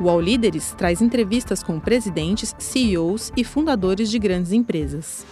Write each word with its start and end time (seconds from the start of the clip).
O 0.00 0.08
All 0.08 0.20
Líderes 0.20 0.72
traz 0.78 1.02
entrevistas 1.02 1.60
com 1.60 1.80
presidentes, 1.80 2.54
CEOs 2.56 3.32
e 3.36 3.42
fundadores 3.42 4.08
de 4.08 4.16
grandes 4.16 4.52
empresas. 4.52 5.26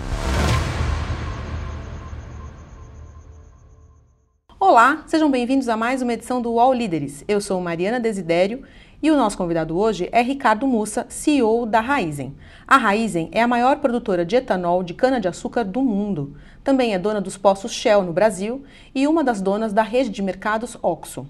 Olá, 4.59 5.05
sejam 5.07 5.31
bem-vindos 5.31 5.69
a 5.69 5.77
mais 5.77 6.03
uma 6.03 6.13
edição 6.13 6.43
do 6.43 6.59
All 6.59 6.73
Líderes. 6.73 7.25
Eu 7.29 7.41
sou 7.41 7.61
Mariana 7.61 8.01
Desidério 8.01 8.65
e 9.01 9.09
o 9.09 9.17
nosso 9.17 9.39
convidado 9.39 9.79
hoje 9.79 10.09
é 10.11 10.21
Ricardo 10.21 10.67
Mussa, 10.67 11.07
CEO 11.09 11.65
da 11.65 11.79
Raizen. 11.81 12.35
A 12.67 12.77
Raizen 12.77 13.29
é 13.31 13.43
a 13.43 13.47
maior 13.47 13.77
produtora 13.77 14.25
de 14.25 14.35
etanol 14.35 14.83
de 14.83 14.95
cana-de-açúcar 14.95 15.63
do 15.63 15.81
mundo. 15.81 16.37
Também 16.65 16.93
é 16.93 16.99
dona 16.99 17.21
dos 17.21 17.37
poços 17.37 17.71
Shell 17.71 18.03
no 18.03 18.13
Brasil 18.13 18.65
e 18.93 19.07
uma 19.07 19.23
das 19.23 19.41
donas 19.41 19.73
da 19.73 19.85
rede 19.85 20.11
de 20.11 20.23
mercados 20.23 20.77
Oxo. 20.83 21.25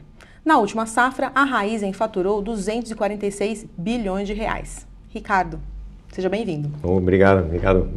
Na 0.47 0.59
última 0.59 0.87
safra, 0.87 1.33
a 1.35 1.43
Raizen 1.43 1.93
faturou 1.93 2.41
246 2.41 3.67
bilhões 3.77 4.29
de 4.29 4.33
reais. 4.33 4.87
Ricardo, 5.09 5.59
seja 6.13 6.29
bem-vindo. 6.29 6.71
Obrigado, 6.85 7.45
obrigado. 7.45 7.91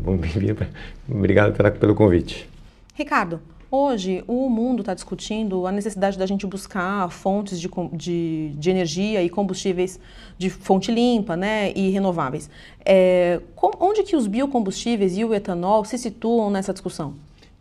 Obrigado 1.08 1.78
pelo 1.78 1.94
convite. 1.94 2.50
Ricardo, 2.96 3.40
Hoje, 3.72 4.24
o 4.28 4.50
mundo 4.50 4.80
está 4.80 4.96
discutindo 4.96 5.68
a 5.68 5.72
necessidade 5.72 6.18
da 6.18 6.26
gente 6.26 6.48
buscar 6.48 7.08
fontes 7.12 7.62
de, 7.62 7.70
de, 7.94 8.52
de, 8.56 8.70
energia 8.72 9.22
e 9.22 9.30
combustíveis 9.30 10.00
de 10.40 10.50
fonte 10.50 10.92
limpa 10.92 11.38
né, 11.38 11.72
e 11.76 11.92
renováveis. 11.92 12.50
É, 12.84 13.40
com, 13.56 13.70
onde 13.80 14.02
que 14.02 14.16
os 14.16 14.26
biocombustíveis 14.26 15.16
e 15.16 15.24
o 15.24 15.36
etanol 15.36 15.86
se 15.86 16.00
situam 16.00 16.50
nessa 16.50 16.74
discussão? 16.74 17.14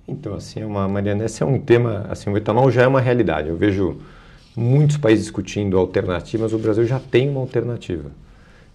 Então, 0.09 0.33
assim, 0.33 0.65
uma, 0.65 0.89
Mariana, 0.89 1.27
esse 1.27 1.43
é 1.43 1.47
um 1.47 1.61
tema, 1.61 2.07
assim, 2.09 2.31
o 2.31 2.37
etanol 2.39 2.71
já 2.71 2.85
é 2.85 2.87
uma 2.87 3.03
realidade. 3.03 3.51
Eu 3.51 3.57
vejo 3.59 3.99
muitos 4.59 4.97
países 4.97 5.25
discutindo 5.25 5.79
alternativas, 5.79 6.53
o 6.53 6.59
Brasil 6.59 6.85
já 6.85 6.99
tem 6.99 7.29
uma 7.29 7.41
alternativa. 7.41 8.11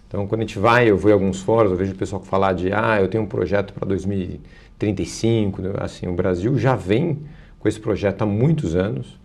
Então, 0.07 0.25
quando 0.27 0.41
a 0.41 0.43
gente 0.45 0.57
vai, 0.57 0.89
eu 0.89 0.97
vou 0.97 1.11
em 1.11 1.13
alguns 1.13 1.41
fóruns, 1.41 1.71
eu 1.71 1.77
vejo 1.77 1.91
o 1.91 1.95
pessoal 1.95 2.21
falar 2.21 2.53
de, 2.53 2.71
ah, 2.71 3.01
eu 3.01 3.07
tenho 3.07 3.23
um 3.23 3.27
projeto 3.27 3.73
para 3.73 3.85
2035, 3.87 5.61
né? 5.61 5.73
assim, 5.79 6.07
o 6.07 6.13
Brasil 6.13 6.57
já 6.57 6.75
vem 6.75 7.19
com 7.59 7.67
esse 7.67 7.79
projeto 7.79 8.21
há 8.21 8.25
muitos 8.25 8.75
anos 8.75 9.19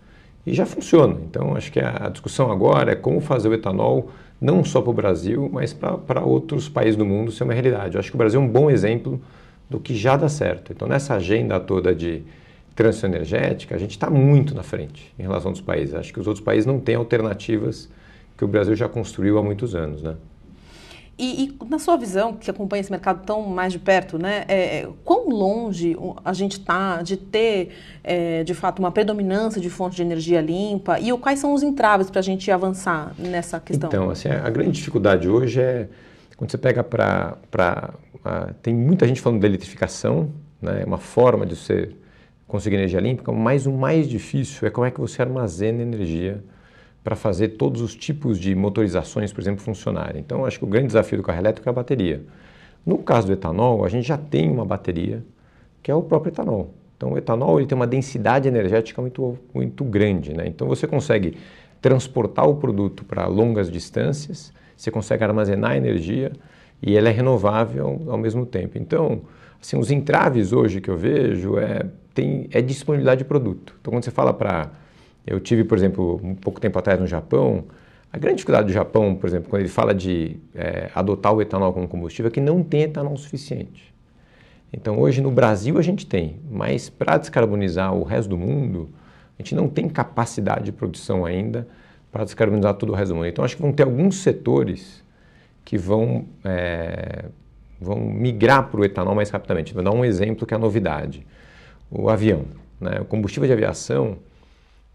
e 0.44 0.52
já 0.52 0.66
funciona. 0.66 1.16
Então, 1.30 1.54
acho 1.54 1.70
que 1.70 1.78
a 1.78 2.08
discussão 2.08 2.50
agora 2.50 2.92
é 2.92 2.96
como 2.96 3.20
fazer 3.20 3.48
o 3.48 3.54
etanol 3.54 4.10
não 4.40 4.64
só 4.64 4.80
para 4.80 4.90
o 4.90 4.94
Brasil, 4.94 5.48
mas 5.52 5.72
para 5.72 6.24
outros 6.24 6.68
países 6.68 6.96
do 6.96 7.04
mundo 7.04 7.30
ser 7.30 7.44
uma 7.44 7.52
realidade. 7.52 7.94
Eu 7.94 8.00
acho 8.00 8.10
que 8.10 8.16
o 8.16 8.18
Brasil 8.18 8.40
é 8.40 8.42
um 8.42 8.48
bom 8.48 8.70
exemplo 8.70 9.20
do 9.68 9.78
que 9.78 9.94
já 9.94 10.16
dá 10.16 10.28
certo. 10.28 10.72
Então, 10.72 10.88
nessa 10.88 11.14
agenda 11.14 11.60
toda 11.60 11.94
de 11.94 12.22
transição 12.78 13.10
energética, 13.10 13.74
a 13.74 13.78
gente 13.78 13.90
está 13.90 14.08
muito 14.08 14.54
na 14.54 14.62
frente 14.62 15.12
em 15.18 15.22
relação 15.22 15.50
aos 15.50 15.60
países. 15.60 15.96
Acho 15.96 16.12
que 16.12 16.20
os 16.20 16.28
outros 16.28 16.44
países 16.44 16.64
não 16.64 16.78
têm 16.78 16.94
alternativas 16.94 17.88
que 18.36 18.44
o 18.44 18.46
Brasil 18.46 18.76
já 18.76 18.88
construiu 18.88 19.36
há 19.36 19.42
muitos 19.42 19.74
anos, 19.74 20.00
né? 20.00 20.14
E, 21.18 21.46
e, 21.46 21.58
na 21.68 21.80
sua 21.80 21.96
visão, 21.96 22.34
que 22.34 22.48
acompanha 22.48 22.80
esse 22.80 22.92
mercado 22.92 23.26
tão 23.26 23.42
mais 23.42 23.72
de 23.72 23.80
perto, 23.80 24.16
né, 24.16 24.44
é, 24.46 24.82
é 24.82 24.88
quão 25.04 25.28
longe 25.28 25.96
a 26.24 26.32
gente 26.32 26.52
está 26.52 27.02
de 27.02 27.16
ter, 27.16 27.70
é, 28.04 28.44
de 28.44 28.54
fato, 28.54 28.78
uma 28.78 28.92
predominância 28.92 29.60
de 29.60 29.68
fonte 29.68 29.96
de 29.96 30.02
energia 30.02 30.40
limpa 30.40 31.00
e 31.00 31.10
quais 31.18 31.40
são 31.40 31.52
os 31.52 31.64
entraves 31.64 32.08
para 32.08 32.20
a 32.20 32.22
gente 32.22 32.48
avançar 32.52 33.12
nessa 33.18 33.58
questão? 33.58 33.88
Então, 33.88 34.08
assim, 34.08 34.28
a 34.28 34.48
grande 34.48 34.70
dificuldade 34.70 35.28
hoje 35.28 35.60
é 35.60 35.88
quando 36.36 36.52
você 36.52 36.58
pega 36.58 36.84
para... 36.84 37.36
Tem 38.62 38.72
muita 38.72 39.04
gente 39.08 39.20
falando 39.20 39.40
da 39.40 39.48
eletrificação, 39.48 40.30
né, 40.62 40.84
uma 40.86 40.98
forma 40.98 41.44
de 41.44 41.56
você 41.56 41.90
conseguir 42.48 42.76
energia 42.76 42.98
limpa, 42.98 43.30
mas 43.30 43.66
o 43.66 43.72
mais 43.72 44.08
difícil 44.08 44.66
é 44.66 44.70
como 44.70 44.86
é 44.86 44.90
que 44.90 44.98
você 44.98 45.20
armazena 45.20 45.82
energia 45.82 46.42
para 47.04 47.14
fazer 47.14 47.48
todos 47.50 47.80
os 47.80 47.94
tipos 47.94 48.38
de 48.40 48.54
motorizações, 48.54 49.32
por 49.32 49.40
exemplo, 49.40 49.62
funcionarem. 49.62 50.20
Então, 50.20 50.44
acho 50.44 50.58
que 50.58 50.64
o 50.64 50.68
grande 50.68 50.88
desafio 50.88 51.18
do 51.18 51.22
carro 51.22 51.38
elétrico 51.38 51.68
é 51.68 51.70
a 51.70 51.72
bateria. 51.72 52.22
No 52.84 52.98
caso 52.98 53.26
do 53.26 53.32
etanol, 53.34 53.84
a 53.84 53.88
gente 53.88 54.08
já 54.08 54.16
tem 54.16 54.50
uma 54.50 54.64
bateria, 54.64 55.22
que 55.82 55.90
é 55.90 55.94
o 55.94 56.02
próprio 56.02 56.30
etanol. 56.30 56.74
Então, 56.96 57.12
o 57.12 57.18
etanol 57.18 57.60
ele 57.60 57.66
tem 57.66 57.76
uma 57.76 57.86
densidade 57.86 58.48
energética 58.48 59.00
muito, 59.00 59.38
muito 59.54 59.84
grande. 59.84 60.34
Né? 60.34 60.46
Então, 60.46 60.66
você 60.66 60.86
consegue 60.86 61.36
transportar 61.80 62.48
o 62.48 62.56
produto 62.56 63.04
para 63.04 63.26
longas 63.26 63.70
distâncias, 63.70 64.52
você 64.76 64.90
consegue 64.90 65.22
armazenar 65.22 65.76
energia 65.76 66.32
e 66.82 66.96
ela 66.96 67.08
é 67.08 67.12
renovável 67.12 68.02
ao 68.08 68.18
mesmo 68.18 68.46
tempo. 68.46 68.78
Então, 68.78 69.22
assim, 69.60 69.78
os 69.78 69.90
entraves 69.90 70.52
hoje 70.52 70.80
que 70.80 70.88
eu 70.90 70.96
vejo 70.96 71.58
é, 71.58 71.86
tem, 72.14 72.48
é 72.52 72.60
disponibilidade 72.60 73.18
de 73.18 73.24
produto. 73.24 73.74
Então, 73.80 73.92
quando 73.92 74.04
você 74.04 74.10
fala 74.10 74.32
para 74.32 74.70
eu 75.26 75.38
tive, 75.38 75.62
por 75.62 75.76
exemplo, 75.76 76.18
um 76.24 76.34
pouco 76.34 76.58
tempo 76.58 76.78
atrás 76.78 76.98
no 76.98 77.06
Japão, 77.06 77.64
a 78.10 78.16
grande 78.16 78.36
dificuldade 78.36 78.68
do 78.68 78.72
Japão, 78.72 79.14
por 79.14 79.26
exemplo, 79.28 79.50
quando 79.50 79.60
ele 79.60 79.68
fala 79.68 79.94
de 79.94 80.38
é, 80.54 80.90
adotar 80.94 81.34
o 81.34 81.42
etanol 81.42 81.70
como 81.70 81.86
combustível, 81.86 82.28
é 82.28 82.32
que 82.32 82.40
não 82.40 82.62
tem 82.62 82.82
etanol 82.84 83.14
suficiente. 83.18 83.94
Então, 84.72 84.98
hoje 84.98 85.20
no 85.20 85.30
Brasil 85.30 85.76
a 85.76 85.82
gente 85.82 86.06
tem, 86.06 86.36
mas 86.50 86.88
para 86.88 87.18
descarbonizar 87.18 87.94
o 87.94 88.04
resto 88.04 88.30
do 88.30 88.38
mundo, 88.38 88.88
a 89.38 89.42
gente 89.42 89.54
não 89.54 89.68
tem 89.68 89.86
capacidade 89.86 90.64
de 90.64 90.72
produção 90.72 91.26
ainda 91.26 91.68
para 92.10 92.24
descarbonizar 92.24 92.72
todo 92.74 92.90
o 92.90 92.94
resto 92.94 93.10
do 93.10 93.16
mundo. 93.16 93.26
Então, 93.26 93.44
acho 93.44 93.54
que 93.54 93.60
vão 93.60 93.72
ter 93.72 93.82
alguns 93.82 94.16
setores 94.16 95.04
que 95.68 95.76
vão, 95.76 96.24
é, 96.46 97.26
vão 97.78 98.00
migrar 98.00 98.70
para 98.70 98.80
o 98.80 98.84
etanol 98.86 99.14
mais 99.14 99.28
rapidamente. 99.28 99.74
Vou 99.74 99.82
dar 99.82 99.90
um 99.90 100.02
exemplo 100.02 100.46
que 100.46 100.54
é 100.54 100.56
a 100.56 100.58
novidade. 100.58 101.26
O 101.90 102.08
avião. 102.08 102.46
Né? 102.80 102.98
O 103.02 103.04
combustível 103.04 103.46
de 103.46 103.52
aviação, 103.52 104.16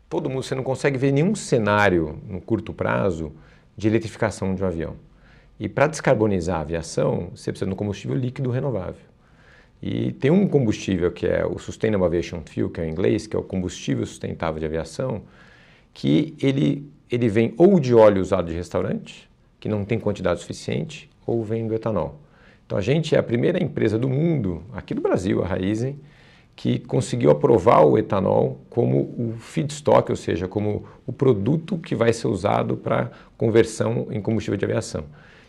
todo 0.10 0.32
mundo, 0.32 0.42
você 0.42 0.56
não 0.56 0.64
consegue 0.64 0.98
ver 0.98 1.12
nenhum 1.12 1.36
cenário 1.36 2.20
no 2.28 2.42
curto 2.42 2.74
prazo 2.74 3.32
de 3.78 3.88
eletrificação 3.88 4.56
de 4.56 4.64
um 4.64 4.66
avião. 4.66 4.96
E 5.60 5.70
para 5.70 5.86
descarbonizar 5.86 6.58
a 6.58 6.62
aviação, 6.62 7.30
você 7.36 7.52
precisa 7.52 7.68
de 7.68 7.74
um 7.74 7.78
combustível 7.78 8.18
líquido 8.18 8.50
renovável. 8.50 9.06
E 9.80 10.12
tem 10.14 10.32
um 10.32 10.48
combustível 10.48 11.12
que 11.12 11.28
é 11.28 11.46
o 11.46 11.60
Sustainable 11.60 12.08
Aviation 12.08 12.42
Fuel, 12.44 12.72
que 12.72 12.82
é 12.82 12.88
em 12.88 12.90
inglês, 12.90 13.28
que 13.28 13.36
é 13.36 13.40
o 13.40 13.44
combustível 13.44 14.08
sustentável 14.08 14.60
de 14.60 14.66
aviação, 14.66 15.22
que 15.94 16.36
ele, 16.42 16.92
ele 17.12 17.30
vem 17.30 17.54
ou 17.60 17.80
de 17.80 17.94
óleo 17.94 18.24
usado 18.24 18.48
de 18.48 18.56
restaurante, 18.56 19.32
que 19.64 19.70
não 19.70 19.86
tem 19.86 19.98
quantidade 19.98 20.42
suficiente, 20.42 21.10
ou 21.26 21.42
vem 21.42 21.66
do 21.66 21.74
etanol. 21.74 22.20
Então 22.66 22.78
a 22.78 22.82
gente 22.82 23.16
é 23.16 23.18
a 23.18 23.24
primeira 23.24 23.64
empresa 23.64 23.98
do 23.98 24.10
mundo, 24.10 24.62
aqui 24.74 24.94
do 24.94 25.00
Brasil, 25.00 25.42
a 25.42 25.48
Raizen, 25.48 25.98
que 26.54 26.80
conseguiu 26.80 27.32
aprovar 27.32 27.86
o 27.86 27.98
etanol 27.98 28.60
como 28.70 28.98
o 29.18 29.36
feedstock, 29.40 30.12
ou 30.12 30.18
seja, 30.18 30.50
como 30.50 30.84
o 31.08 31.14
produto 31.14 31.78
que 31.78 31.96
vai 31.96 32.12
ser 32.12 32.28
usado 32.28 32.76
para 32.76 33.10
conversão 33.38 34.08
em 34.12 34.22
combustível 34.22 34.58
de 34.58 34.66
aviação. 34.66 35.06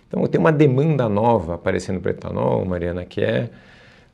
Então 0.07 0.25
tem 0.29 0.41
uma 0.41 0.53
demanda 0.53 1.09
nova 1.09 1.57
aparecendo 1.57 2.01
para 2.01 2.11
o 2.11 2.15
etanol, 2.15 2.65
Mariana, 2.65 3.05
que 3.05 3.21
é 3.21 3.51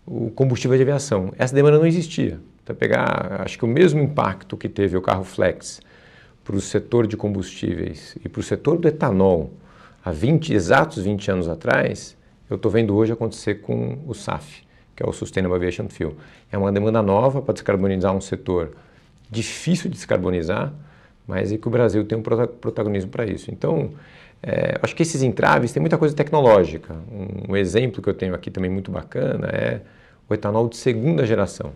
o 0.06 0.31
combustível 0.31 0.78
de 0.78 0.82
aviação. 0.82 1.31
Essa 1.37 1.55
demanda 1.55 1.78
não 1.78 1.84
existia. 1.87 2.41
Então 2.65 2.75
pegar, 2.75 3.43
acho 3.44 3.59
que 3.59 3.67
o 3.67 3.69
mesmo 3.69 4.00
impacto 4.00 4.56
que 4.56 4.67
teve 4.67 4.97
o 4.97 5.03
carro 5.03 5.25
flex 5.25 5.78
para 6.43 6.56
o 6.56 6.61
setor 6.61 7.06
de 7.06 7.19
combustíveis 7.19 8.17
e 8.25 8.31
para 8.31 8.41
o 8.41 8.43
setor 8.43 8.78
do 8.78 8.88
etanol 8.88 9.50
há 10.10 10.12
20, 10.12 10.53
exatos 10.53 11.03
20 11.03 11.31
anos 11.31 11.48
atrás, 11.48 12.16
eu 12.48 12.56
estou 12.56 12.71
vendo 12.71 12.94
hoje 12.94 13.12
acontecer 13.12 13.56
com 13.62 13.98
o 14.06 14.15
SAF 14.15 14.62
que 15.00 15.06
é 15.06 15.09
o 15.09 15.15
Sustainable 15.15 15.56
Aviation 15.56 15.88
Fuel. 15.88 16.15
É 16.53 16.59
uma 16.59 16.71
demanda 16.71 17.00
nova 17.00 17.41
para 17.41 17.54
descarbonizar 17.54 18.15
um 18.15 18.20
setor 18.20 18.72
difícil 19.31 19.88
de 19.88 19.97
descarbonizar, 19.97 20.75
mas 21.26 21.50
é 21.50 21.56
que 21.56 21.66
o 21.66 21.70
Brasil 21.70 22.04
tem 22.04 22.19
um 22.19 22.22
protagonismo 22.22 23.10
para 23.10 23.25
isso. 23.25 23.50
Então, 23.50 23.93
é, 24.43 24.78
acho 24.82 24.94
que 24.94 25.03
esses 25.03 25.22
entraves 25.22 25.72
têm 25.72 25.81
muita 25.81 25.97
coisa 25.97 26.15
tecnológica. 26.15 26.94
Um, 27.10 27.53
um, 27.53 27.56
exemplo 27.56 28.03
que 28.03 28.10
eu 28.10 28.15
tenho 28.15 28.34
aqui 28.34 28.50
também 28.50 28.70
muito 28.70 28.91
bacana 28.91 29.47
é 29.47 29.81
o 30.28 30.34
etanol 30.34 30.69
de 30.69 30.76
segunda 30.76 31.25
geração. 31.25 31.72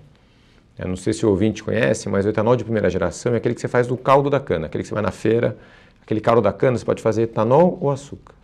Eu 0.79 0.89
não 0.89 0.97
sei 0.97 1.15
se 1.15 1.25
o 1.25 1.31
ouvinte 1.31 1.65
conhece, 1.65 2.11
mas 2.11 2.27
o 2.27 2.29
etanol 2.29 2.57
de 2.57 2.65
primeira 2.65 2.91
geração 2.91 3.33
é 3.33 3.39
aquele 3.39 3.55
que 3.55 3.61
você 3.63 3.69
faz 3.69 3.87
do 3.87 3.97
caldo 3.97 4.29
da 4.29 4.41
cana, 4.41 4.67
aquele 4.67 4.83
que 4.83 4.89
você 4.89 4.95
vai 4.95 5.03
na 5.03 5.13
feira, 5.13 5.57
aquele 6.05 6.21
caldo 6.21 6.41
da 6.41 6.53
cana, 6.53 6.79
você 6.79 6.85
pode 6.85 7.03
fazer 7.03 7.23
etanol 7.23 7.79
ou 7.81 7.91
açúcar. 7.91 8.35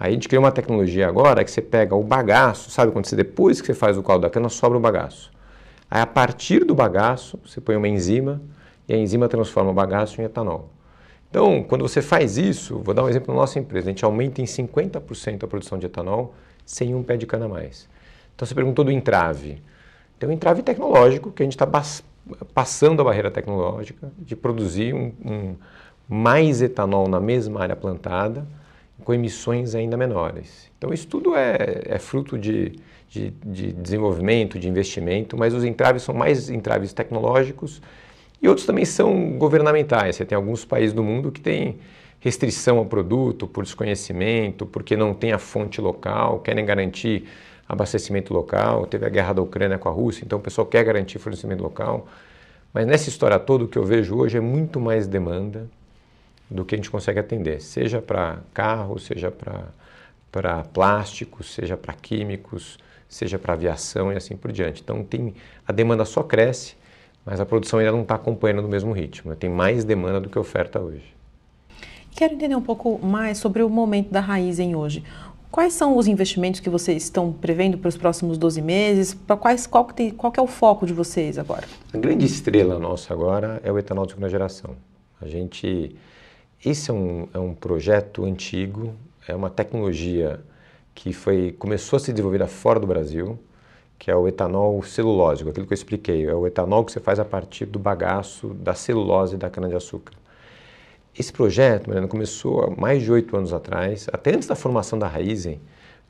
Aí 0.00 0.10
a 0.10 0.12
gente 0.12 0.28
criou 0.28 0.44
uma 0.44 0.52
tecnologia 0.52 1.08
agora 1.08 1.44
que 1.44 1.50
você 1.50 1.60
pega 1.60 1.94
o 1.94 2.04
bagaço, 2.04 2.70
sabe 2.70 2.92
quando 2.92 3.06
você 3.06 3.16
depois 3.16 3.60
que 3.60 3.66
você 3.66 3.74
faz 3.74 3.98
o 3.98 4.02
caldo 4.02 4.22
da 4.22 4.30
cana 4.30 4.48
sobra 4.48 4.78
o 4.78 4.80
bagaço. 4.80 5.30
Aí 5.90 6.00
a 6.00 6.06
partir 6.06 6.64
do 6.64 6.74
bagaço 6.74 7.38
você 7.44 7.60
põe 7.60 7.74
uma 7.74 7.88
enzima 7.88 8.40
e 8.86 8.94
a 8.94 8.96
enzima 8.96 9.28
transforma 9.28 9.70
o 9.70 9.74
bagaço 9.74 10.20
em 10.20 10.24
etanol. 10.24 10.70
Então, 11.28 11.62
quando 11.62 11.82
você 11.82 12.00
faz 12.00 12.38
isso, 12.38 12.78
vou 12.78 12.94
dar 12.94 13.04
um 13.04 13.08
exemplo 13.08 13.34
na 13.34 13.40
nossa 13.40 13.58
empresa, 13.58 13.88
a 13.88 13.90
gente 13.90 14.04
aumenta 14.04 14.40
em 14.40 14.44
50% 14.44 15.44
a 15.44 15.46
produção 15.46 15.78
de 15.78 15.84
etanol 15.84 16.34
sem 16.64 16.94
um 16.94 17.02
pé 17.02 17.16
de 17.16 17.26
cana 17.26 17.46
a 17.46 17.48
mais. 17.48 17.88
Então 18.34 18.46
você 18.46 18.54
perguntou 18.54 18.84
do 18.84 18.92
entrave. 18.92 19.60
Tem 20.18 20.28
um 20.28 20.32
entrave 20.32 20.62
tecnológico 20.62 21.32
que 21.32 21.42
a 21.42 21.44
gente 21.46 21.56
está 21.60 21.66
passando 22.54 23.02
a 23.02 23.04
barreira 23.04 23.30
tecnológica 23.30 24.10
de 24.18 24.36
produzir 24.36 24.94
um, 24.94 25.12
um 25.24 25.56
mais 26.08 26.62
etanol 26.62 27.06
na 27.06 27.20
mesma 27.20 27.60
área 27.60 27.76
plantada 27.76 28.46
com 29.04 29.12
emissões 29.12 29.74
ainda 29.74 29.96
menores. 29.96 30.70
Então, 30.76 30.92
isso 30.92 31.06
tudo 31.06 31.34
é, 31.36 31.82
é 31.84 31.98
fruto 31.98 32.38
de, 32.38 32.72
de, 33.08 33.30
de, 33.44 33.72
desenvolvimento, 33.72 34.58
de 34.58 34.68
investimento, 34.68 35.36
mas 35.36 35.54
os 35.54 35.64
entraves 35.64 36.02
são 36.02 36.14
mais 36.14 36.50
entraves 36.50 36.92
tecnológicos 36.92 37.80
e 38.40 38.48
outros 38.48 38.66
também 38.66 38.84
são 38.84 39.32
governamentais. 39.32 40.16
Você 40.16 40.24
tem 40.24 40.36
alguns 40.36 40.64
países 40.64 40.92
do 40.92 41.02
mundo 41.02 41.30
que 41.30 41.40
têm 41.40 41.78
restrição 42.20 42.78
ao 42.78 42.86
produto, 42.86 43.46
por 43.46 43.64
desconhecimento, 43.64 44.66
porque 44.66 44.96
não 44.96 45.14
tem 45.14 45.32
a 45.32 45.38
fonte 45.38 45.80
local, 45.80 46.40
querem 46.40 46.64
garantir 46.64 47.24
abastecimento 47.68 48.32
local. 48.32 48.86
Teve 48.86 49.06
a 49.06 49.08
guerra 49.08 49.34
da 49.34 49.42
Ucrânia 49.42 49.78
com 49.78 49.88
a 49.88 49.92
Rússia, 49.92 50.24
então 50.24 50.38
o 50.38 50.42
pessoal 50.42 50.66
quer 50.66 50.84
garantir 50.84 51.18
fornecimento 51.18 51.62
local. 51.62 52.08
Mas 52.72 52.86
nessa 52.86 53.08
história 53.08 53.38
toda, 53.38 53.64
o 53.64 53.68
que 53.68 53.78
eu 53.78 53.84
vejo 53.84 54.16
hoje 54.16 54.36
é 54.36 54.40
muito 54.40 54.80
mais 54.80 55.06
demanda 55.06 55.68
do 56.50 56.64
que 56.64 56.74
a 56.74 56.78
gente 56.78 56.90
consegue 56.90 57.18
atender, 57.18 57.60
seja 57.60 58.00
para 58.00 58.38
carro, 58.54 58.98
seja 58.98 59.30
para 59.30 60.64
plástico, 60.72 61.42
seja 61.42 61.76
para 61.76 61.94
químicos, 61.94 62.78
seja 63.08 63.38
para 63.38 63.54
aviação 63.54 64.12
e 64.12 64.16
assim 64.16 64.36
por 64.36 64.52
diante. 64.52 64.82
Então 64.82 65.02
tem 65.04 65.34
a 65.66 65.72
demanda 65.72 66.04
só 66.04 66.22
cresce, 66.22 66.76
mas 67.24 67.40
a 67.40 67.46
produção 67.46 67.78
ainda 67.78 67.92
não 67.92 68.02
está 68.02 68.14
acompanhando 68.14 68.62
no 68.62 68.68
mesmo 68.68 68.92
ritmo. 68.92 69.34
Tem 69.36 69.50
mais 69.50 69.84
demanda 69.84 70.20
do 70.20 70.28
que 70.28 70.38
oferta 70.38 70.80
hoje. 70.80 71.14
Quero 72.12 72.34
entender 72.34 72.56
um 72.56 72.62
pouco 72.62 72.98
mais 73.04 73.38
sobre 73.38 73.62
o 73.62 73.68
momento 73.68 74.10
da 74.10 74.20
Raizen 74.20 74.74
hoje. 74.74 75.04
Quais 75.50 75.72
são 75.72 75.96
os 75.96 76.06
investimentos 76.06 76.60
que 76.60 76.68
vocês 76.68 77.04
estão 77.04 77.32
prevendo 77.32 77.78
para 77.78 77.88
os 77.88 77.96
próximos 77.96 78.36
12 78.36 78.60
meses? 78.60 79.14
Para 79.14 79.36
quais, 79.36 79.66
qual, 79.66 79.84
que 79.84 79.94
tem, 79.94 80.10
qual 80.10 80.30
que 80.30 80.38
é 80.38 80.42
o 80.42 80.46
foco 80.46 80.86
de 80.86 80.92
vocês 80.92 81.38
agora? 81.38 81.66
A 81.92 81.96
grande 81.96 82.26
estrela 82.26 82.78
nossa 82.78 83.14
agora 83.14 83.60
é 83.64 83.72
o 83.72 83.78
etanol 83.78 84.04
de 84.04 84.12
segunda 84.12 84.28
geração. 84.28 84.76
A 85.20 85.26
gente, 85.26 85.96
esse 86.64 86.90
é 86.90 86.94
um, 86.94 87.28
é 87.32 87.38
um 87.38 87.54
projeto 87.54 88.24
antigo, 88.24 88.94
é 89.26 89.34
uma 89.34 89.48
tecnologia 89.48 90.40
que 90.94 91.12
foi, 91.12 91.52
começou 91.52 91.96
a 91.96 92.00
ser 92.00 92.12
desenvolvida 92.12 92.48
fora 92.48 92.80
do 92.80 92.86
Brasil, 92.86 93.38
que 93.98 94.10
é 94.10 94.16
o 94.16 94.26
etanol 94.26 94.82
celulósico, 94.82 95.50
aquilo 95.50 95.66
que 95.66 95.72
eu 95.72 95.76
expliquei. 95.76 96.26
É 96.26 96.34
o 96.34 96.46
etanol 96.46 96.84
que 96.84 96.92
você 96.92 96.98
faz 96.98 97.20
a 97.20 97.24
partir 97.24 97.66
do 97.66 97.78
bagaço 97.78 98.48
da 98.54 98.74
celulose 98.74 99.36
da 99.36 99.48
cana-de-açúcar. 99.48 100.14
Esse 101.16 101.32
projeto, 101.32 101.86
Mariana, 101.86 102.08
começou 102.08 102.62
há 102.62 102.70
mais 102.70 103.02
de 103.02 103.10
oito 103.10 103.36
anos 103.36 103.52
atrás, 103.52 104.08
até 104.12 104.34
antes 104.34 104.48
da 104.48 104.54
formação 104.54 104.98
da 104.98 105.06
Raizen. 105.06 105.60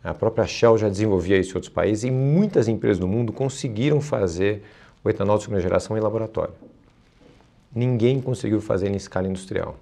A 0.03 0.15
própria 0.15 0.47
Shell 0.47 0.79
já 0.79 0.89
desenvolvia 0.89 1.39
isso 1.39 1.53
em 1.53 1.55
outros 1.55 1.73
países 1.73 2.05
e 2.05 2.11
muitas 2.11 2.69
empresas 2.69 2.99
do 2.99 3.09
mundo 3.09 3.33
conseguiram 3.33 4.00
fazer 4.00 4.62
o 5.05 5.11
etanol 5.11 5.37
de 5.37 5.45
segunda 5.45 5.61
geração 5.61 5.97
em 5.97 6.00
laboratório. 6.00 6.55
Ninguém 7.75 8.21
conseguiu 8.21 8.61
fazer 8.61 8.91
em 8.91 8.97
escala 8.97 9.29
industrial. 9.29 9.77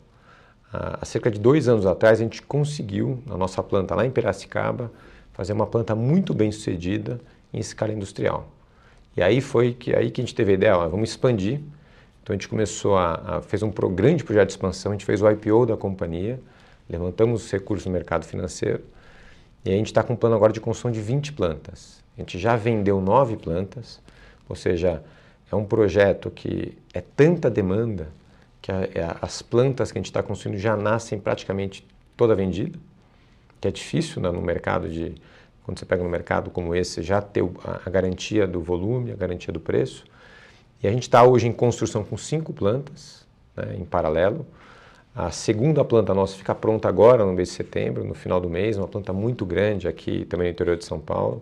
Há 0.72 1.04
cerca 1.04 1.30
de 1.30 1.38
dois 1.38 1.68
anos 1.68 1.86
atrás, 1.86 2.20
a 2.20 2.22
gente 2.22 2.42
conseguiu, 2.42 3.22
na 3.26 3.36
nossa 3.36 3.62
planta 3.62 3.94
lá 3.94 4.04
em 4.04 4.10
Piracicaba, 4.10 4.90
fazer 5.32 5.52
uma 5.52 5.66
planta 5.66 5.94
muito 5.94 6.34
bem 6.34 6.50
sucedida 6.52 7.20
em 7.52 7.58
escala 7.58 7.92
industrial. 7.92 8.48
E 9.16 9.22
aí 9.22 9.40
foi 9.40 9.72
que 9.72 9.94
aí 9.94 10.10
que 10.10 10.20
a 10.20 10.24
gente 10.24 10.34
teve 10.34 10.52
a 10.52 10.54
ideia, 10.54 10.76
ó, 10.76 10.88
vamos 10.88 11.10
expandir 11.10 11.60
então 12.26 12.34
a 12.34 12.36
gente 12.36 12.48
começou 12.48 12.96
a, 12.96 13.36
a 13.36 13.40
fez 13.40 13.62
um 13.62 13.70
pro, 13.70 13.88
grande 13.88 14.24
projeto 14.24 14.48
de 14.48 14.54
expansão, 14.54 14.90
a 14.90 14.94
gente 14.96 15.04
fez 15.04 15.22
o 15.22 15.30
IPO 15.30 15.64
da 15.64 15.76
companhia, 15.76 16.40
levantamos 16.90 17.44
os 17.44 17.52
recursos 17.52 17.86
no 17.86 17.92
mercado 17.92 18.26
financeiro 18.26 18.82
e 19.64 19.70
a 19.70 19.74
gente 19.74 19.86
está 19.86 20.02
com 20.02 20.14
um 20.14 20.16
plano 20.16 20.34
agora 20.34 20.52
de 20.52 20.60
construção 20.60 20.90
de 20.90 21.00
20 21.00 21.34
plantas. 21.34 22.02
A 22.18 22.20
gente 22.20 22.36
já 22.36 22.56
vendeu 22.56 23.00
nove 23.00 23.36
plantas, 23.36 24.00
ou 24.48 24.56
seja, 24.56 25.04
é 25.52 25.54
um 25.54 25.64
projeto 25.64 26.28
que 26.28 26.76
é 26.92 27.00
tanta 27.00 27.48
demanda 27.48 28.08
que 28.66 28.72
a, 28.72 28.80
é, 28.82 29.16
as 29.22 29.42
plantas 29.42 29.92
que 29.92 29.98
a 29.98 30.00
gente 30.00 30.06
está 30.06 30.24
construindo 30.24 30.58
já 30.58 30.76
nascem 30.76 31.20
praticamente 31.20 31.86
toda 32.16 32.34
vendida, 32.34 32.76
que 33.60 33.68
é 33.68 33.70
difícil 33.70 34.20
né, 34.20 34.28
no 34.28 34.42
mercado 34.42 34.88
de 34.88 35.14
quando 35.62 35.78
você 35.78 35.86
pega 35.86 36.02
no 36.02 36.08
mercado 36.08 36.50
como 36.50 36.74
esse 36.74 37.00
já 37.00 37.22
ter 37.22 37.44
a, 37.62 37.82
a 37.86 37.90
garantia 37.90 38.44
do 38.44 38.60
volume, 38.60 39.12
a 39.12 39.14
garantia 39.14 39.52
do 39.52 39.60
preço. 39.60 40.04
E 40.82 40.88
a 40.88 40.90
gente 40.90 41.02
está 41.02 41.22
hoje 41.22 41.46
em 41.46 41.52
construção 41.52 42.02
com 42.02 42.16
cinco 42.16 42.52
plantas 42.52 43.24
né, 43.56 43.76
em 43.78 43.84
paralelo. 43.84 44.44
A 45.14 45.30
segunda 45.30 45.84
planta 45.84 46.12
nossa 46.12 46.36
fica 46.36 46.54
pronta 46.54 46.88
agora, 46.88 47.24
no 47.24 47.32
mês 47.32 47.50
de 47.50 47.54
setembro, 47.54 48.02
no 48.02 48.14
final 48.14 48.40
do 48.40 48.50
mês, 48.50 48.76
uma 48.76 48.88
planta 48.88 49.12
muito 49.12 49.46
grande 49.46 49.86
aqui 49.86 50.24
também 50.24 50.48
no 50.48 50.52
interior 50.52 50.76
de 50.76 50.84
São 50.84 50.98
Paulo. 50.98 51.40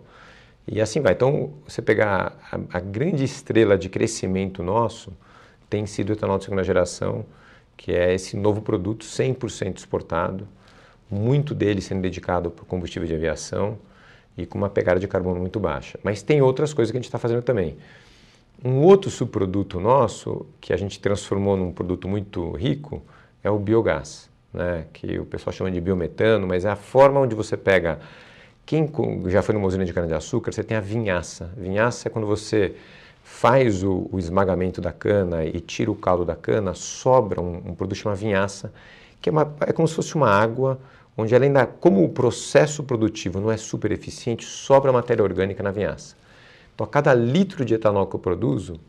E 0.67 0.79
assim 0.79 1.01
vai. 1.01 1.13
Então, 1.13 1.53
você 1.67 1.81
pegar 1.81 2.37
a, 2.51 2.77
a 2.77 2.79
grande 2.79 3.23
estrela 3.23 3.75
de 3.75 3.89
crescimento 3.89 4.61
nosso 4.61 5.11
tem 5.75 5.85
sido 5.85 6.11
o 6.11 6.13
etanol 6.13 6.37
de 6.37 6.45
segunda 6.45 6.63
geração, 6.63 7.25
que 7.75 7.91
é 7.91 8.13
esse 8.13 8.37
novo 8.37 8.61
produto 8.61 9.05
100% 9.05 9.75
exportado, 9.77 10.47
muito 11.11 11.53
dele 11.53 11.81
sendo 11.81 12.01
dedicado 12.01 12.49
para 12.49 12.63
combustível 12.63 13.05
de 13.05 13.13
aviação 13.13 13.77
e 14.37 14.45
com 14.45 14.57
uma 14.57 14.69
pegada 14.69 15.01
de 15.01 15.07
carbono 15.07 15.41
muito 15.41 15.59
baixa. 15.59 15.99
Mas 16.01 16.21
tem 16.21 16.41
outras 16.41 16.73
coisas 16.73 16.91
que 16.91 16.97
a 16.97 16.99
gente 16.99 17.09
está 17.09 17.19
fazendo 17.19 17.41
também. 17.41 17.75
Um 18.63 18.79
outro 18.83 19.11
subproduto 19.11 19.81
nosso, 19.81 20.45
que 20.61 20.71
a 20.71 20.77
gente 20.77 20.97
transformou 20.97 21.57
num 21.57 21.73
produto 21.73 22.07
muito 22.07 22.51
rico, 22.51 23.03
é 23.43 23.51
o 23.51 23.59
biogás, 23.59 24.29
né? 24.53 24.85
que 24.93 25.19
o 25.19 25.25
pessoal 25.25 25.53
chama 25.53 25.69
de 25.69 25.81
biometano, 25.81 26.47
mas 26.47 26.63
é 26.63 26.69
a 26.69 26.77
forma 26.77 27.19
onde 27.19 27.35
você 27.35 27.57
pega. 27.57 27.99
Quem 28.65 28.89
já 29.27 29.41
foi 29.41 29.53
numa 29.53 29.67
usina 29.67 29.83
de 29.83 29.91
cana-de-açúcar, 29.91 30.53
você 30.53 30.63
tem 30.63 30.77
a 30.77 30.81
vinhaça. 30.81 31.51
Vinhaça 31.57 32.07
é 32.07 32.09
quando 32.09 32.25
você 32.25 32.75
faz 33.25 33.83
o, 33.83 34.07
o, 34.11 34.19
esmagamento 34.19 34.79
da 34.79 34.93
cana 34.93 35.43
e 35.43 35.59
tira 35.59 35.89
o 35.89 35.95
caldo 35.95 36.23
da 36.23 36.35
cana, 36.35 36.75
sobra 36.75 37.41
um, 37.41 37.55
um 37.65 37.75
produto 37.75 37.97
chamado 37.97 38.19
vinhaça, 38.19 38.71
que 39.19 39.27
é, 39.27 39.31
uma, 39.31 39.51
é 39.61 39.73
como 39.73 39.87
se 39.87 39.95
fosse 39.95 40.13
uma 40.13 40.29
água 40.29 40.79
onde 41.17 41.33
além 41.33 41.51
da, 41.51 41.65
como 41.65 42.03
o 42.03 42.09
processo 42.09 42.83
produtivo 42.83 43.39
não 43.39 43.51
é 43.51 43.57
super 43.57 43.91
eficiente, 43.91 44.45
sobra 44.45 44.91
matéria 44.91 45.23
orgânica 45.23 45.63
na 45.63 45.71
vinhaça. 45.71 46.15
Então, 46.73 46.85
a 46.85 46.87
cada 46.87 47.15
litro 47.15 47.65
de 47.65 47.73
etanol 47.73 48.05
que 48.05 48.15
eu 48.15 48.19
produzo, 48.19 48.79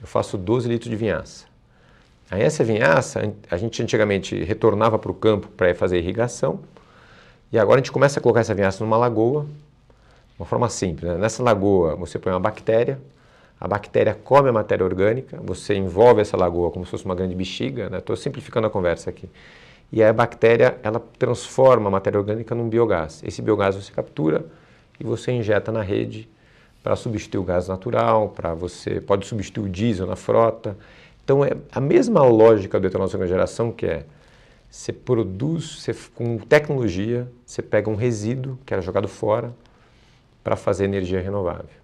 eu 0.00 0.06
faço 0.06 0.36
12 0.36 0.68
litros 0.68 0.90
de 0.90 0.96
vinhaça. 0.96 1.46
Aí 2.30 2.42
essa 2.42 2.62
vinhaça, 2.62 3.32
a 3.50 3.56
gente 3.56 3.82
antigamente 3.82 4.42
retornava 4.44 4.98
para 4.98 5.10
o 5.10 5.14
campo 5.14 5.48
para 5.48 5.74
fazer 5.74 5.98
irrigação, 5.98 6.60
e 7.50 7.58
agora 7.58 7.80
a 7.80 7.82
gente 7.82 7.92
começa 7.92 8.20
a 8.20 8.22
colocar 8.22 8.40
essa 8.40 8.54
vinhaça 8.54 8.84
numa 8.84 8.98
lagoa, 8.98 9.44
de 9.44 10.40
uma 10.40 10.46
forma 10.46 10.68
simples. 10.68 11.10
Né? 11.10 11.16
Nessa 11.16 11.42
lagoa 11.42 11.96
você 11.96 12.18
põe 12.18 12.32
uma 12.32 12.40
bactéria, 12.40 13.00
a 13.62 13.68
bactéria 13.68 14.12
come 14.12 14.48
a 14.48 14.52
matéria 14.52 14.84
orgânica, 14.84 15.38
você 15.40 15.76
envolve 15.76 16.20
essa 16.20 16.36
lagoa 16.36 16.72
como 16.72 16.84
se 16.84 16.90
fosse 16.90 17.04
uma 17.04 17.14
grande 17.14 17.32
bexiga, 17.32 17.88
estou 17.96 18.16
né? 18.16 18.20
simplificando 18.20 18.66
a 18.66 18.70
conversa 18.70 19.08
aqui. 19.08 19.30
E 19.92 20.02
a 20.02 20.12
bactéria, 20.12 20.78
ela 20.82 21.00
transforma 21.16 21.86
a 21.86 21.90
matéria 21.92 22.18
orgânica 22.18 22.56
num 22.56 22.68
biogás. 22.68 23.22
Esse 23.24 23.40
biogás 23.40 23.76
você 23.76 23.92
captura 23.92 24.44
e 24.98 25.04
você 25.04 25.30
injeta 25.30 25.70
na 25.70 25.80
rede 25.80 26.28
para 26.82 26.96
substituir 26.96 27.38
o 27.38 27.44
gás 27.44 27.68
natural, 27.68 28.30
para 28.30 28.52
você 28.52 29.00
pode 29.00 29.26
substituir 29.28 29.66
o 29.66 29.68
diesel 29.68 30.08
na 30.08 30.16
frota. 30.16 30.76
Então 31.22 31.44
é 31.44 31.52
a 31.70 31.80
mesma 31.80 32.24
lógica 32.24 32.80
do 32.80 32.88
etanol 32.88 33.06
de 33.06 33.12
segunda 33.12 33.28
geração 33.28 33.70
que 33.70 33.86
é 33.86 34.06
você 34.68 34.92
produz 34.92 35.82
você, 35.82 35.94
com 36.16 36.36
tecnologia, 36.36 37.30
você 37.46 37.62
pega 37.62 37.88
um 37.88 37.94
resíduo 37.94 38.58
que 38.66 38.74
era 38.74 38.82
jogado 38.82 39.06
fora 39.06 39.54
para 40.42 40.56
fazer 40.56 40.84
energia 40.84 41.20
renovável. 41.20 41.81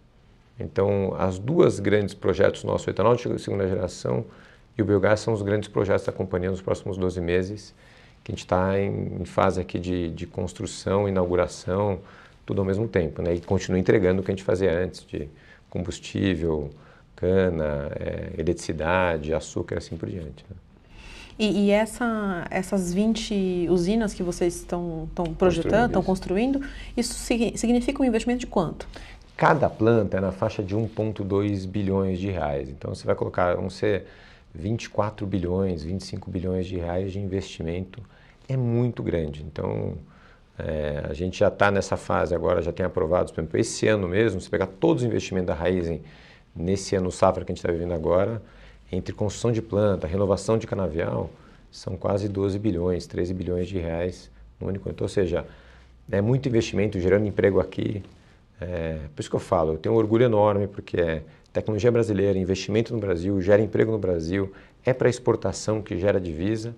Então, 0.58 1.14
as 1.18 1.38
duas 1.38 1.78
grandes 1.78 2.14
projetos 2.14 2.64
nossos, 2.64 2.86
o 2.86 2.90
etanol 2.90 3.14
de 3.14 3.38
segunda 3.38 3.66
geração 3.66 4.24
e 4.76 4.82
o 4.82 4.84
biogás, 4.84 5.20
são 5.20 5.32
os 5.32 5.42
grandes 5.42 5.68
projetos 5.68 6.04
da 6.04 6.12
companhia 6.12 6.50
nos 6.50 6.60
próximos 6.60 6.96
12 6.96 7.20
meses, 7.20 7.74
que 8.24 8.32
a 8.32 8.34
gente 8.34 8.44
está 8.44 8.78
em, 8.78 9.20
em, 9.20 9.24
fase 9.24 9.60
aqui 9.60 9.78
de, 9.78 10.10
de 10.10 10.26
construção, 10.26 11.08
inauguração, 11.08 12.00
tudo 12.44 12.60
ao 12.60 12.64
mesmo 12.64 12.88
tempo, 12.88 13.22
né? 13.22 13.34
E 13.34 13.40
continua 13.40 13.78
entregando 13.78 14.20
o 14.20 14.24
que 14.24 14.30
a 14.30 14.34
gente 14.34 14.44
fazia 14.44 14.72
antes 14.72 15.04
de 15.06 15.28
combustível, 15.70 16.70
cana, 17.14 17.90
é, 17.98 18.30
eletricidade, 18.38 19.34
açúcar, 19.34 19.78
assim 19.78 19.96
por 19.96 20.08
diante. 20.08 20.44
Né? 20.48 20.56
E, 21.38 21.66
e, 21.66 21.70
essa, 21.70 22.46
essas 22.50 22.92
20 22.92 23.68
usinas 23.70 24.12
que 24.12 24.24
vocês 24.24 24.56
estão, 24.56 25.06
estão 25.08 25.24
projetando, 25.34 25.86
estão 25.86 26.02
construindo, 26.02 26.60
isso 26.96 27.14
significa 27.14 28.02
um 28.02 28.04
investimento 28.04 28.40
de 28.40 28.46
quanto? 28.46 28.88
Cada 29.38 29.70
planta 29.70 30.16
é 30.16 30.20
na 30.20 30.32
faixa 30.32 30.64
de 30.64 30.76
1,2 30.76 31.64
bilhões 31.64 32.18
de 32.18 32.28
reais. 32.28 32.68
Então 32.68 32.92
você 32.92 33.06
vai 33.06 33.14
colocar, 33.14 33.54
vão 33.54 33.70
ser 33.70 34.04
24 34.52 35.24
bilhões, 35.24 35.84
25 35.84 36.28
bilhões 36.28 36.66
de 36.66 36.76
reais 36.76 37.12
de 37.12 37.20
investimento. 37.20 38.02
É 38.48 38.56
muito 38.56 39.00
grande. 39.00 39.44
Então, 39.44 39.96
é, 40.58 41.04
a 41.08 41.14
gente 41.14 41.38
já 41.38 41.46
está 41.46 41.70
nessa 41.70 41.96
fase 41.96 42.34
agora, 42.34 42.60
já 42.60 42.72
tem 42.72 42.84
aprovados, 42.84 43.30
por 43.30 43.40
exemplo, 43.40 43.60
esse 43.60 43.86
ano 43.86 44.08
mesmo, 44.08 44.40
se 44.40 44.50
pegar 44.50 44.66
todos 44.66 45.04
os 45.04 45.08
investimentos 45.08 45.46
da 45.46 45.54
Raizen 45.54 46.02
nesse 46.52 46.96
ano 46.96 47.12
safra 47.12 47.44
que 47.44 47.52
a 47.52 47.54
gente 47.54 47.64
está 47.64 47.70
vivendo 47.70 47.94
agora, 47.94 48.42
entre 48.90 49.14
construção 49.14 49.52
de 49.52 49.62
planta, 49.62 50.08
renovação 50.08 50.58
de 50.58 50.66
canavial, 50.66 51.30
são 51.70 51.96
quase 51.96 52.28
12 52.28 52.58
bilhões, 52.58 53.06
13 53.06 53.34
bilhões 53.34 53.68
de 53.68 53.78
reais 53.78 54.32
no 54.60 54.66
único 54.66 54.88
ano. 54.88 54.94
Então, 54.96 55.04
ou 55.04 55.08
seja, 55.08 55.46
é 56.10 56.20
muito 56.20 56.48
investimento 56.48 56.98
gerando 56.98 57.24
emprego 57.24 57.60
aqui. 57.60 58.02
É, 58.60 58.98
por 59.14 59.20
isso 59.20 59.30
que 59.30 59.36
eu 59.36 59.40
falo, 59.40 59.74
eu 59.74 59.78
tenho 59.78 59.94
um 59.94 59.98
orgulho 59.98 60.24
enorme, 60.24 60.66
porque 60.66 61.00
é 61.00 61.22
tecnologia 61.52 61.90
brasileira, 61.90 62.38
investimento 62.38 62.92
no 62.92 63.00
Brasil, 63.00 63.40
gera 63.40 63.62
emprego 63.62 63.92
no 63.92 63.98
Brasil, 63.98 64.52
é 64.84 64.92
para 64.92 65.08
exportação 65.08 65.82
que 65.82 65.96
gera 65.98 66.20
divisa, 66.20 66.74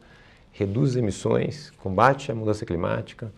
reduz 0.52 0.96
emissões, 0.96 1.70
combate 1.78 2.30
a 2.30 2.34
mudança 2.34 2.66
climática. 2.66 3.32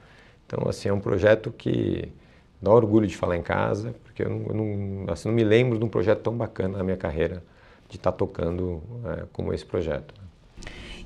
Então, 0.46 0.68
assim, 0.68 0.88
é 0.88 0.92
um 0.92 1.00
projeto 1.00 1.52
que 1.52 2.12
dá 2.61 2.72
orgulho 2.72 3.06
de 3.06 3.16
falar 3.16 3.37
em 3.37 3.42
casa, 3.42 3.94
porque 4.04 4.22
eu 4.22 4.30
não, 4.30 4.46
eu 4.46 4.54
não, 4.54 5.12
assim, 5.12 5.28
não 5.28 5.34
me 5.34 5.44
lembro 5.44 5.78
de 5.78 5.84
um 5.84 5.88
projeto 5.88 6.20
tão 6.20 6.37
bacana 6.37 6.78
na 6.78 6.84
minha 6.84 6.96
carreira 6.96 7.42
de 7.88 7.96
estar 7.96 8.12
tá 8.12 8.16
tocando 8.16 8.82
é, 9.04 9.25
como 9.32 9.52
esse 9.52 9.64
projeto. 9.64 10.14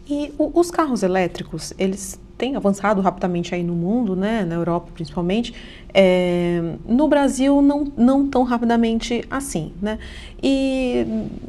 E 0.09 0.33
o, 0.39 0.59
os 0.59 0.71
carros 0.71 1.03
elétricos, 1.03 1.73
eles 1.79 2.21
têm 2.39 2.55
avançado 2.55 3.01
rapidamente 3.01 3.55
aí 3.55 3.63
no 3.63 3.75
mundo, 3.75 4.15
né, 4.15 4.45
na 4.45 4.55
Europa 4.55 4.91
principalmente. 4.93 5.55
É, 5.93 6.61
no 6.87 7.09
Brasil, 7.09 7.63
não, 7.63 7.91
não 7.97 8.29
tão 8.29 8.43
rapidamente 8.43 9.25
assim, 9.31 9.73
né? 9.81 9.99
E 10.43 11.07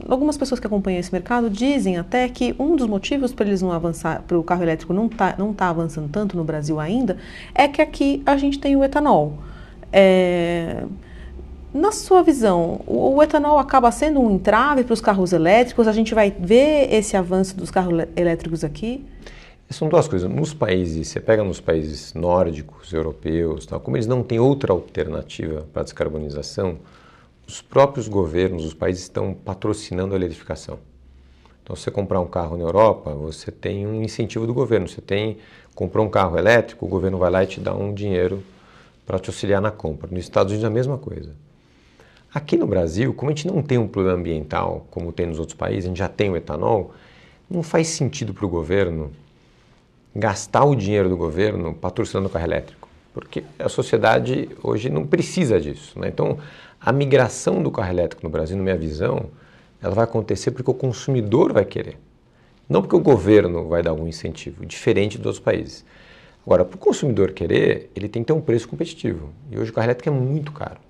algumas 0.07 0.37
pessoas 0.37 0.59
que 0.59 0.67
acompanham 0.67 0.99
esse 0.99 1.11
mercado 1.11 1.49
dizem 1.49 1.97
até 1.97 2.29
que 2.29 2.55
um 2.57 2.75
dos 2.75 2.87
motivos 2.87 3.33
para 3.33 3.45
eles 3.45 3.61
não 3.61 3.71
avançar, 3.71 4.23
para 4.25 4.39
o 4.39 4.43
carro 4.43 4.63
elétrico 4.63 4.93
não 4.93 5.09
tá, 5.09 5.35
não 5.37 5.53
tá 5.53 5.69
avançando 5.69 6.09
tanto 6.09 6.37
no 6.37 6.43
Brasil 6.43 6.79
ainda, 6.79 7.17
é 7.53 7.67
que 7.67 7.81
aqui 7.81 8.23
a 8.25 8.37
gente 8.37 8.57
tem 8.57 8.75
o 8.75 8.83
etanol. 8.83 9.37
É, 9.91 10.83
na 11.77 11.91
sua 11.91 12.23
visão, 12.23 12.81
o, 12.85 13.15
o, 13.15 13.23
etanol 13.23 13.59
acaba 13.59 13.91
sendo 13.91 14.19
um 14.19 14.31
entrave 14.31 14.83
para 14.83 14.93
os 14.93 15.01
carros 15.01 15.31
elétricos? 15.31 15.87
A 15.87 15.91
gente 15.91 16.13
vai 16.13 16.31
ver 16.31 16.93
esse 16.93 17.15
avanço 17.15 17.55
dos 17.55 17.69
carros 17.69 18.05
elétricos 18.15 18.63
aqui? 18.63 19.05
São 19.69 19.87
duas 19.87 20.07
coisas. 20.07 20.29
Nos 20.29 20.53
países, 20.53 21.07
você 21.07 21.19
pega 21.19 21.43
nos 21.43 21.61
países 21.61 22.13
nórdicos, 22.13 22.91
europeus, 22.93 23.65
tal, 23.65 23.79
como 23.79 23.95
eles 23.95 24.07
não 24.07 24.23
têm 24.23 24.39
outra 24.39 24.73
alternativa 24.73 25.67
para 25.71 25.81
a 25.81 25.83
descarbonização, 25.83 26.79
os 27.47 27.61
próprios 27.61 28.07
governos, 28.07 28.65
os 28.65 28.73
países 28.73 29.03
estão 29.03 29.33
patrocinando 29.33 30.13
a 30.13 30.17
eletrificação. 30.17 30.79
Então, 31.63 31.75
se 31.75 31.83
você 31.83 31.91
comprar 31.91 32.19
um 32.21 32.27
carro 32.27 32.57
na 32.57 32.63
Europa, 32.63 33.13
você 33.13 33.51
tem 33.51 33.85
um 33.85 34.01
incentivo 34.01 34.47
do 34.47 34.53
governo. 34.53 34.87
Você 34.87 35.01
tem, 35.01 35.37
comprou 35.75 36.05
um 36.05 36.09
carro 36.09 36.37
elétrico, 36.37 36.85
o 36.85 36.89
governo 36.89 37.17
vai 37.17 37.29
lá 37.29 37.43
e 37.43 37.47
te 37.47 37.59
dá 37.59 37.73
um 37.73 37.93
dinheiro 37.93 38.41
para 39.05 39.19
te 39.19 39.29
auxiliar 39.29 39.61
na 39.61 39.69
compra. 39.69 40.09
Nos 40.09 40.21
Estados 40.21 40.51
Unidos 40.51 40.65
a 40.65 40.69
mesma 40.69 40.97
coisa. 40.97 41.35
Aqui 42.37 42.55
no 42.55 42.67
Brasil, 42.67 43.15
como 43.15 43.31
a 43.31 43.33
gente 43.33 43.47
não 43.47 43.63
tem 43.63 43.79
um 43.79 43.87
problema 43.87 44.15
ambiental 44.15 44.85
como 44.91 45.11
tem 45.11 45.25
nos 45.25 45.39
outros 45.39 45.57
países, 45.57 45.85
a 45.85 45.87
gente 45.87 45.97
já 45.97 46.07
tem 46.07 46.29
o 46.29 46.37
etanol, 46.37 46.93
não 47.49 47.63
faz 47.63 47.87
sentido 47.87 48.31
para 48.31 48.45
o 48.45 48.47
governo 48.47 49.11
gastar 50.15 50.63
o 50.63 50.75
dinheiro 50.75 51.09
do 51.09 51.17
governo 51.17 51.73
patrocinando 51.73 52.27
o 52.27 52.29
carro 52.29 52.45
elétrico, 52.45 52.87
porque 53.11 53.43
a 53.57 53.67
sociedade 53.67 54.49
hoje 54.61 54.87
não 54.87 55.03
precisa 55.03 55.59
disso. 55.59 55.99
Né? 55.99 56.09
Então, 56.09 56.37
a 56.79 56.91
migração 56.91 57.63
do 57.63 57.71
carro 57.71 57.89
elétrico 57.89 58.21
no 58.23 58.29
Brasil, 58.29 58.55
na 58.55 58.61
minha 58.61 58.77
visão, 58.77 59.31
ela 59.81 59.95
vai 59.95 60.03
acontecer 60.03 60.51
porque 60.51 60.69
o 60.69 60.75
consumidor 60.75 61.51
vai 61.51 61.65
querer, 61.65 61.97
não 62.69 62.83
porque 62.83 62.95
o 62.95 62.99
governo 62.99 63.67
vai 63.67 63.81
dar 63.81 63.89
algum 63.89 64.07
incentivo, 64.07 64.63
diferente 64.63 65.17
dos 65.17 65.25
outros 65.25 65.43
países. 65.43 65.83
Agora, 66.45 66.63
para 66.63 66.75
o 66.75 66.79
consumidor 66.79 67.31
querer, 67.31 67.89
ele 67.95 68.07
tem 68.07 68.21
que 68.21 68.27
ter 68.27 68.33
um 68.33 68.41
preço 68.41 68.69
competitivo. 68.69 69.31
E 69.49 69.57
hoje 69.57 69.71
o 69.71 69.73
carro 69.73 69.87
elétrico 69.87 70.07
é 70.07 70.11
muito 70.11 70.51
caro. 70.51 70.86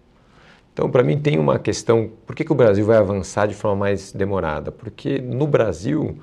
Então, 0.77 0.91
para 0.91 1.01
mim, 1.01 1.17
tem 1.17 1.39
uma 1.39 1.57
questão: 1.57 2.12
por 2.24 2.36
que, 2.36 2.46
que 2.46 2.51
o 2.51 2.55
Brasil 2.55 2.86
vai 2.86 2.98
avançar 2.98 3.48
de 3.48 3.55
forma 3.55 3.77
mais 3.77 4.12
demorada? 4.12 4.72
Porque 4.72 5.17
no 5.17 5.48
Brasil 5.48 6.19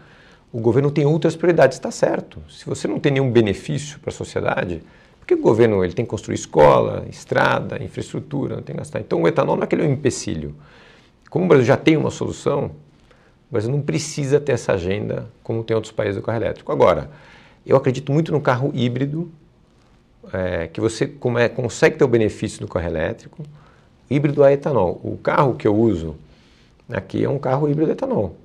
o 0.53 0.61
governo 0.61 0.93
tem 0.93 1.05
outras 1.05 1.35
prioridades, 1.35 1.77
está 1.77 1.91
certo. 1.91 2.41
Se 2.49 2.65
você 2.65 2.87
não 2.87 3.01
tem 3.01 3.11
nenhum 3.11 3.33
benefício 3.33 3.99
para 3.99 4.11
a 4.11 4.13
sociedade, 4.13 4.81
por 5.19 5.27
que 5.27 5.35
o 5.35 5.41
governo 5.41 5.85
ele 5.85 5.93
tem 5.93 6.05
que 6.05 6.11
construir 6.13 6.37
escola, 6.37 7.05
estrada, 7.11 7.83
infraestrutura, 7.83 8.55
não 8.55 8.63
tem 8.63 8.77
que 8.77 8.79
gastar? 8.79 9.01
Então 9.01 9.23
o 9.23 9.27
etanol 9.27 9.57
não 9.57 9.63
é 9.63 9.65
aquele 9.65 9.83
um 9.83 9.91
empecilho. 9.91 10.55
Como 11.29 11.47
o 11.47 11.49
Brasil 11.49 11.67
já 11.67 11.77
tem 11.77 11.97
uma 11.97 12.13
solução, 12.13 12.67
o 13.51 13.53
Brasil 13.53 13.73
não 13.73 13.81
precisa 13.81 14.39
ter 14.39 14.53
essa 14.53 14.75
agenda 14.75 15.29
como 15.43 15.65
tem 15.65 15.75
outros 15.75 15.93
países 15.93 16.15
do 16.15 16.23
carro 16.23 16.39
elétrico. 16.39 16.71
Agora, 16.71 17.11
eu 17.67 17.77
acredito 17.77 18.13
muito 18.13 18.31
no 18.31 18.41
carro 18.41 18.71
híbrido, 18.73 19.33
é, 20.33 20.69
que 20.69 20.81
você 20.81 21.13
é, 21.41 21.49
consegue 21.49 21.97
ter 21.97 22.05
o 22.05 22.09
benefício 22.09 22.61
do 22.61 22.69
carro 22.69 22.87
elétrico, 22.87 23.43
híbrido 24.11 24.43
a 24.43 24.53
etanol. 24.53 25.01
O 25.03 25.17
carro 25.17 25.55
que 25.55 25.67
eu 25.67 25.75
uso 25.75 26.17
aqui 26.89 27.25
é 27.25 27.29
um 27.29 27.39
carro 27.39 27.69
híbrido 27.69 27.91
a 27.91 27.95
etanol. 27.95 28.37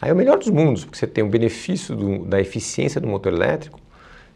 Aí 0.00 0.10
é 0.10 0.12
o 0.12 0.16
melhor 0.16 0.38
dos 0.38 0.48
mundos, 0.48 0.84
porque 0.84 0.98
você 0.98 1.06
tem 1.06 1.22
o 1.22 1.28
benefício 1.28 1.94
do, 1.94 2.24
da 2.24 2.40
eficiência 2.40 3.00
do 3.00 3.06
motor 3.06 3.32
elétrico, 3.32 3.78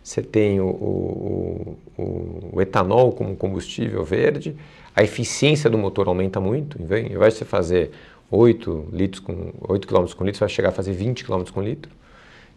você 0.01 0.23
tem 0.23 0.61
o, 0.61 0.69
o, 0.69 1.77
o, 1.99 2.51
o, 2.53 2.63
etanol 2.63 3.11
como 3.11 3.35
combustível 3.35 4.05
verde, 4.05 4.57
a 4.95 5.03
eficiência 5.03 5.69
do 5.69 5.77
motor 5.77 6.07
aumenta 6.07 6.39
muito, 6.39 6.81
em 6.81 6.87
vez 6.87 7.09
de 7.09 7.17
você 7.17 7.45
fazer 7.45 7.91
8, 8.31 8.91
litros 8.93 9.19
com, 9.19 9.53
8 9.61 9.89
km 9.89 10.07
com 10.17 10.25
litro, 10.25 10.39
você 10.39 10.45
vai 10.45 10.49
chegar 10.49 10.69
a 10.69 10.73
fazer 10.73 10.93
20 10.93 11.25
km 11.25 11.43
com 11.53 11.61
litro, 11.61 11.91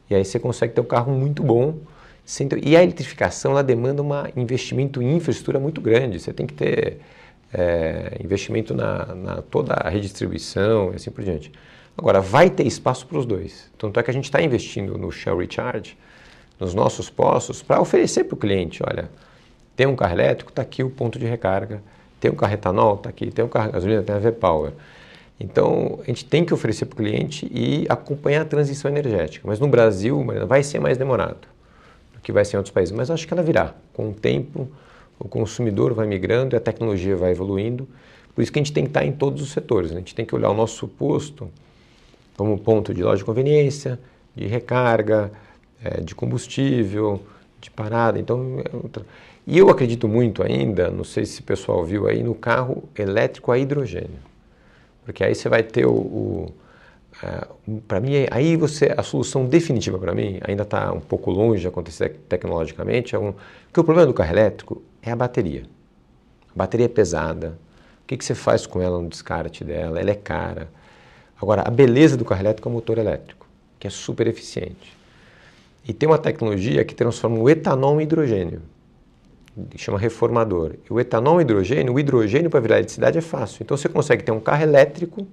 e 0.08 0.14
aí 0.14 0.24
você 0.24 0.38
consegue 0.38 0.74
ter 0.74 0.82
um 0.82 0.86
carro 0.86 1.12
muito 1.12 1.42
bom. 1.42 1.78
E 2.64 2.78
a 2.78 2.84
eletrificação 2.84 3.54
ela 3.54 3.64
demanda 3.64 4.04
um 4.04 4.10
investimento 4.40 5.02
em 5.02 5.16
infraestrutura 5.16 5.60
muito 5.60 5.82
grande, 5.82 6.20
você 6.20 6.32
tem 6.32 6.46
que 6.46 6.54
ter 6.54 7.00
é, 7.54 8.18
investimento 8.24 8.74
na, 8.74 9.06
na 9.16 9.42
toda 9.42 9.74
a 9.74 9.90
redistribuição 9.90 10.92
e 10.92 10.96
assim 10.96 11.12
por 11.12 11.24
diante. 11.24 11.52
Agora, 11.98 12.22
vai 12.22 12.50
ter 12.50 12.66
espaço 12.66 13.06
para 13.06 13.18
os 13.18 13.26
dois. 13.26 13.70
Tanto 13.78 14.00
é 14.00 14.04
que 14.04 14.10
a 14.10 14.14
gente 14.14 14.26
está 14.26 14.42
investindo 14.42 14.98
no 14.98 15.12
Shell 15.12 15.38
Recharge, 15.38 15.98
nos 16.60 16.74
nossos 16.74 17.10
postos, 17.10 17.62
para 17.62 17.82
oferecer 17.82 18.26
para 18.26 18.36
o 18.36 18.38
cliente, 18.38 18.82
olha, 18.86 19.10
tem 19.76 19.88
um 19.88 19.96
carro 19.96 20.14
elétrico, 20.14 20.52
está 20.52 20.62
aqui 20.62 20.84
o 20.84 20.90
ponto 20.90 21.18
de 21.18 21.26
recarga, 21.26 21.82
tem 22.20 22.30
um 22.30 22.36
carro 22.36 22.54
etanol, 22.54 22.96
está 22.96 23.10
aqui, 23.10 23.32
tem 23.32 23.46
um 23.46 23.48
carro 23.48 23.72
gasolina, 23.72 24.04
tem 24.04 24.16
a 24.16 24.20
V-Power. 24.20 24.74
Então, 25.40 26.00
a 26.04 26.06
gente 26.06 26.26
tem 26.26 26.44
que 26.44 26.54
oferecer 26.54 26.86
para 26.86 26.96
o 26.96 26.98
cliente 26.98 27.50
e 27.50 27.86
acompanhar 27.88 28.42
a 28.42 28.46
transição 28.46 28.92
energética. 28.92 29.48
Mas 29.48 29.58
no 29.58 29.70
Brasil, 29.70 30.22
Mariana, 30.22 30.46
vai 30.46 30.64
ser 30.64 30.80
mais 30.80 30.98
demorado 30.98 31.48
do 32.14 32.20
que 32.20 32.32
vai 32.34 32.44
ser 32.44 32.56
em 32.56 32.60
outros 32.60 32.74
países. 32.74 32.94
Mas 32.94 33.10
acho 33.10 33.26
que 33.26 33.34
ela 33.34 33.42
virá. 33.42 33.74
Com 33.94 34.10
o 34.10 34.14
tempo, 34.14 34.70
o 35.20 35.28
consumidor 35.28 35.94
vai 35.94 36.08
migrando 36.08 36.56
e 36.56 36.58
a 36.58 36.60
tecnologia 36.60 37.16
vai 37.16 37.32
evoluindo. 37.32 37.88
Por 38.34 38.42
isso 38.42 38.52
que 38.52 38.60
a 38.60 38.64
gente 38.64 38.74
tem 38.74 38.86
que 38.86 38.90
estar 38.90 39.06
em 39.06 39.12
todos 39.12 39.42
os 39.42 39.52
setores. 39.52 39.92
Né? 39.92 39.98
A 39.98 40.00
gente 40.00 40.16
tem 40.16 40.26
que 40.26 40.34
olhar 40.34 40.50
o 40.50 40.54
nosso 40.54 40.88
posto 40.88 41.50
como 42.38 42.58
ponto 42.58 42.94
de 42.94 43.04
loja 43.04 43.18
de 43.18 43.26
conveniência, 43.26 44.00
de 44.34 44.48
recarga, 44.48 45.30
é, 45.84 46.00
de 46.00 46.16
combustível, 46.16 47.22
de 47.60 47.70
parada. 47.70 48.18
Então, 48.18 48.62
é 48.62 49.02
e 49.46 49.58
eu 49.58 49.68
acredito 49.70 50.08
muito 50.08 50.44
ainda, 50.44 50.92
não 50.92 51.04
sei 51.04 51.26
se 51.26 51.42
o 51.42 51.44
pessoal 51.44 51.84
viu 51.84 52.08
aí, 52.08 52.22
no 52.22 52.36
carro 52.36 52.84
elétrico 52.96 53.52
a 53.52 53.58
hidrogênio. 53.58 54.20
Porque 55.04 55.24
aí 55.24 55.34
você 55.34 55.50
vai 55.50 55.64
ter 55.64 55.88
o. 55.88 55.92
o 55.92 56.54
é, 57.24 57.48
para 57.88 58.00
mim, 58.00 58.12
aí 58.32 58.56
você 58.56 58.94
a 58.96 59.04
solução 59.04 59.46
definitiva 59.46 59.98
para 59.98 60.14
mim 60.14 60.40
ainda 60.42 60.64
está 60.64 60.92
um 60.94 61.00
pouco 61.00 61.32
longe 61.32 61.62
de 61.62 61.68
acontecer 61.68 62.20
tecnologicamente. 62.30 63.16
É 63.16 63.20
um, 63.20 63.34
porque 63.66 63.80
o 63.80 63.84
problema 63.84 64.08
do 64.08 64.14
carro 64.14 64.32
elétrico 64.32 64.82
é 65.02 65.12
a 65.12 65.16
bateria. 65.16 65.64
A 66.50 66.58
bateria 66.58 66.86
é 66.86 66.90
pesada. 66.90 67.58
O 68.04 68.08
que, 68.08 68.18
que 68.18 68.26
você 68.26 68.34
faz 68.36 68.66
com 68.66 68.82
ela 68.82 69.00
no 69.00 69.08
descarte 69.08 69.64
dela? 69.64 70.00
Ela 70.00 70.12
é 70.12 70.16
cara. 70.16 70.70
Agora, 71.42 71.64
a 71.66 71.70
beleza 71.70 72.18
do 72.18 72.26
carro 72.26 72.42
elétrico 72.42 72.68
é 72.68 72.72
o 72.72 72.74
motor 72.74 72.98
elétrico, 72.98 73.48
que 73.80 73.88
é 73.88 73.90
super 73.90 74.28
eficiente. 74.28 74.98
E 75.88 75.94
tem 75.94 76.08
uma 76.08 76.18
tecnologia 76.18 76.84
que 76.84 76.94
transforma 76.94 77.38
o 77.38 77.50
etanol 77.50 78.00
em 78.00 78.04
hidrogênio, 78.04 78.62
que 79.70 79.78
chama 79.78 79.98
reformador. 79.98 80.74
E 80.90 80.94
o 80.94 81.00
etanol 81.00 81.40
em 81.40 81.44
hidrogênio, 81.44 81.94
o 81.94 82.00
hidrogênio 82.00 82.50
para 82.50 82.60
virar 82.60 82.76
eletricidade 82.78 83.18
é 83.18 83.22
fácil. 83.22 83.64
Então 83.64 83.78
você 83.78 83.88
consegue 83.88 84.24
ter 84.24 84.32
um 84.32 84.40
carro 84.40 84.64
elétrico 84.64 85.26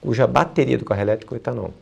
cuja 0.00 0.26
bateria 0.26 0.78
do 0.78 0.84
carro 0.84 1.00
elétrico 1.00 1.34
é 1.34 1.36
o 1.36 1.38
etanol. 1.38 1.74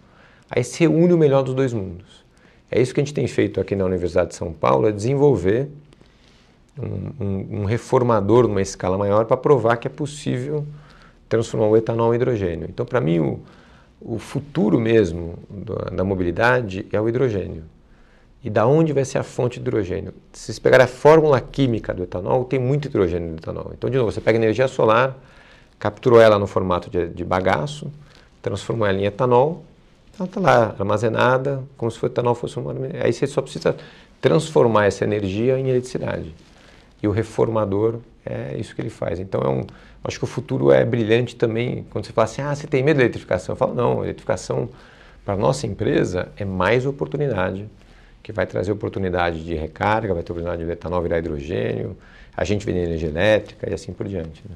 Aí 0.51 0.65
se 0.65 0.81
reúne 0.81 1.13
o 1.13 1.19
melhor 1.19 1.43
dos 1.43 1.55
dois 1.55 1.73
mundos. 1.73 2.25
É 2.71 2.81
isso 2.81 2.93
que 2.93 3.01
a 3.01 3.05
gente 3.05 3.15
tem 3.15 3.27
feito 3.27 3.61
aqui 3.61 3.75
na 3.75 3.85
Universidade 3.85 4.31
de 4.31 4.35
São 4.35 4.53
Paulo, 4.53 4.89
é 4.89 4.93
desenvolver 4.93 5.69
um, 6.79 7.25
um, 7.25 7.61
um 7.61 7.65
reformador 7.65 8.47
numa 8.47 8.63
escala 8.63 8.97
maior 8.97 9.25
para 9.25 9.37
provar 9.37 9.77
que 9.77 9.89
é 9.89 9.91
possível 9.91 10.67
transformar 11.29 11.67
o 11.67 11.77
etanol 11.77 12.13
em 12.13 12.17
hidrogênio. 12.17 12.67
Então, 12.69 12.87
para 12.87 13.01
mim, 13.01 13.19
o, 13.19 13.41
o 14.01 14.19
futuro 14.19 14.79
mesmo 14.79 15.35
da, 15.51 15.97
da, 15.97 16.05
mobilidade 16.05 16.87
é 16.93 17.01
o 17.01 17.09
hidrogênio. 17.09 17.65
E 18.43 18.49
da 18.49 18.67
onde 18.67 18.93
vai 18.93 19.05
ser 19.05 19.19
a 19.19 19.23
fonte 19.23 19.59
de 19.59 19.67
hidrogênio? 19.67 20.15
Se 20.33 20.45
vocês 20.45 20.59
pegarem 20.59 20.85
a 20.85 20.89
fórmula 20.89 21.41
química 21.41 21.93
do 21.93 22.05
etanol, 22.05 22.45
tem 22.45 22.59
muito 22.59 22.87
hidrogênio 22.87 23.31
no 23.31 23.37
etanol. 23.37 23.73
Então, 23.77 23.91
de 23.91 23.99
novo, 23.99 24.13
você 24.13 24.21
pega 24.21 24.39
energia 24.39 24.69
solar, 24.69 25.19
capturou 25.79 26.21
ela 26.21 26.39
no 26.39 26.47
formato 26.47 26.89
de, 26.89 27.09
de 27.09 27.25
bagaço, 27.25 27.91
transformou 28.43 28.87
ela 28.87 28.99
em 28.99 29.05
etanol, 29.05 29.65
ela 30.19 30.27
está 30.27 30.41
lá 30.41 30.75
armazenada, 30.79 31.63
como 31.77 31.91
se 31.91 32.03
o 32.03 32.07
etanol 32.07 32.35
fosse 32.35 32.59
uma... 32.59 32.75
Aí 33.03 33.13
você 33.13 33.27
só 33.27 33.41
precisa 33.41 33.77
transformar 34.21 34.87
essa 34.87 35.05
energia 35.05 35.59
em 35.59 35.69
eletricidade. 35.69 36.35
E 37.03 37.07
o 37.07 37.11
reformador 37.11 38.01
é 38.27 38.57
isso 38.59 38.75
que 38.75 38.81
ele 38.81 38.91
faz. 38.91 39.21
Então, 39.21 39.41
é 39.41 39.49
um 39.49 39.65
Acho 40.03 40.19
que 40.19 40.25
o 40.25 40.29
futuro 40.29 40.71
é 40.71 40.85
brilhante 40.85 41.35
também 41.35 41.85
quando 41.91 42.07
você 42.07 42.13
fala 42.13 42.25
assim, 42.25 42.43
ah, 42.43 42.55
você 42.55 42.67
tem 42.67 42.83
medo 42.83 42.99
da 42.99 43.03
eletrificação. 43.03 43.53
Eu 43.53 43.57
falo, 43.57 43.75
não, 43.75 44.01
a 44.01 44.05
eletrificação 44.05 44.69
para 45.25 45.35
a 45.35 45.37
nossa 45.37 45.67
empresa 45.67 46.29
é 46.37 46.45
mais 46.45 46.87
oportunidade, 46.87 47.69
que 48.23 48.33
vai 48.33 48.47
trazer 48.47 48.73
oportunidade 48.73 49.45
de 49.45 49.55
recarga, 49.55 50.15
vai 50.15 50.23
ter 50.23 50.33
oportunidade 50.33 50.65
de 50.65 50.71
etanol 50.71 51.03
virar 51.03 51.19
hidrogênio, 51.19 51.97
a 52.37 52.45
gente 52.45 52.65
vender 52.65 52.85
energia 52.85 53.09
elétrica 53.09 53.69
e 53.69 53.75
assim 53.75 53.93
por 53.93 54.07
diante. 54.07 54.43
Né? 54.49 54.55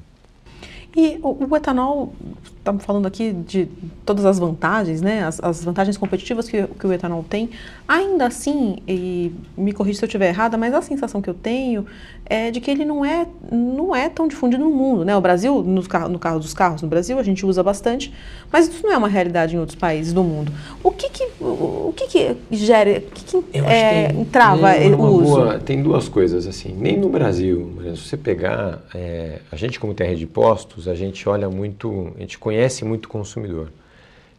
E 0.95 1.19
o, 1.23 1.47
o 1.49 1.57
etanol, 1.57 2.13
estamos 2.57 2.85
falando 2.85 3.07
aqui 3.07 3.33
de 3.33 3.67
todas 4.05 4.25
as 4.25 4.37
vantagens, 4.37 5.01
né, 5.01 5.23
as, 5.23 5.43
as 5.43 5.63
vantagens 5.63 5.97
competitivas 5.97 6.47
que, 6.47 6.67
que, 6.67 6.85
o 6.85 6.93
etanol 6.93 7.25
tem, 7.27 7.49
ainda 7.87 8.27
assim, 8.27 8.77
e 8.87 9.31
me 9.57 9.73
corrija 9.73 9.99
se 9.99 10.05
eu 10.05 10.07
estiver 10.07 10.29
errada, 10.29 10.55
mas 10.55 10.73
a 10.73 10.81
sensação 10.81 11.19
que 11.19 11.29
eu 11.29 11.33
tenho 11.33 11.85
é 12.25 12.51
de 12.51 12.61
que 12.61 12.71
ele 12.71 12.85
não 12.85 13.03
é, 13.03 13.27
não 13.51 13.95
é 13.95 14.07
tão 14.07 14.27
difundido 14.27 14.63
no 14.63 14.69
mundo. 14.69 15.03
Né? 15.03 15.15
O 15.15 15.21
Brasil, 15.21 15.61
no 15.61 15.83
carro, 15.87 16.09
no 16.09 16.19
carro 16.19 16.39
dos 16.39 16.53
carros 16.53 16.81
no 16.81 16.87
Brasil, 16.87 17.19
a 17.19 17.23
gente 17.23 17.45
usa 17.45 17.61
bastante, 17.61 18.13
mas 18.51 18.67
isso 18.67 18.83
não 18.83 18.93
é 18.93 18.97
uma 18.97 19.09
realidade 19.09 19.55
em 19.55 19.59
outros 19.59 19.77
países 19.77 20.13
do 20.13 20.23
mundo. 20.23 20.51
O 20.83 20.91
que, 20.91 21.09
que, 21.09 21.23
o, 21.41 21.93
que, 21.95 22.07
que 22.07 22.37
gera, 22.51 22.99
o 22.99 23.01
que, 23.01 23.23
que 23.23 23.57
é, 23.57 24.07
tem, 24.07 24.25
trava 24.25 24.73
tem 24.73 24.93
o 24.93 25.01
uso? 25.01 25.23
Boa, 25.23 25.59
tem 25.59 25.83
duas 25.83 26.07
coisas 26.07 26.47
assim. 26.47 26.73
Nem 26.77 26.97
no 26.97 27.09
Brasil, 27.09 27.73
se 27.95 28.09
você 28.09 28.17
pegar, 28.17 28.79
é, 28.93 29.39
a 29.51 29.55
gente 29.55 29.79
como 29.79 29.93
tem 29.93 30.07
rede 30.07 30.21
de 30.21 30.27
postos, 30.27 30.82
a 30.87 30.95
gente 30.95 31.27
olha 31.27 31.49
muito, 31.49 32.13
a 32.15 32.19
gente 32.19 32.37
conhece 32.37 32.83
muito 32.85 33.05
o 33.05 33.09
consumidor. 33.09 33.71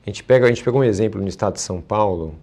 A 0.06 0.10
gente 0.10 0.22
pega, 0.22 0.46
a 0.46 0.48
gente 0.48 0.62
pegou 0.62 0.80
um 0.80 0.84
exemplo 0.84 1.20
no 1.20 1.28
estado 1.28 1.54
de 1.54 1.60
São 1.60 1.80
Paulo, 1.80 2.34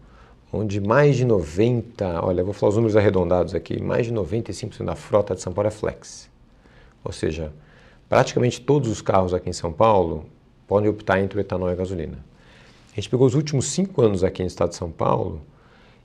onde 0.51 0.81
mais 0.81 1.15
de 1.15 1.25
90, 1.25 2.25
olha, 2.25 2.43
vou 2.43 2.53
falar 2.53 2.71
os 2.71 2.75
números 2.75 2.95
arredondados 2.95 3.53
aqui, 3.53 3.81
mais 3.81 4.07
de 4.07 4.13
95% 4.13 4.83
da 4.83 4.95
frota 4.95 5.35
de 5.35 5.41
São 5.41 5.53
Paulo 5.53 5.67
é 5.67 5.71
flex. 5.71 6.29
Ou 7.03 7.11
seja, 7.11 7.53
praticamente 8.09 8.59
todos 8.61 8.89
os 8.89 9.01
carros 9.01 9.33
aqui 9.33 9.49
em 9.49 9.53
São 9.53 9.71
Paulo 9.71 10.25
podem 10.67 10.89
optar 10.89 11.19
entre 11.19 11.37
o 11.37 11.41
etanol 11.41 11.69
e 11.69 11.73
a 11.73 11.75
gasolina. 11.75 12.17
A 12.91 12.95
gente 12.95 13.09
pegou 13.09 13.25
os 13.25 13.35
últimos 13.35 13.67
cinco 13.67 14.01
anos 14.01 14.23
aqui 14.23 14.41
no 14.41 14.47
estado 14.47 14.69
de 14.69 14.75
São 14.75 14.91
Paulo 14.91 15.41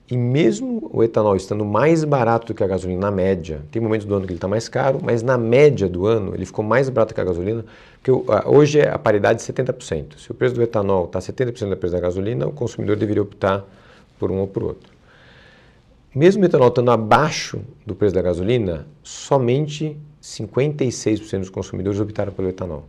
e 0.09 0.15
mesmo 0.15 0.89
o 0.93 1.03
etanol 1.03 1.35
estando 1.35 1.65
mais 1.65 2.05
barato 2.05 2.47
do 2.47 2.53
que 2.53 2.63
a 2.63 2.67
gasolina 2.67 3.01
na 3.01 3.11
média, 3.11 3.61
tem 3.69 3.81
momentos 3.81 4.07
do 4.07 4.15
ano 4.15 4.25
que 4.25 4.31
ele 4.31 4.37
está 4.37 4.47
mais 4.47 4.69
caro, 4.69 4.99
mas 5.03 5.21
na 5.21 5.37
média 5.37 5.89
do 5.89 6.05
ano 6.05 6.33
ele 6.33 6.45
ficou 6.45 6.63
mais 6.63 6.89
barato 6.89 7.13
que 7.13 7.19
a 7.19 7.25
gasolina, 7.25 7.65
porque 8.01 8.31
hoje 8.45 8.79
é 8.79 8.89
a 8.89 8.97
paridade 8.97 9.39
de 9.39 9.51
70%. 9.51 10.17
Se 10.17 10.31
o 10.31 10.33
preço 10.33 10.55
do 10.55 10.63
etanol 10.63 11.05
está 11.05 11.19
70% 11.19 11.69
do 11.69 11.77
preço 11.77 11.93
da 11.93 11.99
gasolina, 11.99 12.47
o 12.47 12.53
consumidor 12.53 12.95
deveria 12.95 13.21
optar 13.21 13.65
por 14.17 14.31
um 14.31 14.39
ou 14.39 14.47
por 14.47 14.63
outro. 14.63 14.91
Mesmo 16.15 16.41
o 16.41 16.45
etanol 16.45 16.69
estando 16.69 16.89
abaixo 16.89 17.59
do 17.85 17.93
preço 17.93 18.15
da 18.15 18.21
gasolina, 18.21 18.87
somente 19.03 19.97
56% 20.23 21.39
dos 21.39 21.49
consumidores 21.49 21.99
optaram 21.99 22.31
pelo 22.31 22.47
etanol. 22.47 22.85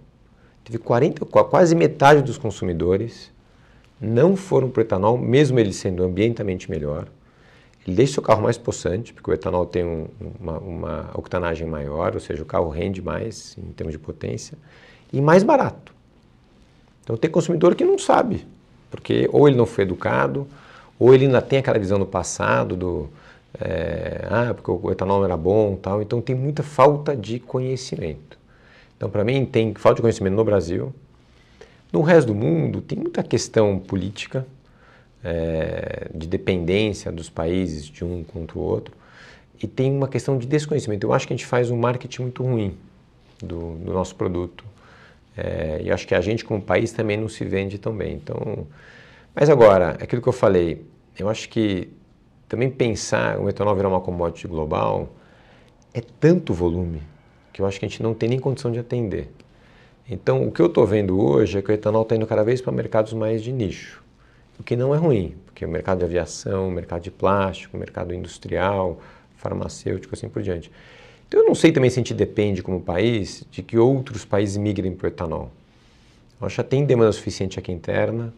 Teve 0.64 0.78
40, 0.78 1.24
quase 1.26 1.74
metade 1.74 2.22
dos 2.22 2.38
consumidores 2.38 3.32
não 4.00 4.36
foram 4.36 4.70
para 4.70 4.80
o 4.80 4.82
etanol, 4.82 5.18
mesmo 5.18 5.58
ele 5.58 5.72
sendo 5.72 6.02
ambientalmente 6.02 6.70
melhor. 6.70 7.08
Ele 7.86 7.96
deixa 7.96 8.12
o 8.12 8.14
seu 8.14 8.22
carro 8.22 8.42
mais 8.42 8.58
possante, 8.58 9.12
porque 9.12 9.30
o 9.30 9.34
etanol 9.34 9.66
tem 9.66 9.84
um, 9.84 10.06
uma, 10.38 10.58
uma 10.58 11.10
octanagem 11.14 11.66
maior, 11.66 12.14
ou 12.14 12.20
seja, 12.20 12.42
o 12.42 12.46
carro 12.46 12.68
rende 12.68 13.00
mais 13.00 13.56
em 13.58 13.72
termos 13.72 13.92
de 13.92 13.98
potência, 13.98 14.56
e 15.12 15.20
mais 15.20 15.42
barato. 15.42 15.92
Então 17.02 17.16
tem 17.16 17.30
consumidor 17.30 17.74
que 17.74 17.84
não 17.84 17.98
sabe, 17.98 18.46
porque 18.90 19.28
ou 19.32 19.48
ele 19.48 19.56
não 19.56 19.66
foi 19.66 19.84
educado, 19.84 20.46
ou 20.98 21.14
ele 21.14 21.24
ainda 21.26 21.40
tem 21.40 21.58
aquela 21.58 21.78
visão 21.78 21.98
do 21.98 22.06
passado, 22.06 22.76
do 22.76 23.08
é, 23.60 24.26
ah, 24.28 24.54
porque 24.54 24.70
o 24.70 24.90
etanol 24.90 25.24
era 25.24 25.36
bom 25.36 25.76
tal. 25.76 26.02
Então 26.02 26.20
tem 26.20 26.36
muita 26.36 26.62
falta 26.62 27.16
de 27.16 27.38
conhecimento. 27.38 28.38
Então, 28.96 29.08
para 29.08 29.24
mim, 29.24 29.44
tem 29.46 29.72
falta 29.74 29.96
de 29.96 30.02
conhecimento 30.02 30.34
no 30.34 30.44
Brasil, 30.44 30.92
no 31.92 32.02
resto 32.02 32.28
do 32.28 32.34
mundo, 32.34 32.80
tem 32.80 32.98
muita 32.98 33.22
questão 33.22 33.78
política, 33.78 34.46
é, 35.24 36.08
de 36.14 36.26
dependência 36.26 37.10
dos 37.10 37.28
países 37.28 37.86
de 37.86 38.04
um 38.04 38.22
contra 38.22 38.58
o 38.58 38.62
outro, 38.62 38.94
e 39.60 39.66
tem 39.66 39.90
uma 39.90 40.06
questão 40.06 40.38
de 40.38 40.46
desconhecimento. 40.46 41.04
Eu 41.04 41.12
acho 41.12 41.26
que 41.26 41.32
a 41.32 41.36
gente 41.36 41.46
faz 41.46 41.70
um 41.70 41.76
marketing 41.76 42.22
muito 42.22 42.42
ruim 42.42 42.76
do, 43.40 43.74
do 43.76 43.92
nosso 43.92 44.14
produto, 44.14 44.64
é, 45.36 45.80
e 45.84 45.90
acho 45.90 46.06
que 46.06 46.14
a 46.14 46.20
gente, 46.20 46.44
como 46.44 46.60
país, 46.60 46.92
também 46.92 47.16
não 47.16 47.28
se 47.28 47.44
vende 47.44 47.78
tão 47.78 47.96
bem. 47.96 48.14
Então, 48.14 48.66
mas 49.34 49.48
agora, 49.48 49.90
aquilo 50.00 50.20
que 50.20 50.28
eu 50.28 50.32
falei, 50.32 50.84
eu 51.18 51.28
acho 51.28 51.48
que 51.48 51.88
também 52.48 52.70
pensar 52.70 53.38
o 53.38 53.48
etanol 53.48 53.74
virar 53.76 53.88
uma 53.88 54.00
commodity 54.00 54.48
global 54.48 55.10
é 55.92 56.00
tanto 56.00 56.52
volume 56.52 57.02
que 57.52 57.60
eu 57.60 57.66
acho 57.66 57.78
que 57.78 57.84
a 57.84 57.88
gente 57.88 58.02
não 58.02 58.14
tem 58.14 58.28
nem 58.28 58.38
condição 58.38 58.70
de 58.70 58.78
atender. 58.78 59.28
Então, 60.10 60.48
o 60.48 60.50
que 60.50 60.62
eu 60.62 60.66
estou 60.66 60.86
vendo 60.86 61.20
hoje 61.20 61.58
é 61.58 61.62
que 61.62 61.70
o 61.70 61.74
etanol 61.74 62.02
está 62.02 62.16
indo 62.16 62.26
cada 62.26 62.42
vez 62.42 62.62
para 62.62 62.72
mercados 62.72 63.12
mais 63.12 63.42
de 63.42 63.52
nicho, 63.52 64.02
o 64.58 64.62
que 64.62 64.74
não 64.74 64.94
é 64.94 64.98
ruim, 64.98 65.34
porque 65.44 65.66
o 65.66 65.68
mercado 65.68 65.98
de 65.98 66.04
aviação, 66.06 66.68
o 66.68 66.70
mercado 66.70 67.02
de 67.02 67.10
plástico, 67.10 67.76
o 67.76 67.80
mercado 67.80 68.14
industrial, 68.14 68.98
farmacêutico, 69.36 70.14
assim 70.14 70.28
por 70.30 70.42
diante. 70.42 70.72
Então, 71.26 71.40
eu 71.40 71.46
não 71.46 71.54
sei 71.54 71.72
também 71.72 71.90
se 71.90 71.98
a 71.98 72.00
gente 72.00 72.14
depende, 72.14 72.62
como 72.62 72.80
país, 72.80 73.44
de 73.50 73.62
que 73.62 73.76
outros 73.76 74.24
países 74.24 74.56
migrem 74.56 74.94
para 74.94 75.04
o 75.04 75.08
etanol. 75.08 75.50
Eu 76.40 76.46
acho 76.46 76.62
que 76.62 76.70
tem 76.70 76.86
demanda 76.86 77.12
suficiente 77.12 77.58
aqui 77.58 77.70
interna, 77.70 78.32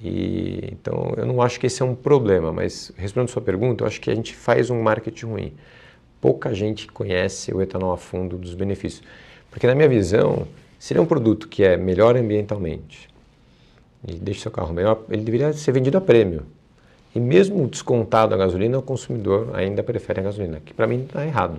e, 0.00 0.68
então 0.70 1.14
eu 1.16 1.26
não 1.26 1.42
acho 1.42 1.58
que 1.58 1.66
esse 1.66 1.82
é 1.82 1.84
um 1.84 1.96
problema, 1.96 2.52
mas 2.52 2.92
respondendo 2.96 3.30
a 3.30 3.32
sua 3.32 3.42
pergunta, 3.42 3.82
eu 3.82 3.88
acho 3.88 4.00
que 4.00 4.08
a 4.08 4.14
gente 4.14 4.36
faz 4.36 4.70
um 4.70 4.80
marketing 4.80 5.26
ruim. 5.26 5.52
Pouca 6.20 6.54
gente 6.54 6.86
conhece 6.86 7.52
o 7.52 7.60
etanol 7.60 7.92
a 7.92 7.96
fundo 7.96 8.38
dos 8.38 8.54
benefícios. 8.54 9.02
Porque, 9.50 9.66
na 9.66 9.74
minha 9.74 9.88
visão, 9.88 10.46
se 10.78 10.92
ele 10.92 11.00
é 11.00 11.02
um 11.02 11.06
produto 11.06 11.48
que 11.48 11.64
é 11.64 11.76
melhor 11.76 12.16
ambientalmente 12.16 13.08
e 14.06 14.14
deixa 14.14 14.42
seu 14.42 14.50
carro 14.50 14.72
melhor, 14.72 15.04
ele 15.10 15.22
deveria 15.22 15.52
ser 15.52 15.72
vendido 15.72 15.98
a 15.98 16.00
prêmio. 16.00 16.42
E 17.14 17.18
mesmo 17.18 17.66
descontado 17.66 18.34
a 18.34 18.38
gasolina, 18.38 18.78
o 18.78 18.82
consumidor 18.82 19.50
ainda 19.54 19.82
prefere 19.82 20.20
a 20.20 20.22
gasolina, 20.22 20.60
que 20.64 20.72
para 20.72 20.86
mim 20.86 21.04
está 21.04 21.26
errado. 21.26 21.58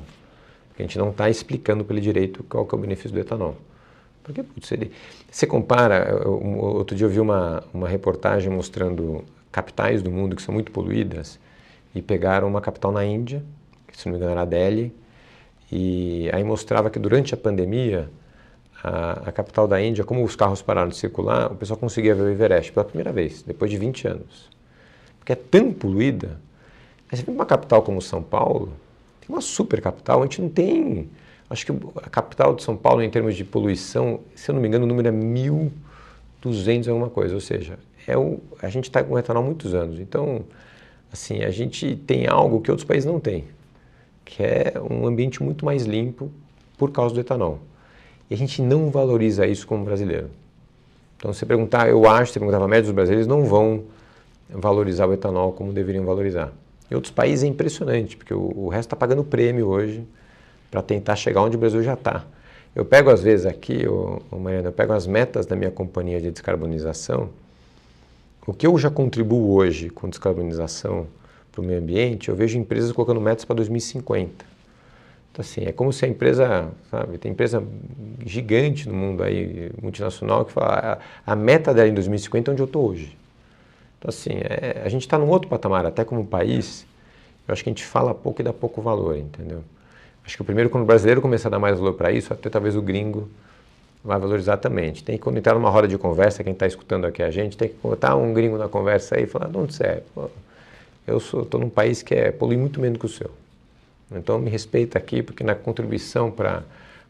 Porque 0.70 0.84
a 0.84 0.86
gente 0.86 0.98
não 0.98 1.10
está 1.10 1.30
explicando 1.30 1.86
ele 1.90 2.00
direito 2.00 2.44
qual 2.44 2.66
que 2.66 2.74
é 2.74 2.78
o 2.78 2.82
benefício 2.82 3.12
do 3.12 3.20
etanol. 3.20 3.58
Porque, 4.24 4.44
putz, 4.44 4.72
ele, 4.72 4.92
você 5.30 5.46
compara, 5.48 6.22
eu, 6.24 6.40
outro 6.60 6.96
dia 6.96 7.06
eu 7.06 7.10
vi 7.10 7.20
uma, 7.20 7.64
uma 7.74 7.88
reportagem 7.88 8.52
mostrando 8.52 9.26
capitais 9.52 10.02
do 10.02 10.12
mundo 10.12 10.36
que 10.36 10.42
são 10.42 10.54
muito 10.54 10.72
poluídas 10.72 11.40
e 11.94 12.02
pegaram 12.02 12.48
uma 12.48 12.62
capital 12.62 12.92
na 12.92 13.04
Índia, 13.04 13.44
que 13.88 13.98
se 13.98 14.06
não 14.06 14.14
me 14.14 14.18
engano 14.18 14.32
era 14.32 14.46
Delhi, 14.46 14.94
e 15.72 16.30
aí 16.32 16.44
mostrava 16.44 16.90
que 16.90 17.00
durante 17.00 17.34
a 17.34 17.38
pandemia 17.38 18.10
a, 18.84 19.30
a, 19.30 19.32
capital 19.32 19.68
da 19.68 19.82
Índia, 19.82 20.04
como 20.04 20.24
os 20.24 20.36
carros 20.36 20.62
pararam 20.62 20.90
de 20.90 20.98
circular, 20.98 21.52
o 21.52 21.56
pessoal 21.56 21.78
conseguia 21.78 22.16
ver 22.16 22.24
o 22.24 22.30
Everest 22.30 22.72
pela 22.72 22.86
primeira 22.86 23.12
vez, 23.12 23.44
depois 23.44 23.70
de 23.70 23.78
20 23.78 24.08
anos. 24.08 24.50
Porque 25.20 25.34
é 25.34 25.36
tão 25.36 25.74
poluída. 25.74 26.40
Aí 27.12 27.18
você 27.18 27.30
uma 27.30 27.46
capital 27.46 27.82
como 27.82 28.02
São 28.02 28.22
Paulo, 28.22 28.72
tem 29.20 29.30
uma 29.30 29.42
super 29.42 29.82
capital, 29.82 30.20
a 30.20 30.24
gente 30.24 30.42
não 30.42 30.50
tem. 30.50 31.10
Acho 31.50 31.66
que 31.66 31.72
a 31.96 32.10
capital 32.10 32.56
de 32.56 32.64
São 32.64 32.78
Paulo, 32.78 33.02
em 33.02 33.10
termos 33.10 33.36
de 33.36 33.44
poluição, 33.44 34.22
se 34.36 34.50
eu 34.50 34.54
não 34.54 34.62
me 34.62 34.68
engano, 34.68 34.86
o 34.86 34.88
número 34.88 35.08
é 35.08 35.12
1.200 35.12 36.88
alguma 36.88 37.10
coisa. 37.10 37.34
Ou 37.34 37.42
seja, 37.42 37.80
é 38.08 38.18
o, 38.18 38.40
a 38.62 38.70
gente 38.70 38.86
está 38.86 39.04
com 39.04 39.18
etanol 39.18 39.44
há 39.44 39.46
muitos 39.46 39.74
anos. 39.74 40.00
Então, 40.00 40.46
assim, 41.12 41.44
a 41.44 41.50
gente 41.50 41.96
tem 41.96 42.28
algo 42.28 42.62
que 42.62 42.70
outros 42.70 42.88
países 42.88 43.10
não 43.10 43.20
têm, 43.20 43.46
que 44.24 44.44
é 44.44 44.74
um 44.90 45.08
ambiente 45.08 45.42
muito 45.42 45.66
mais 45.66 45.86
limpo 45.86 46.32
por 46.78 46.92
causa 46.92 47.14
do 47.14 47.20
etanol. 47.20 47.60
E 48.30 48.34
a 48.34 48.38
gente 48.38 48.62
não 48.62 48.90
valoriza 48.90 49.48
isso 49.48 49.66
como 49.66 49.84
brasileiro. 49.84 50.30
Então, 51.18 51.34
se 51.34 51.46
perguntar, 51.46 51.90
eu 51.90 52.08
acho, 52.08 52.32
se 52.32 52.40
perguntar 52.40 52.64
a 52.64 52.68
média 52.68 52.84
dos 52.84 52.92
brasileiros, 52.92 53.28
não 53.28 53.44
vão 53.44 53.84
valorizar 54.50 55.08
o 55.08 55.14
etanol 55.14 55.52
como 55.54 55.74
deveriam 55.74 56.06
valorizar. 56.06 56.52
Em 56.90 56.96
outros 56.96 57.12
países 57.12 57.44
é 57.44 57.48
impressionante, 57.48 58.16
porque 58.16 58.34
o, 58.34 58.54
o 58.56 58.70
resto 58.70 58.88
está 58.88 58.96
pagando 58.96 59.24
prêmio 59.24 59.68
hoje 59.68 60.04
para 60.72 60.82
tentar 60.82 61.16
chegar 61.16 61.42
onde 61.42 61.56
o 61.56 61.60
Brasil 61.60 61.84
já 61.84 61.94
está. 61.94 62.26
Eu 62.76 62.86
pego 62.86 63.10
às 63.10 63.22
vezes 63.22 63.46
aqui, 63.46 63.88
ô, 63.88 64.22
ô 64.32 64.38
Mariana, 64.38 64.70
eu 64.70 64.72
pego 64.72 64.94
as 64.94 65.06
metas 65.06 65.46
da 65.46 65.56
minha 65.56 65.72
companhia 65.72 66.22
de 66.22 66.32
descarbonização, 66.32 67.30
o 68.46 68.54
que 68.54 68.66
eu 68.66 68.78
já 68.80 68.90
contribuo 68.90 69.54
hoje 69.54 69.90
com 69.90 70.10
descarbonização 70.10 71.06
para 71.52 71.62
o 71.62 71.64
meio 71.64 71.80
ambiente, 71.80 72.30
eu 72.30 72.36
vejo 72.36 72.58
empresas 72.58 72.92
colocando 72.92 73.22
metas 73.22 73.46
para 73.46 73.58
2050. 73.58 74.46
Então, 75.32 75.42
assim, 75.42 75.62
é 75.66 75.72
como 75.72 75.94
se 75.94 76.06
a 76.06 76.08
empresa, 76.08 76.70
sabe, 76.90 77.18
tem 77.18 77.32
empresa 77.32 77.64
gigante 78.26 78.88
no 78.88 78.96
mundo 78.96 79.24
aí, 79.24 79.72
multinacional, 79.82 80.44
que 80.46 80.52
fala, 80.52 81.02
a, 81.26 81.32
a 81.32 81.36
meta 81.36 81.74
dela 81.74 81.88
em 81.88 81.94
2050 81.94 82.50
é 82.50 82.54
onde 82.54 82.62
eu 82.62 82.66
estou 82.66 82.90
hoje. 82.90 83.18
Então, 83.98 84.10
assim, 84.10 84.32
é, 84.34 84.82
a 84.84 84.90
gente 84.90 85.02
está 85.02 85.18
num 85.18 85.28
outro 85.28 85.50
patamar, 85.50 85.86
até 85.86 86.04
como 86.04 86.26
país, 86.26 86.86
eu 87.48 87.54
acho 87.54 87.64
que 87.64 87.70
a 87.70 87.72
gente 87.72 87.84
fala 87.84 88.14
pouco 88.14 88.42
e 88.42 88.44
dá 88.44 88.54
pouco 88.54 88.82
valor, 88.82 89.18
entendeu? 89.18 89.64
Acho 90.26 90.36
que 90.36 90.42
o 90.42 90.46
primeiro, 90.46 90.70
quando 90.70 90.84
o 90.84 90.88
brasileiro 90.88 91.22
começar 91.22 91.50
a 91.50 91.52
dar 91.52 91.60
mais 91.60 91.78
valor 91.78 91.94
para 91.94 92.12
isso, 92.12 92.32
até 92.32 92.50
talvez 92.50 92.76
o 92.76 92.82
gringo 92.82 93.30
vai 94.04 94.20
valorizar 94.20 94.58
também. 94.58 94.94
Tem 94.94 95.18
que, 95.18 95.24
quando 95.24 95.38
entrar 95.38 95.54
numa 95.56 95.70
roda 95.70 95.88
de 95.88 95.98
conversa, 95.98 96.44
quem 96.44 96.54
está 96.54 96.68
escutando 96.68 97.06
aqui 97.06 97.24
a 97.24 97.32
gente, 97.32 97.58
tem 97.58 97.70
que 97.70 97.76
botar 97.82 98.16
um 98.16 98.34
gringo 98.34 98.58
na 98.58 98.68
conversa 98.68 99.16
aí 99.16 99.24
e 99.24 99.28
falar, 99.28 99.50
de 99.50 99.58
onde 99.58 99.74
você 99.74 99.84
é? 99.84 100.04
Pô, 100.14 100.30
eu 101.08 101.18
estou 101.18 101.60
num 101.60 101.70
país 101.70 102.04
que 102.04 102.14
é, 102.14 102.32
polui 102.32 102.58
muito 102.58 102.80
menos 102.80 103.00
que 103.00 103.06
o 103.06 103.10
seu. 103.10 103.32
Então 104.12 104.40
me 104.40 104.50
respeita 104.50 104.98
aqui, 104.98 105.22
porque 105.22 105.44
na 105.44 105.56
contribuição 105.56 106.32
para 106.32 106.64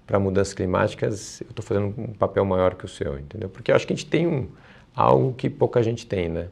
para 0.10 0.18
mudanças 0.18 0.56
climáticas 0.56 1.40
eu 1.42 1.52
estou 1.52 1.64
fazendo 1.64 1.94
um 1.96 2.08
papel 2.14 2.44
maior 2.44 2.74
que 2.74 2.84
o 2.84 2.88
seu, 2.88 3.20
entendeu? 3.20 3.48
Porque 3.48 3.70
eu 3.70 3.76
acho 3.76 3.86
que 3.86 3.94
a 3.94 3.96
gente 3.96 4.08
tem 4.08 4.26
um, 4.26 4.48
algo 4.96 5.34
que 5.34 5.48
pouca 5.52 5.84
gente 5.84 6.08
tem, 6.08 6.28
né? 6.28 6.48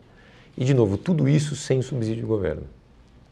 E 0.55 0.63
de 0.63 0.75
novo, 0.75 0.95
tudo 0.95 1.27
isso 1.27 1.55
sem 1.55 1.81
subsídio 1.81 2.21
do 2.21 2.27
governo. 2.27 2.61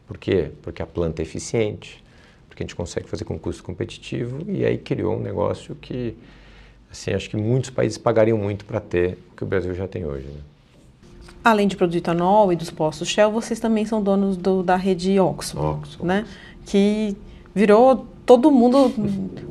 Por 0.04 0.18
quê? 0.18 0.50
Porque 0.62 0.82
a 0.82 0.86
planta 0.86 1.22
é 1.22 1.24
eficiente, 1.24 2.02
porque 2.48 2.64
a 2.64 2.66
gente 2.66 2.74
consegue 2.74 3.08
fazer 3.08 3.24
com 3.24 3.38
custo 3.38 3.62
competitivo 3.62 4.40
e 4.48 4.66
aí 4.66 4.76
criou 4.76 5.14
um 5.16 5.20
negócio 5.20 5.76
que, 5.76 6.16
assim, 6.90 7.12
acho 7.12 7.30
que 7.30 7.36
muitos 7.36 7.70
países 7.70 7.96
pagariam 7.96 8.36
muito 8.36 8.64
para 8.64 8.80
ter 8.80 9.18
o 9.32 9.36
que 9.36 9.44
o 9.44 9.46
Brasil 9.46 9.74
já 9.74 9.86
tem 9.86 10.04
hoje. 10.04 10.26
Né? 10.26 10.40
Além 11.44 11.68
de 11.68 11.76
produzir 11.76 11.98
etanol 11.98 12.52
e 12.52 12.56
dos 12.56 12.70
postos 12.70 13.06
Shell, 13.06 13.30
vocês 13.30 13.60
também 13.60 13.84
são 13.84 14.02
donos 14.02 14.36
do, 14.36 14.64
da 14.64 14.74
rede 14.74 15.20
Oxo 15.20 15.56
né? 15.56 16.20
Oxo 16.20 16.26
que 16.66 17.16
virou 17.54 18.06
todo 18.26 18.50
mundo 18.50 18.92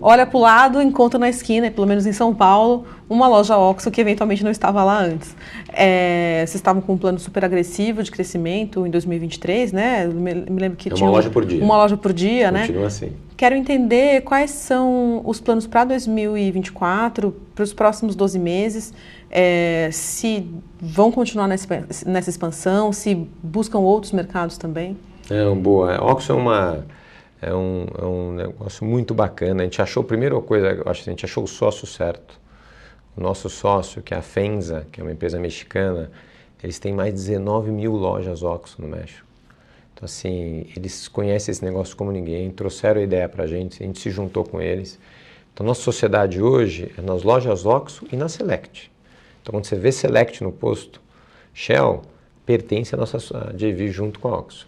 olha 0.01 0.25
para 0.25 0.37
o 0.37 0.41
lado, 0.41 0.81
encontra 0.81 1.17
na 1.17 1.29
esquina, 1.29 1.71
pelo 1.71 1.87
menos 1.87 2.05
em 2.05 2.11
São 2.11 2.35
Paulo, 2.35 2.85
uma 3.09 3.25
loja 3.25 3.57
Oxo 3.57 3.89
que 3.89 4.01
eventualmente 4.01 4.43
não 4.43 4.51
estava 4.51 4.83
lá 4.83 5.01
antes. 5.01 5.35
É, 5.71 6.39
vocês 6.45 6.55
estavam 6.55 6.81
com 6.81 6.93
um 6.93 6.97
plano 6.97 7.17
super 7.17 7.45
agressivo 7.45 8.03
de 8.03 8.11
crescimento 8.11 8.85
em 8.85 8.91
2023, 8.91 9.71
né? 9.71 10.05
Me, 10.07 10.33
me 10.33 10.59
lembro 10.59 10.77
que 10.77 10.89
é 10.89 10.93
tinha 10.93 11.07
uma 11.07 11.15
loja 11.15 11.29
por 11.29 11.45
dia. 11.45 11.63
Uma 11.63 11.77
loja 11.77 11.95
por 11.95 12.11
dia, 12.11 12.47
Continua 12.47 12.51
né? 12.51 12.67
Continua 12.67 12.87
assim. 12.87 13.13
Quero 13.37 13.55
entender 13.55 14.21
quais 14.21 14.51
são 14.51 15.21
os 15.25 15.39
planos 15.39 15.65
para 15.65 15.85
2024, 15.85 17.33
para 17.53 17.63
os 17.63 17.73
próximos 17.73 18.13
12 18.15 18.39
meses, 18.39 18.93
é, 19.31 19.89
se 19.91 20.49
vão 20.79 21.11
continuar 21.11 21.47
nessa, 21.47 21.85
nessa 22.05 22.29
expansão, 22.29 22.91
se 22.91 23.27
buscam 23.41 23.79
outros 23.79 24.11
mercados 24.11 24.57
também. 24.57 24.97
É, 25.29 25.49
boa. 25.55 25.95
A 25.95 26.05
Oxo 26.05 26.31
é 26.31 26.35
uma 26.35 26.85
é 27.45 27.53
um, 27.53 27.85
é 28.01 28.05
um 28.05 28.31
negócio 28.33 28.83
muito 28.83 29.13
bacana. 29.13 29.61
A 29.61 29.65
gente 29.65 29.79
achou, 29.79 30.03
primeira 30.03 30.39
coisa, 30.41 30.81
acho 30.87 31.03
que 31.03 31.09
a 31.09 31.13
gente 31.13 31.25
achou 31.25 31.43
o 31.43 31.47
sócio 31.47 31.85
certo. 31.85 32.39
O 33.15 33.21
nosso 33.21 33.49
sócio, 33.49 34.01
que 34.01 34.15
é 34.15 34.17
a 34.17 34.21
Fenza, 34.21 34.87
que 34.91 34.99
é 34.99 35.03
uma 35.03 35.11
empresa 35.11 35.39
mexicana, 35.39 36.11
eles 36.63 36.79
têm 36.79 36.91
mais 36.91 37.13
de 37.13 37.19
19 37.19 37.69
mil 37.71 37.93
lojas 37.93 38.41
Oxo 38.41 38.81
no 38.81 38.87
México. 38.87 39.25
Então, 39.93 40.05
assim, 40.05 40.65
eles 40.75 41.07
conhecem 41.07 41.51
esse 41.51 41.63
negócio 41.63 41.95
como 41.95 42.11
ninguém, 42.11 42.49
trouxeram 42.49 42.99
a 42.99 43.03
ideia 43.03 43.29
para 43.29 43.43
a 43.43 43.47
gente, 43.47 43.81
a 43.81 43.85
gente 43.85 43.99
se 43.99 44.09
juntou 44.09 44.43
com 44.43 44.59
eles. 44.59 44.99
Então, 45.53 45.65
nossa 45.65 45.81
sociedade 45.81 46.41
hoje 46.41 46.91
é 46.97 47.01
nas 47.01 47.21
lojas 47.21 47.65
Oxo 47.65 48.05
e 48.11 48.15
na 48.15 48.27
Select. 48.27 48.91
Então, 49.41 49.53
quando 49.53 49.65
você 49.65 49.75
vê 49.75 49.91
Select 49.91 50.43
no 50.43 50.51
posto, 50.51 50.99
Shell 51.53 52.01
pertence 52.43 52.93
à 52.95 52.97
nossa 52.97 53.19
JV 53.55 53.89
junto 53.89 54.19
com 54.19 54.29
a 54.29 54.39
Oxo. 54.39 54.67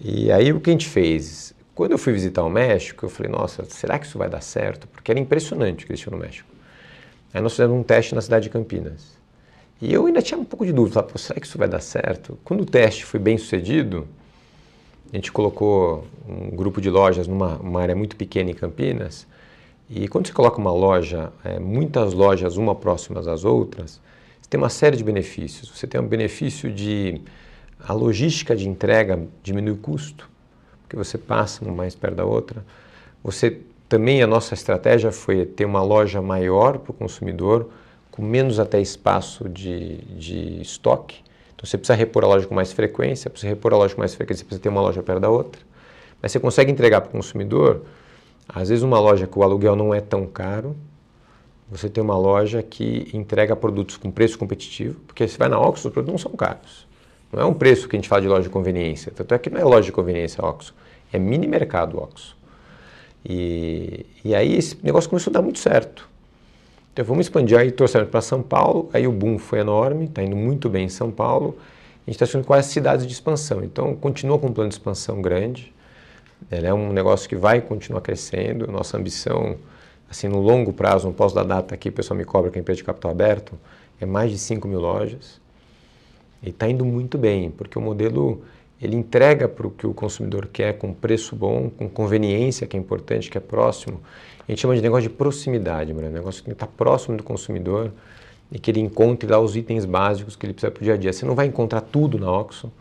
E 0.00 0.32
aí, 0.32 0.50
o 0.50 0.60
que 0.60 0.70
a 0.70 0.72
gente 0.72 0.88
fez? 0.88 1.54
Quando 1.80 1.92
eu 1.92 1.98
fui 1.98 2.12
visitar 2.12 2.42
o 2.42 2.50
México, 2.50 3.06
eu 3.06 3.08
falei, 3.08 3.32
nossa, 3.32 3.64
será 3.64 3.98
que 3.98 4.04
isso 4.04 4.18
vai 4.18 4.28
dar 4.28 4.42
certo? 4.42 4.86
Porque 4.88 5.10
era 5.10 5.18
impressionante 5.18 5.82
o 5.82 5.86
que 5.86 5.92
eles 5.92 6.00
tinham 6.02 6.14
no 6.14 6.22
México. 6.22 6.46
Aí 7.32 7.40
nós 7.40 7.52
fizemos 7.52 7.74
um 7.74 7.82
teste 7.82 8.14
na 8.14 8.20
cidade 8.20 8.42
de 8.42 8.50
Campinas. 8.50 9.16
E 9.80 9.90
eu 9.90 10.04
ainda 10.04 10.20
tinha 10.20 10.38
um 10.38 10.44
pouco 10.44 10.66
de 10.66 10.74
dúvida, 10.74 11.02
será 11.16 11.40
que 11.40 11.46
isso 11.46 11.56
vai 11.56 11.66
dar 11.66 11.80
certo? 11.80 12.38
Quando 12.44 12.60
o 12.60 12.66
teste 12.66 13.06
foi 13.06 13.18
bem 13.18 13.38
sucedido, 13.38 14.06
a 15.10 15.16
gente 15.16 15.32
colocou 15.32 16.06
um 16.28 16.54
grupo 16.54 16.82
de 16.82 16.90
lojas 16.90 17.26
numa 17.26 17.80
área 17.80 17.96
muito 17.96 18.14
pequena 18.14 18.50
em 18.50 18.54
Campinas, 18.54 19.26
e 19.88 20.06
quando 20.06 20.26
você 20.26 20.34
coloca 20.34 20.58
uma 20.58 20.74
loja, 20.74 21.32
é, 21.42 21.58
muitas 21.58 22.12
lojas, 22.12 22.58
uma 22.58 22.74
próximas 22.74 23.26
às 23.26 23.42
outras, 23.42 24.02
você 24.38 24.50
tem 24.50 24.60
uma 24.60 24.68
série 24.68 24.98
de 24.98 25.02
benefícios. 25.02 25.70
Você 25.70 25.86
tem 25.86 25.98
um 25.98 26.06
benefício 26.06 26.70
de 26.70 27.22
a 27.78 27.94
logística 27.94 28.54
de 28.54 28.68
entrega 28.68 29.18
diminui 29.42 29.72
o 29.72 29.78
custo 29.78 30.29
porque 30.90 30.96
você 30.96 31.16
passa 31.16 31.64
uma 31.64 31.72
mais 31.72 31.94
perto 31.94 32.16
da 32.16 32.24
outra. 32.24 32.64
Você 33.22 33.60
também 33.88 34.24
a 34.24 34.26
nossa 34.26 34.54
estratégia 34.54 35.12
foi 35.12 35.46
ter 35.46 35.64
uma 35.64 35.82
loja 35.84 36.20
maior 36.20 36.78
para 36.78 36.90
o 36.90 36.94
consumidor, 36.94 37.70
com 38.10 38.22
menos 38.22 38.58
até 38.58 38.80
espaço 38.80 39.48
de, 39.48 39.98
de 39.98 40.60
estoque. 40.60 41.18
Então 41.54 41.64
você 41.64 41.78
precisa 41.78 41.94
repor 41.94 42.24
a 42.24 42.26
loja 42.26 42.44
com 42.44 42.56
mais 42.56 42.72
frequência, 42.72 43.30
precisa 43.30 43.50
repor 43.50 43.72
a 43.72 43.76
loja 43.76 43.94
com 43.94 44.00
mais 44.00 44.16
frequência, 44.16 44.40
você 44.40 44.46
precisa 44.46 44.60
ter 44.60 44.68
uma 44.68 44.80
loja 44.80 45.00
perto 45.00 45.20
da 45.20 45.30
outra. 45.30 45.62
Mas 46.20 46.32
você 46.32 46.40
consegue 46.40 46.72
entregar 46.72 47.02
para 47.02 47.10
o 47.10 47.12
consumidor, 47.12 47.82
às 48.48 48.68
vezes 48.68 48.82
uma 48.82 48.98
loja 48.98 49.28
que 49.28 49.38
o 49.38 49.44
aluguel 49.44 49.76
não 49.76 49.94
é 49.94 50.00
tão 50.00 50.26
caro, 50.26 50.74
você 51.70 51.88
tem 51.88 52.02
uma 52.02 52.18
loja 52.18 52.64
que 52.64 53.08
entrega 53.14 53.54
produtos 53.54 53.96
com 53.96 54.10
preço 54.10 54.36
competitivo, 54.36 54.98
porque 55.06 55.28
você 55.28 55.38
vai 55.38 55.48
na 55.48 55.56
Oxford, 55.56 55.86
os 55.86 55.92
produtos 55.92 56.12
não 56.12 56.18
são 56.18 56.36
caros. 56.36 56.89
Não 57.32 57.42
é 57.42 57.44
um 57.44 57.54
preço 57.54 57.88
que 57.88 57.96
a 57.96 57.98
gente 57.98 58.08
fala 58.08 58.22
de 58.22 58.28
loja 58.28 58.42
de 58.42 58.48
conveniência. 58.48 59.12
Tanto 59.14 59.34
é 59.34 59.38
que 59.38 59.50
não 59.50 59.60
é 59.60 59.64
loja 59.64 59.82
de 59.82 59.92
conveniência 59.92 60.44
Oxo. 60.44 60.74
É 61.12 61.18
mini 61.18 61.46
mercado 61.46 61.98
Oxo. 61.98 62.36
E, 63.24 64.06
e 64.24 64.34
aí 64.34 64.54
esse 64.56 64.78
negócio 64.82 65.08
começou 65.08 65.30
a 65.30 65.34
dar 65.34 65.42
muito 65.42 65.58
certo. 65.58 66.08
Então 66.92 67.04
vamos 67.04 67.26
expandir 67.26 67.56
aí, 67.58 67.70
trouxemos 67.70 68.08
para 68.08 68.20
São 68.20 68.42
Paulo, 68.42 68.90
aí 68.92 69.06
o 69.06 69.12
boom 69.12 69.38
foi 69.38 69.60
enorme, 69.60 70.06
está 70.06 70.22
indo 70.22 70.34
muito 70.34 70.68
bem 70.68 70.86
em 70.86 70.88
São 70.88 71.10
Paulo. 71.10 71.56
A 71.58 72.10
gente 72.10 72.16
está 72.16 72.24
achando 72.24 72.44
quais 72.44 72.66
cidades 72.66 73.06
de 73.06 73.12
expansão. 73.12 73.62
Então 73.62 73.94
continua 73.94 74.38
com 74.38 74.48
um 74.48 74.52
plano 74.52 74.68
de 74.68 74.74
expansão 74.74 75.22
grande. 75.22 75.72
É 76.50 76.72
um 76.72 76.92
negócio 76.92 77.28
que 77.28 77.36
vai 77.36 77.60
continuar 77.60 78.00
crescendo. 78.00 78.66
Nossa 78.70 78.96
ambição, 78.96 79.56
assim, 80.10 80.26
no 80.26 80.40
longo 80.40 80.72
prazo, 80.72 81.06
não 81.06 81.12
posso 81.12 81.34
dar 81.34 81.44
data 81.44 81.74
aqui, 81.74 81.90
o 81.90 81.92
pessoal 81.92 82.16
me 82.16 82.24
cobra 82.24 82.50
que 82.50 82.58
é 82.58 82.60
empresa 82.60 82.78
de 82.78 82.84
capital 82.84 83.10
aberto, 83.10 83.58
é 84.00 84.06
mais 84.06 84.30
de 84.30 84.38
5 84.38 84.66
mil 84.66 84.80
lojas. 84.80 85.39
E 86.42 86.50
está 86.50 86.68
indo 86.68 86.84
muito 86.84 87.18
bem, 87.18 87.50
porque 87.50 87.78
o 87.78 87.82
modelo 87.82 88.42
ele 88.80 88.96
entrega 88.96 89.46
para 89.46 89.66
o 89.66 89.70
que 89.70 89.86
o 89.86 89.92
consumidor 89.92 90.48
quer 90.50 90.78
com 90.78 90.92
preço 90.92 91.36
bom, 91.36 91.68
com 91.68 91.88
conveniência, 91.88 92.66
que 92.66 92.76
é 92.76 92.80
importante, 92.80 93.30
que 93.30 93.36
é 93.36 93.40
próximo. 93.40 94.00
A 94.48 94.50
gente 94.50 94.62
chama 94.62 94.74
de 94.74 94.80
negócio 94.80 95.08
de 95.08 95.14
proximidade, 95.14 95.92
um 95.92 95.96
negócio 95.96 96.42
que 96.42 96.50
está 96.50 96.66
próximo 96.66 97.16
do 97.16 97.22
consumidor 97.22 97.92
e 98.50 98.58
que 98.58 98.70
ele 98.70 98.80
encontre 98.80 99.30
lá 99.30 99.38
os 99.38 99.54
itens 99.54 99.84
básicos 99.84 100.34
que 100.34 100.46
ele 100.46 100.54
precisa 100.54 100.70
para 100.70 100.80
o 100.80 100.84
dia 100.84 100.94
a 100.94 100.96
dia. 100.96 101.12
Você 101.12 101.26
não 101.26 101.34
vai 101.34 101.46
encontrar 101.46 101.82
tudo 101.82 102.18
na 102.18 102.32
Oxo, 102.32 102.72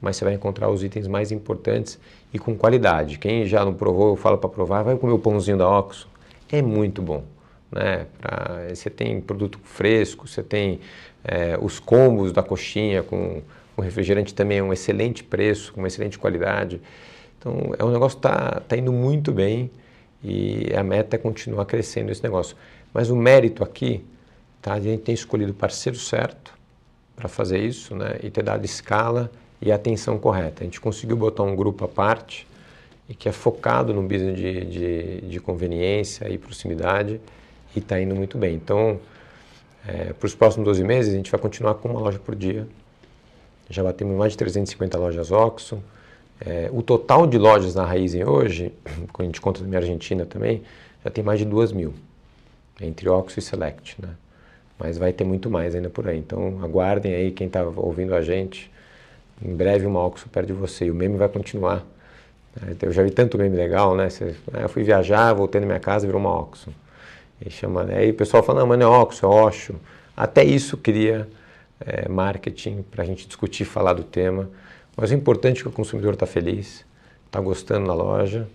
mas 0.00 0.16
você 0.16 0.24
vai 0.24 0.34
encontrar 0.34 0.70
os 0.70 0.82
itens 0.84 1.06
mais 1.06 1.32
importantes 1.32 1.98
e 2.32 2.38
com 2.38 2.56
qualidade. 2.56 3.18
Quem 3.18 3.44
já 3.44 3.64
não 3.64 3.74
provou, 3.74 4.10
eu 4.10 4.16
falo 4.16 4.38
para 4.38 4.48
provar, 4.48 4.82
vai 4.82 4.96
comer 4.96 5.12
o 5.12 5.18
pãozinho 5.18 5.58
da 5.58 5.68
Oxo. 5.68 6.08
É 6.50 6.62
muito 6.62 7.02
bom. 7.02 7.24
Né? 7.70 8.06
Pra, 8.20 8.68
você 8.72 8.88
tem 8.88 9.20
produto 9.20 9.58
fresco, 9.62 10.26
você 10.26 10.42
tem 10.42 10.80
é, 11.24 11.58
os 11.60 11.78
combos 11.78 12.32
da 12.32 12.42
coxinha 12.42 13.02
com, 13.02 13.42
com 13.76 13.82
refrigerante 13.82 14.34
também 14.34 14.58
é 14.58 14.62
um 14.62 14.72
excelente 14.72 15.22
preço, 15.22 15.72
com 15.72 15.80
uma 15.80 15.88
excelente 15.88 16.18
qualidade. 16.18 16.80
Então, 17.38 17.74
é 17.78 17.84
um 17.84 17.90
negócio 17.90 18.18
que 18.18 18.26
está 18.26 18.60
tá 18.60 18.76
indo 18.76 18.92
muito 18.92 19.32
bem 19.32 19.70
e 20.22 20.66
a 20.76 20.82
meta 20.82 21.16
é 21.16 21.18
continuar 21.18 21.64
crescendo 21.64 22.10
esse 22.10 22.22
negócio. 22.22 22.56
Mas 22.92 23.10
o 23.10 23.16
mérito 23.16 23.64
aqui, 23.64 24.04
tá? 24.60 24.74
a 24.74 24.80
gente 24.80 25.02
tem 25.02 25.14
escolhido 25.14 25.52
o 25.52 25.54
parceiro 25.54 25.98
certo 25.98 26.52
para 27.16 27.28
fazer 27.28 27.58
isso 27.58 27.94
né? 27.94 28.16
e 28.22 28.30
ter 28.30 28.42
dado 28.42 28.64
escala 28.64 29.30
e 29.60 29.70
atenção 29.70 30.18
correta. 30.18 30.62
A 30.62 30.64
gente 30.64 30.80
conseguiu 30.80 31.16
botar 31.16 31.42
um 31.42 31.54
grupo 31.54 31.84
à 31.84 31.88
parte 31.88 32.46
e 33.08 33.14
que 33.14 33.28
é 33.28 33.32
focado 33.32 33.92
no 33.92 34.02
business 34.02 34.36
de, 34.36 34.64
de, 34.64 35.20
de 35.22 35.40
conveniência 35.40 36.28
e 36.28 36.38
proximidade 36.38 37.20
e 37.74 37.78
está 37.78 38.00
indo 38.00 38.14
muito 38.14 38.38
bem. 38.38 38.54
Então, 38.54 39.00
é, 39.86 40.12
para 40.12 40.26
os 40.26 40.34
próximos 40.34 40.64
12 40.64 40.84
meses, 40.84 41.12
a 41.12 41.16
gente 41.16 41.30
vai 41.30 41.40
continuar 41.40 41.74
com 41.74 41.88
uma 41.88 42.00
loja 42.00 42.18
por 42.18 42.34
dia. 42.34 42.66
Já 43.68 43.82
batemos 43.82 44.16
mais 44.16 44.32
de 44.32 44.38
350 44.38 44.98
lojas 44.98 45.30
OXO. 45.30 45.82
É, 46.40 46.70
o 46.72 46.82
total 46.82 47.26
de 47.26 47.38
lojas 47.38 47.74
na 47.74 47.84
Raizen 47.84 48.24
hoje, 48.24 48.72
quando 49.12 49.26
a 49.26 49.30
gente 49.30 49.40
conta 49.40 49.60
da 49.60 49.66
minha 49.66 49.80
Argentina 49.80 50.26
também, 50.26 50.62
já 51.04 51.10
tem 51.10 51.22
mais 51.22 51.38
de 51.38 51.44
2 51.44 51.72
mil, 51.72 51.94
entre 52.80 53.08
OXO 53.08 53.38
e 53.38 53.42
Select. 53.42 53.96
Né? 54.00 54.08
Mas 54.78 54.98
vai 54.98 55.12
ter 55.12 55.24
muito 55.24 55.50
mais 55.50 55.74
ainda 55.74 55.88
por 55.88 56.08
aí. 56.08 56.18
Então 56.18 56.62
aguardem 56.62 57.14
aí 57.14 57.30
quem 57.30 57.46
está 57.46 57.62
ouvindo 57.62 58.14
a 58.14 58.22
gente. 58.22 58.70
Em 59.42 59.54
breve 59.54 59.86
uma 59.86 60.00
OXO 60.00 60.28
perto 60.28 60.48
de 60.48 60.52
você. 60.52 60.86
E 60.86 60.90
o 60.90 60.94
meme 60.94 61.16
vai 61.16 61.28
continuar. 61.28 61.86
Eu 62.82 62.92
já 62.92 63.02
vi 63.02 63.10
tanto 63.10 63.38
meme 63.38 63.56
legal, 63.56 63.94
né? 63.94 64.08
Ah, 64.52 64.62
eu 64.62 64.68
fui 64.68 64.82
viajar, 64.82 65.32
voltei 65.32 65.60
na 65.60 65.66
minha 65.66 65.78
casa, 65.78 66.06
virou 66.06 66.20
uma 66.20 66.36
OXO. 66.36 66.70
E 67.44 67.50
chama, 67.50 67.84
né? 67.84 67.98
aí 67.98 68.10
o 68.10 68.14
pessoal 68.14 68.42
fala, 68.42 68.60
não, 68.60 68.66
mas 68.66 68.78
não 68.78 68.94
é 68.94 68.98
Oxo, 68.98 69.24
é 69.24 69.28
Oxo. 69.28 69.74
Até 70.16 70.44
isso 70.44 70.76
cria 70.76 71.28
é, 71.80 72.08
marketing 72.08 72.82
para 72.82 73.02
a 73.02 73.06
gente 73.06 73.26
discutir, 73.26 73.64
falar 73.64 73.94
do 73.94 74.04
tema. 74.04 74.50
Mas 74.96 75.10
o 75.10 75.14
importante 75.14 75.60
é 75.60 75.62
que 75.62 75.68
o 75.68 75.72
consumidor 75.72 76.14
está 76.14 76.26
feliz, 76.26 76.84
está 77.26 77.40
gostando 77.40 77.86
da 77.86 77.94
loja 77.94 78.46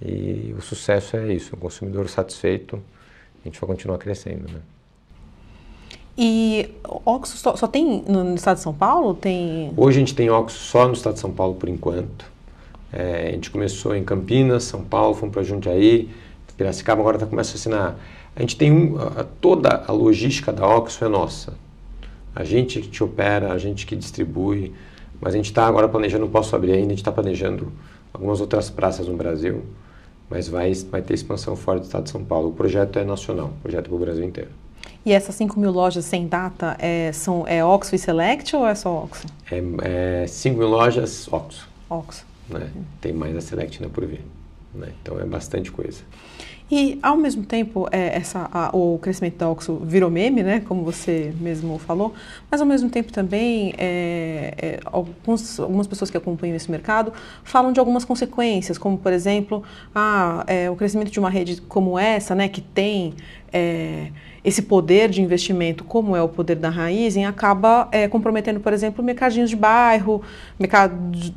e 0.00 0.54
o 0.56 0.62
sucesso 0.62 1.16
é 1.16 1.32
isso, 1.32 1.54
o 1.54 1.58
consumidor 1.58 2.08
satisfeito, 2.08 2.82
a 3.44 3.48
gente 3.48 3.60
vai 3.60 3.68
continuar 3.68 3.98
crescendo, 3.98 4.50
né? 4.50 4.60
E 6.16 6.70
Oxo 6.84 7.36
só, 7.36 7.56
só, 7.56 7.66
tem 7.66 8.02
no 8.06 8.34
estado 8.34 8.56
de 8.56 8.62
São 8.62 8.74
Paulo? 8.74 9.14
Tem... 9.14 9.72
Hoje 9.76 9.96
a 9.96 10.00
gente 10.00 10.14
tem 10.14 10.30
Oxo 10.30 10.58
só 10.58 10.86
no 10.86 10.92
estado 10.92 11.14
de 11.14 11.20
São 11.20 11.32
Paulo 11.32 11.54
por 11.54 11.68
enquanto. 11.68 12.30
É, 12.92 13.28
a 13.28 13.32
gente 13.32 13.50
começou 13.50 13.94
em 13.94 14.04
Campinas, 14.04 14.64
São 14.64 14.84
Paulo, 14.84 15.14
fomos 15.14 15.32
para 15.32 15.42
Jundiaí, 15.42 16.10
Piracicaba 16.56 17.00
agora 17.00 17.16
está 17.16 17.26
começando 17.26 17.54
a 17.54 17.58
assinar 17.58 17.98
a 18.34 18.40
gente 18.40 18.56
tem 18.56 18.72
um, 18.72 18.96
toda 19.40 19.84
a 19.86 19.92
logística 19.92 20.52
da 20.52 20.66
Oxford 20.66 21.04
é 21.04 21.18
nossa. 21.18 21.54
A 22.34 22.44
gente 22.44 22.80
que 22.80 22.88
te 22.88 23.04
opera, 23.04 23.52
a 23.52 23.58
gente 23.58 23.86
que 23.86 23.94
distribui, 23.94 24.72
mas 25.20 25.34
a 25.34 25.36
gente 25.36 25.46
está 25.46 25.66
agora 25.66 25.88
planejando, 25.88 26.24
não 26.24 26.32
posso 26.32 26.56
abrir 26.56 26.72
ainda, 26.72 26.86
a 26.86 26.90
gente 26.90 26.98
está 26.98 27.12
planejando 27.12 27.70
algumas 28.12 28.40
outras 28.40 28.70
praças 28.70 29.06
no 29.06 29.16
Brasil, 29.16 29.62
mas 30.30 30.48
vai, 30.48 30.72
vai 30.90 31.02
ter 31.02 31.14
expansão 31.14 31.54
fora 31.54 31.78
do 31.78 31.84
estado 31.84 32.04
de 32.04 32.10
São 32.10 32.24
Paulo. 32.24 32.48
O 32.48 32.52
projeto 32.52 32.98
é 32.98 33.04
nacional, 33.04 33.48
o 33.48 33.62
projeto 33.62 33.86
é 33.86 33.88
para 33.88 33.96
o 33.96 33.98
Brasil 33.98 34.24
inteiro. 34.24 34.50
E 35.04 35.12
essas 35.12 35.34
5 35.34 35.58
mil 35.58 35.70
lojas 35.70 36.04
sem 36.04 36.26
data 36.26 36.76
é, 36.78 37.12
são, 37.12 37.46
é 37.46 37.64
Oxo 37.64 37.94
e 37.94 37.98
Select 37.98 38.54
ou 38.54 38.66
é 38.66 38.74
só 38.74 39.04
Oxo? 39.04 39.26
É, 39.50 40.22
é 40.22 40.26
5 40.26 40.58
mil 40.58 40.68
lojas 40.68 41.30
Oxo. 41.30 41.68
Oxo. 41.90 42.24
Né? 42.48 42.70
Tem 43.00 43.12
mais 43.12 43.36
a 43.36 43.40
Select 43.40 43.82
ainda 43.82 43.92
por 43.92 44.06
vir. 44.06 44.24
Né? 44.74 44.88
Então 45.02 45.20
é 45.20 45.24
bastante 45.24 45.70
coisa. 45.70 46.02
E, 46.74 46.98
ao 47.02 47.18
mesmo 47.18 47.44
tempo, 47.44 47.86
é, 47.92 48.16
essa, 48.16 48.48
a, 48.50 48.74
o 48.74 48.98
crescimento 48.98 49.36
da 49.36 49.46
OXO 49.46 49.82
virou 49.84 50.10
meme, 50.10 50.42
né, 50.42 50.60
como 50.60 50.82
você 50.82 51.30
mesmo 51.38 51.78
falou, 51.78 52.14
mas, 52.50 52.62
ao 52.62 52.66
mesmo 52.66 52.88
tempo, 52.88 53.12
também, 53.12 53.74
é, 53.76 54.54
é, 54.56 54.80
alguns, 54.86 55.60
algumas 55.60 55.86
pessoas 55.86 56.10
que 56.10 56.16
acompanham 56.16 56.56
esse 56.56 56.70
mercado 56.70 57.12
falam 57.44 57.72
de 57.72 57.78
algumas 57.78 58.06
consequências, 58.06 58.78
como, 58.78 58.96
por 58.96 59.12
exemplo, 59.12 59.62
ah, 59.94 60.44
é, 60.46 60.70
o 60.70 60.74
crescimento 60.74 61.10
de 61.10 61.18
uma 61.18 61.28
rede 61.28 61.60
como 61.60 61.98
essa, 61.98 62.34
né, 62.34 62.48
que 62.48 62.62
tem 62.62 63.12
é, 63.52 64.10
esse 64.44 64.62
poder 64.62 65.08
de 65.08 65.22
investimento, 65.22 65.84
como 65.84 66.16
é 66.16 66.22
o 66.22 66.28
poder 66.28 66.56
da 66.56 66.68
Raizen, 66.68 67.26
acaba 67.26 67.88
é, 67.92 68.08
comprometendo, 68.08 68.58
por 68.58 68.72
exemplo, 68.72 69.02
mercadinhos 69.04 69.48
de 69.48 69.56
bairro, 69.56 70.20
mercado 70.58 70.94
de, 71.10 71.32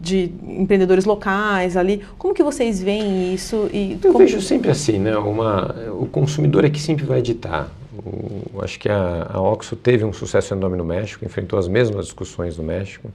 de, 0.00 0.34
empreendedores 0.46 1.04
locais 1.04 1.76
ali. 1.76 2.02
Como 2.16 2.32
que 2.32 2.42
vocês 2.42 2.80
veem 2.80 3.34
isso? 3.34 3.68
E 3.72 3.98
Eu 4.02 4.16
vejo 4.16 4.38
que... 4.38 4.44
sempre 4.44 4.70
assim, 4.70 4.98
né? 4.98 5.16
Uma, 5.16 5.74
o 6.00 6.06
consumidor 6.06 6.64
é 6.64 6.70
que 6.70 6.80
sempre 6.80 7.04
vai 7.04 7.18
editar. 7.18 7.68
O, 7.92 8.62
acho 8.62 8.78
que 8.78 8.88
a, 8.88 9.30
a 9.32 9.40
Oxo 9.40 9.74
teve 9.74 10.04
um 10.04 10.12
sucesso 10.12 10.54
enorme 10.54 10.76
no 10.76 10.84
México, 10.84 11.24
enfrentou 11.24 11.58
as 11.58 11.66
mesmas 11.66 12.06
discussões 12.06 12.56
no 12.56 12.62
México. 12.62 13.10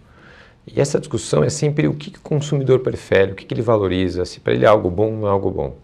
E 0.67 0.81
essa 0.81 0.99
discussão 0.99 1.43
é 1.43 1.49
sempre 1.49 1.87
o 1.87 1.93
que, 1.93 2.11
que 2.11 2.19
o 2.19 2.21
consumidor 2.21 2.79
prefere, 2.79 3.31
o 3.31 3.35
que, 3.35 3.45
que 3.45 3.53
ele 3.53 3.61
valoriza, 3.61 4.25
se 4.25 4.39
para 4.41 4.53
ele 4.53 4.65
é 4.65 4.67
algo 4.67 4.89
bom 4.89 5.13
ou 5.13 5.17
não 5.17 5.27
é 5.27 5.31
algo 5.31 5.49
bom. 5.49 5.75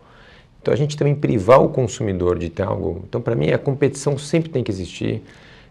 Então 0.66 0.74
a 0.74 0.78
gente 0.78 0.98
também 0.98 1.14
privar 1.14 1.62
o 1.62 1.70
consumidor 1.70 2.40
de 2.40 2.50
ter 2.50 2.64
algo. 2.64 3.04
Então, 3.08 3.22
para 3.22 3.36
mim, 3.36 3.52
a 3.52 3.58
competição 3.60 4.18
sempre 4.18 4.50
tem 4.50 4.64
que 4.64 4.72
existir. 4.72 5.22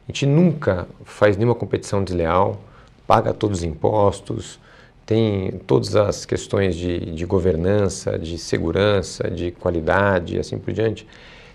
A 0.06 0.12
gente 0.12 0.24
nunca 0.24 0.86
faz 1.04 1.36
nenhuma 1.36 1.56
competição 1.56 2.04
desleal, 2.04 2.60
paga 3.04 3.34
todos 3.34 3.58
os 3.58 3.64
impostos, 3.64 4.60
tem 5.04 5.50
todas 5.66 5.96
as 5.96 6.24
questões 6.24 6.76
de, 6.76 7.10
de 7.12 7.26
governança, 7.26 8.16
de 8.16 8.38
segurança, 8.38 9.28
de 9.28 9.50
qualidade 9.50 10.36
e 10.36 10.38
assim 10.38 10.58
por 10.58 10.72
diante. 10.72 11.04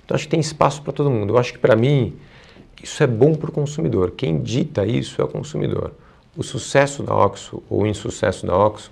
Então 0.04 0.15
acho 0.15 0.25
que 0.25 0.32
tem 0.32 0.41
espaço 0.41 0.82
para 0.82 0.91
todo 0.91 1.10
mundo. 1.10 1.32
Eu 1.32 1.38
acho 1.38 1.54
que 1.54 1.60
para 1.60 1.78
mim 1.78 2.17
isso 2.84 3.02
é 3.02 3.08
bom 3.08 3.34
para 3.34 3.49
o 3.49 3.54
consumidor. 3.54 4.12
Quem 4.17 4.41
dita 4.41 4.86
isso 4.86 5.21
é 5.21 5.23
o 5.23 5.30
consumidor. 5.30 5.93
O 6.36 6.43
sucesso 6.43 7.04
da 7.04 7.15
Oxo 7.15 7.63
ou 7.69 7.84
o 7.84 7.88
insucesso 7.88 8.45
da 8.45 8.58
Oxo 8.58 8.91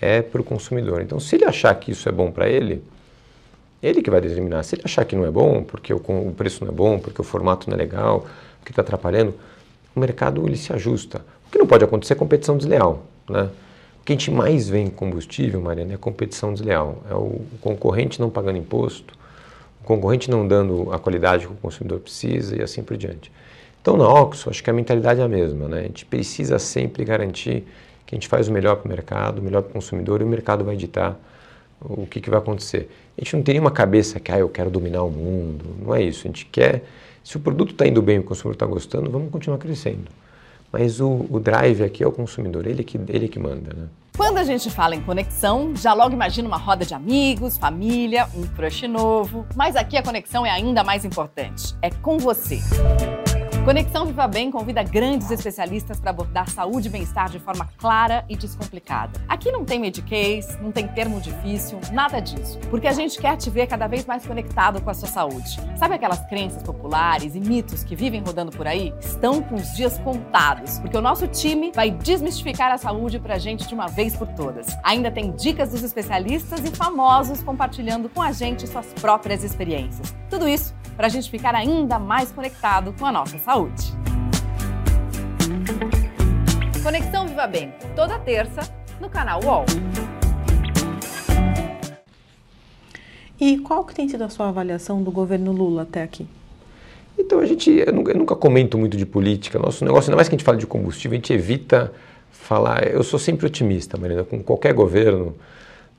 é 0.00 0.22
para 0.22 0.40
o 0.40 0.44
consumidor. 0.44 1.02
Então 1.02 1.20
se 1.20 1.36
ele 1.36 1.44
achar 1.44 1.74
que 1.74 1.90
isso 1.90 2.08
é 2.08 2.12
bom 2.12 2.30
para 2.30 2.48
ele, 2.48 2.82
ele 3.84 4.02
que 4.02 4.10
vai 4.10 4.20
determinar. 4.20 4.62
Se 4.62 4.74
ele 4.74 4.82
achar 4.84 5.04
que 5.04 5.14
não 5.14 5.26
é 5.26 5.30
bom, 5.30 5.62
porque 5.62 5.92
o, 5.92 5.98
o 5.98 6.32
preço 6.36 6.64
não 6.64 6.72
é 6.72 6.74
bom, 6.74 6.98
porque 6.98 7.20
o 7.20 7.24
formato 7.24 7.68
não 7.68 7.76
é 7.76 7.78
legal, 7.78 8.26
porque 8.58 8.72
está 8.72 8.82
atrapalhando, 8.82 9.34
o 9.94 10.00
mercado 10.00 10.46
ele 10.46 10.56
se 10.56 10.72
ajusta. 10.72 11.24
O 11.46 11.50
que 11.50 11.58
não 11.58 11.66
pode 11.66 11.84
acontecer 11.84 12.14
é 12.14 12.16
competição 12.16 12.56
desleal. 12.56 13.04
Né? 13.28 13.50
O 14.00 14.04
que 14.04 14.12
a 14.12 14.16
gente 14.16 14.30
mais 14.30 14.68
vê 14.68 14.78
em 14.78 14.88
combustível, 14.88 15.60
Mariana, 15.60 15.94
é 15.94 15.96
competição 15.96 16.52
desleal. 16.52 17.02
É 17.10 17.14
o 17.14 17.42
concorrente 17.60 18.20
não 18.20 18.30
pagando 18.30 18.58
imposto, 18.58 19.14
o 19.82 19.84
concorrente 19.84 20.30
não 20.30 20.48
dando 20.48 20.90
a 20.92 20.98
qualidade 20.98 21.46
que 21.46 21.52
o 21.52 21.56
consumidor 21.56 22.00
precisa 22.00 22.56
e 22.56 22.62
assim 22.62 22.82
por 22.82 22.96
diante. 22.96 23.30
Então, 23.82 23.98
na 23.98 24.08
Oxo, 24.08 24.48
acho 24.48 24.64
que 24.64 24.70
a 24.70 24.72
mentalidade 24.72 25.20
é 25.20 25.22
a 25.22 25.28
mesma. 25.28 25.68
Né? 25.68 25.80
A 25.80 25.82
gente 25.82 26.06
precisa 26.06 26.58
sempre 26.58 27.04
garantir 27.04 27.64
que 28.06 28.14
a 28.14 28.16
gente 28.16 28.28
faz 28.28 28.48
o 28.48 28.52
melhor 28.52 28.76
para 28.76 28.86
o 28.86 28.88
mercado, 28.88 29.40
o 29.40 29.42
melhor 29.42 29.60
para 29.60 29.70
o 29.70 29.72
consumidor 29.74 30.22
e 30.22 30.24
o 30.24 30.26
mercado 30.26 30.64
vai 30.64 30.74
editar 30.74 31.18
o 31.80 32.06
que, 32.06 32.20
que 32.20 32.30
vai 32.30 32.38
acontecer. 32.38 32.90
A 33.16 33.20
gente 33.22 33.36
não 33.36 33.42
tem 33.42 33.54
nenhuma 33.54 33.70
cabeça 33.70 34.18
que, 34.18 34.32
ah, 34.32 34.38
eu 34.38 34.48
quero 34.48 34.70
dominar 34.70 35.02
o 35.02 35.10
mundo. 35.10 35.64
Não 35.80 35.94
é 35.94 36.02
isso. 36.02 36.26
A 36.26 36.28
gente 36.28 36.46
quer, 36.46 36.84
se 37.22 37.36
o 37.36 37.40
produto 37.40 37.72
está 37.72 37.86
indo 37.86 38.02
bem 38.02 38.18
o 38.18 38.22
consumidor 38.22 38.54
está 38.54 38.66
gostando, 38.66 39.10
vamos 39.10 39.30
continuar 39.30 39.58
crescendo. 39.58 40.10
Mas 40.72 41.00
o, 41.00 41.26
o, 41.30 41.38
drive 41.38 41.84
aqui 41.84 42.02
é 42.02 42.06
o 42.06 42.10
consumidor, 42.10 42.66
ele 42.66 42.82
que, 42.82 42.98
ele 43.08 43.28
que 43.28 43.38
manda, 43.38 43.72
né? 43.72 43.86
Quando 44.16 44.38
a 44.38 44.44
gente 44.44 44.70
fala 44.70 44.94
em 44.94 45.00
conexão, 45.00 45.74
já 45.74 45.92
logo 45.92 46.14
imagina 46.14 46.48
uma 46.48 46.56
roda 46.56 46.84
de 46.84 46.94
amigos, 46.94 47.56
família, 47.56 48.28
um 48.34 48.42
crush 48.42 48.86
novo. 48.88 49.46
Mas 49.56 49.76
aqui 49.76 49.96
a 49.96 50.02
conexão 50.02 50.44
é 50.44 50.50
ainda 50.50 50.82
mais 50.82 51.04
importante. 51.04 51.74
É 51.80 51.90
com 51.90 52.18
você. 52.18 52.60
Conexão 53.64 54.04
Viva 54.04 54.28
Bem 54.28 54.50
convida 54.50 54.82
grandes 54.82 55.30
especialistas 55.30 55.98
para 55.98 56.10
abordar 56.10 56.50
saúde 56.50 56.88
e 56.88 56.90
bem-estar 56.90 57.30
de 57.30 57.38
forma 57.38 57.66
clara 57.78 58.22
e 58.28 58.36
descomplicada. 58.36 59.18
Aqui 59.26 59.50
não 59.50 59.64
tem 59.64 59.78
mediquês, 59.78 60.60
não 60.60 60.70
tem 60.70 60.86
termo 60.86 61.18
difícil, 61.18 61.80
nada 61.90 62.20
disso. 62.20 62.58
Porque 62.68 62.86
a 62.86 62.92
gente 62.92 63.18
quer 63.18 63.38
te 63.38 63.48
ver 63.48 63.66
cada 63.66 63.86
vez 63.86 64.04
mais 64.04 64.26
conectado 64.26 64.82
com 64.82 64.90
a 64.90 64.94
sua 64.94 65.08
saúde. 65.08 65.58
Sabe 65.78 65.94
aquelas 65.94 66.20
crenças 66.26 66.62
populares 66.62 67.34
e 67.34 67.40
mitos 67.40 67.82
que 67.82 67.96
vivem 67.96 68.20
rodando 68.20 68.52
por 68.52 68.66
aí? 68.66 68.92
Estão 69.00 69.40
com 69.40 69.54
os 69.54 69.74
dias 69.74 69.96
contados, 70.00 70.78
porque 70.80 70.98
o 70.98 71.02
nosso 71.02 71.26
time 71.26 71.72
vai 71.74 71.90
desmistificar 71.90 72.70
a 72.70 72.76
saúde 72.76 73.18
para 73.18 73.36
a 73.36 73.38
gente 73.38 73.66
de 73.66 73.72
uma 73.72 73.86
vez 73.86 74.14
por 74.14 74.28
todas. 74.28 74.76
Ainda 74.82 75.10
tem 75.10 75.30
dicas 75.30 75.70
dos 75.70 75.82
especialistas 75.82 76.60
e 76.60 76.70
famosos 76.70 77.42
compartilhando 77.42 78.10
com 78.10 78.20
a 78.20 78.30
gente 78.30 78.66
suas 78.66 78.92
próprias 79.00 79.42
experiências. 79.42 80.14
Tudo 80.28 80.46
isso 80.46 80.74
para 80.96 81.06
a 81.06 81.10
gente 81.10 81.30
ficar 81.30 81.54
ainda 81.54 81.98
mais 81.98 82.30
conectado 82.30 82.94
com 82.98 83.06
a 83.06 83.12
nossa 83.12 83.38
saúde. 83.38 83.92
Conexão 86.82 87.26
Viva 87.26 87.46
Bem, 87.46 87.72
toda 87.96 88.18
terça, 88.18 88.60
no 89.00 89.08
canal 89.08 89.40
UOL. 89.42 89.64
E 93.40 93.58
qual 93.58 93.84
que 93.84 93.94
tem 93.94 94.08
sido 94.08 94.22
a 94.22 94.28
sua 94.28 94.48
avaliação 94.48 95.02
do 95.02 95.10
governo 95.10 95.50
Lula 95.50 95.82
até 95.82 96.02
aqui? 96.02 96.26
Então, 97.18 97.38
a 97.40 97.46
gente, 97.46 97.70
eu 97.70 97.92
nunca, 97.92 98.12
eu 98.12 98.18
nunca 98.18 98.36
comento 98.36 98.76
muito 98.76 98.96
de 98.96 99.06
política. 99.06 99.58
Nosso 99.58 99.84
negócio, 99.84 100.08
ainda 100.08 100.16
mais 100.16 100.28
que 100.28 100.34
a 100.34 100.38
gente 100.38 100.44
fala 100.44 100.58
de 100.58 100.66
combustível, 100.66 101.14
a 101.14 101.16
gente 101.16 101.32
evita 101.32 101.92
falar. 102.30 102.86
Eu 102.86 103.02
sou 103.02 103.18
sempre 103.18 103.46
otimista, 103.46 103.96
Marina, 103.96 104.24
com 104.24 104.42
qualquer 104.42 104.74
governo. 104.74 105.34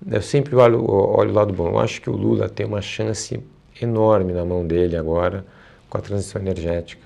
Eu 0.10 0.22
sempre 0.22 0.56
olho, 0.56 0.84
olho 0.90 1.32
o 1.32 1.34
lado 1.34 1.54
bom. 1.54 1.70
Eu 1.70 1.80
acho 1.80 2.02
que 2.02 2.10
o 2.10 2.16
Lula 2.16 2.50
tem 2.50 2.66
uma 2.66 2.82
chance 2.82 3.40
enorme 3.82 4.34
na 4.34 4.46
mão 4.46 4.66
dele 4.66 4.96
agora 4.96 5.46
com 5.90 5.98
a 5.98 6.02
transição 6.02 6.42
energética. 6.42 7.04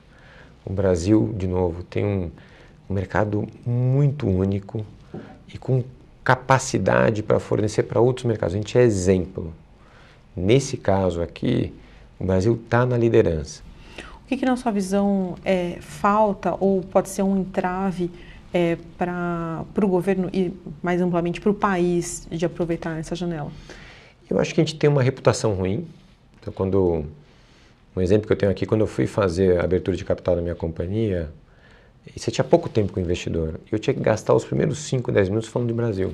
O 0.66 0.74
Brasil, 0.74 1.34
de 1.38 1.48
novo, 1.48 1.84
tem 1.84 2.06
um, 2.06 2.32
um 2.90 2.94
mercado 2.94 3.48
muito 3.66 4.28
único 4.28 4.86
e 5.54 5.58
com 5.58 5.84
capacidade 6.24 7.24
para 7.24 7.40
fornecer 7.40 7.84
para 7.84 8.00
outros 8.00 8.26
mercados. 8.26 8.54
A 8.54 8.58
gente 8.58 8.78
é 8.78 8.84
exemplo. 8.84 9.54
Nesse 10.36 10.78
caso 10.78 11.22
aqui, 11.22 11.74
o 12.20 12.26
Brasil 12.26 12.60
está 12.64 12.86
na 12.86 12.98
liderança. 12.98 13.64
O 14.24 14.28
que, 14.30 14.38
que, 14.38 14.46
na 14.46 14.56
sua 14.56 14.72
visão, 14.72 15.36
é, 15.44 15.78
falta 15.80 16.56
ou 16.60 16.82
pode 16.82 17.10
ser 17.10 17.24
um 17.24 17.40
entrave 17.40 18.12
é, 18.54 18.78
para 18.96 19.66
o 19.84 19.88
governo 19.88 20.30
e, 20.32 20.54
mais 20.84 21.02
amplamente, 21.02 21.42
para 21.42 21.50
o 21.50 21.54
país 21.54 22.28
de 22.30 22.46
aproveitar 22.46 23.00
essa 23.00 23.16
janela? 23.16 23.52
Eu 24.30 24.40
acho 24.40 24.54
que 24.54 24.62
a 24.62 24.64
gente 24.64 24.78
tem 24.78 24.88
uma 24.88 25.02
reputação 25.02 25.56
ruim 25.56 25.88
então, 26.50 26.52
quando 26.52 27.06
um 27.96 28.02
exemplo 28.02 28.28
que 28.28 28.34
eu 28.34 28.38
tenho 28.38 28.52
aqui, 28.52 28.66
quando 28.66 28.82
eu 28.82 28.88
fui 28.88 29.08
fazer 29.08 29.60
a 29.60 29.64
abertura 29.64 29.96
de 29.96 30.04
capital 30.04 30.36
da 30.36 30.42
minha 30.42 30.56
companhia, 30.56 31.30
você 32.16 32.32
tinha 32.32 32.44
pouco 32.44 32.68
tempo 32.68 32.92
com 32.94 33.00
o 33.00 33.04
investidor. 33.04 33.60
Eu 33.72 33.78
tinha 33.78 33.94
que 33.94 34.00
gastar 34.00 34.34
os 34.34 34.44
primeiros 34.44 34.80
5, 34.80 35.12
10 35.12 35.30
minutos 35.30 35.50
falando 35.50 35.68
de 35.68 35.74
Brasil, 35.74 36.14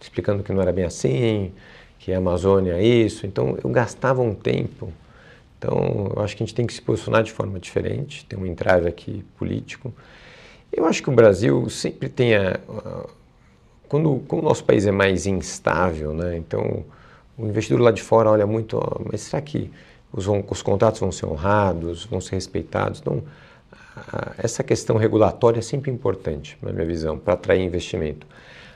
explicando 0.00 0.42
que 0.42 0.52
não 0.52 0.62
era 0.62 0.72
bem 0.72 0.84
assim, 0.84 1.52
que 1.98 2.12
a 2.12 2.18
Amazônia 2.18 2.74
é 2.74 2.84
isso. 2.84 3.26
Então, 3.26 3.58
eu 3.62 3.70
gastava 3.70 4.22
um 4.22 4.34
tempo. 4.34 4.92
Então, 5.58 6.12
eu 6.14 6.22
acho 6.22 6.36
que 6.36 6.42
a 6.42 6.46
gente 6.46 6.54
tem 6.54 6.66
que 6.66 6.72
se 6.72 6.82
posicionar 6.82 7.22
de 7.22 7.32
forma 7.32 7.58
diferente, 7.58 8.24
tem 8.26 8.38
um 8.38 8.46
entrave 8.46 8.88
aqui 8.88 9.24
político. 9.38 9.92
Eu 10.72 10.84
acho 10.86 11.02
que 11.02 11.08
o 11.08 11.12
Brasil 11.12 11.68
sempre 11.70 12.08
tem 12.08 12.34
a, 12.36 12.60
quando, 13.88 14.22
quando 14.28 14.42
o 14.42 14.44
nosso 14.44 14.64
país 14.64 14.86
é 14.86 14.92
mais 14.92 15.26
instável, 15.26 16.12
né? 16.12 16.36
Então, 16.36 16.84
o 17.38 17.46
investidor 17.46 17.80
lá 17.80 17.90
de 17.90 18.02
fora 18.02 18.30
olha 18.30 18.46
muito, 18.46 18.80
mas 19.10 19.22
será 19.22 19.42
que 19.42 19.70
os, 20.12 20.26
os 20.26 20.62
contratos 20.62 21.00
vão 21.00 21.12
ser 21.12 21.26
honrados, 21.26 22.04
vão 22.04 22.20
ser 22.20 22.36
respeitados? 22.36 23.00
Então, 23.00 23.22
essa 24.38 24.62
questão 24.62 24.96
regulatória 24.96 25.58
é 25.58 25.62
sempre 25.62 25.90
importante, 25.90 26.58
na 26.62 26.72
minha 26.72 26.86
visão, 26.86 27.18
para 27.18 27.34
atrair 27.34 27.62
investimento. 27.62 28.26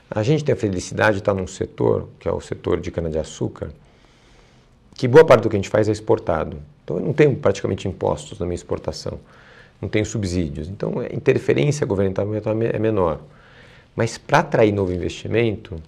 A 0.09 0.23
gente 0.23 0.43
tem 0.43 0.53
a 0.53 0.55
felicidade 0.55 1.13
de 1.13 1.21
estar 1.21 1.33
num 1.33 1.47
setor, 1.47 2.09
que 2.19 2.27
é 2.27 2.31
o 2.31 2.41
setor 2.41 2.79
de 2.79 2.91
cana-de-açúcar, 2.91 3.69
que 4.95 5.07
boa 5.07 5.25
parte 5.25 5.43
do 5.43 5.49
que 5.49 5.55
a 5.55 5.59
gente 5.59 5.69
faz 5.69 5.87
é 5.87 5.91
exportado. 5.91 6.57
Então, 6.83 6.97
eu 6.97 7.03
não 7.03 7.13
tenho 7.13 7.35
praticamente 7.35 7.87
impostos 7.87 8.39
na 8.39 8.45
minha 8.45 8.55
exportação, 8.55 9.19
não 9.79 9.87
tenho 9.87 10.05
subsídios. 10.05 10.67
Então, 10.67 10.99
a 10.99 11.15
interferência 11.15 11.85
governamental 11.85 12.27
é 12.63 12.79
menor. 12.79 13.19
Mas 13.95 14.17
para 14.17 14.39
atrair 14.39 14.71
novo 14.71 14.91
investimento, 14.91 15.81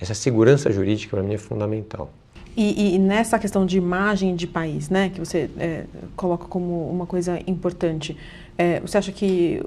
essa 0.00 0.14
segurança 0.14 0.70
jurídica 0.70 1.16
para 1.16 1.26
mim 1.26 1.34
é 1.34 1.38
fundamental. 1.38 2.10
E, 2.56 2.94
e, 2.94 2.98
nessa 2.98 3.38
questão 3.38 3.66
de 3.66 3.76
imagem 3.76 4.34
de 4.34 4.46
país, 4.46 4.88
né, 4.88 5.10
que 5.10 5.20
você 5.20 5.50
é, 5.58 5.84
coloca 6.16 6.46
como 6.46 6.88
uma 6.88 7.04
coisa 7.04 7.38
importante, 7.46 8.16
é, 8.56 8.80
você 8.80 8.96
acha 8.96 9.12
que 9.12 9.62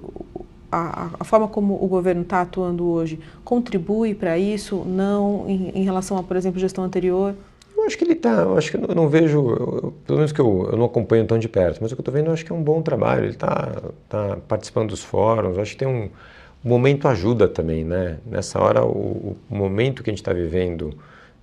a, 0.72 1.12
a, 1.20 1.24
forma 1.24 1.48
como 1.48 1.76
o 1.76 1.88
governo 1.88 2.24
está 2.24 2.42
atuando 2.42 2.88
hoje 2.88 3.20
contribui 3.44 4.16
para 4.16 4.40
isso, 4.40 4.84
não 4.88 5.46
em, 5.48 5.70
em, 5.70 5.84
relação 5.84 6.18
a, 6.18 6.24
por 6.24 6.36
exemplo, 6.36 6.60
gestão 6.60 6.84
anterior? 6.84 7.36
Eu 7.78 7.84
acho 7.86 7.96
que 7.96 8.04
ele 8.04 8.14
está, 8.14 8.42
eu 8.42 8.58
acho 8.58 8.72
que 8.72 8.78
eu 8.78 8.96
não, 8.96 9.08
vejo, 9.08 9.38
eu, 9.38 9.94
pelo 10.06 10.18
menos 10.18 10.32
que 10.32 10.42
eu, 10.42 10.70
eu, 10.72 10.78
não 10.78 10.86
acompanho 10.86 11.26
tão 11.26 11.38
de 11.38 11.48
perto, 11.48 11.80
mas 11.82 11.92
o 11.92 11.96
que 11.96 12.00
eu 12.00 12.02
estou 12.02 12.14
vendo 12.14 12.28
eu 12.28 12.34
acho 12.34 12.44
que 12.44 12.52
é 12.52 12.56
um 12.56 12.64
bom 12.64 12.82
trabalho, 12.82 13.26
ele 13.26 13.34
está 13.34 13.72
tá 14.10 14.38
participando 14.48 14.90
dos 14.90 15.04
fóruns, 15.04 15.60
acho 15.60 15.74
que 15.74 15.78
tem 15.78 15.88
um, 15.88 16.10
o 16.64 16.68
momento 16.68 17.08
ajuda 17.08 17.48
também, 17.48 17.84
né? 17.84 18.18
Nessa 18.26 18.60
hora, 18.60 18.84
o, 18.86 19.38
o 19.50 19.56
momento 19.56 20.04
que 20.04 20.10
a 20.10 20.14
gente 20.14 20.22
está 20.22 20.34
vivendo 20.34 20.94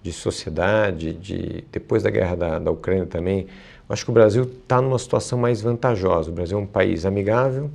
de 0.03 0.13
sociedade, 0.13 1.13
de 1.15 1.65
depois 1.73 2.03
da 2.03 2.11
guerra 2.11 2.37
da, 2.37 2.59
da 2.59 2.71
Ucrânia 2.71 3.07
também, 3.07 3.47
acho 3.89 4.05
que 4.05 4.11
o 4.11 4.15
Brasil 4.15 4.45
está 4.45 4.81
numa 4.81 4.99
situação 4.99 5.39
mais 5.39 5.61
vantajosa. 5.61 6.31
O 6.31 6.35
Brasil 6.35 6.59
é 6.59 6.61
um 6.61 6.67
país 6.67 7.07
amigável, 7.07 7.71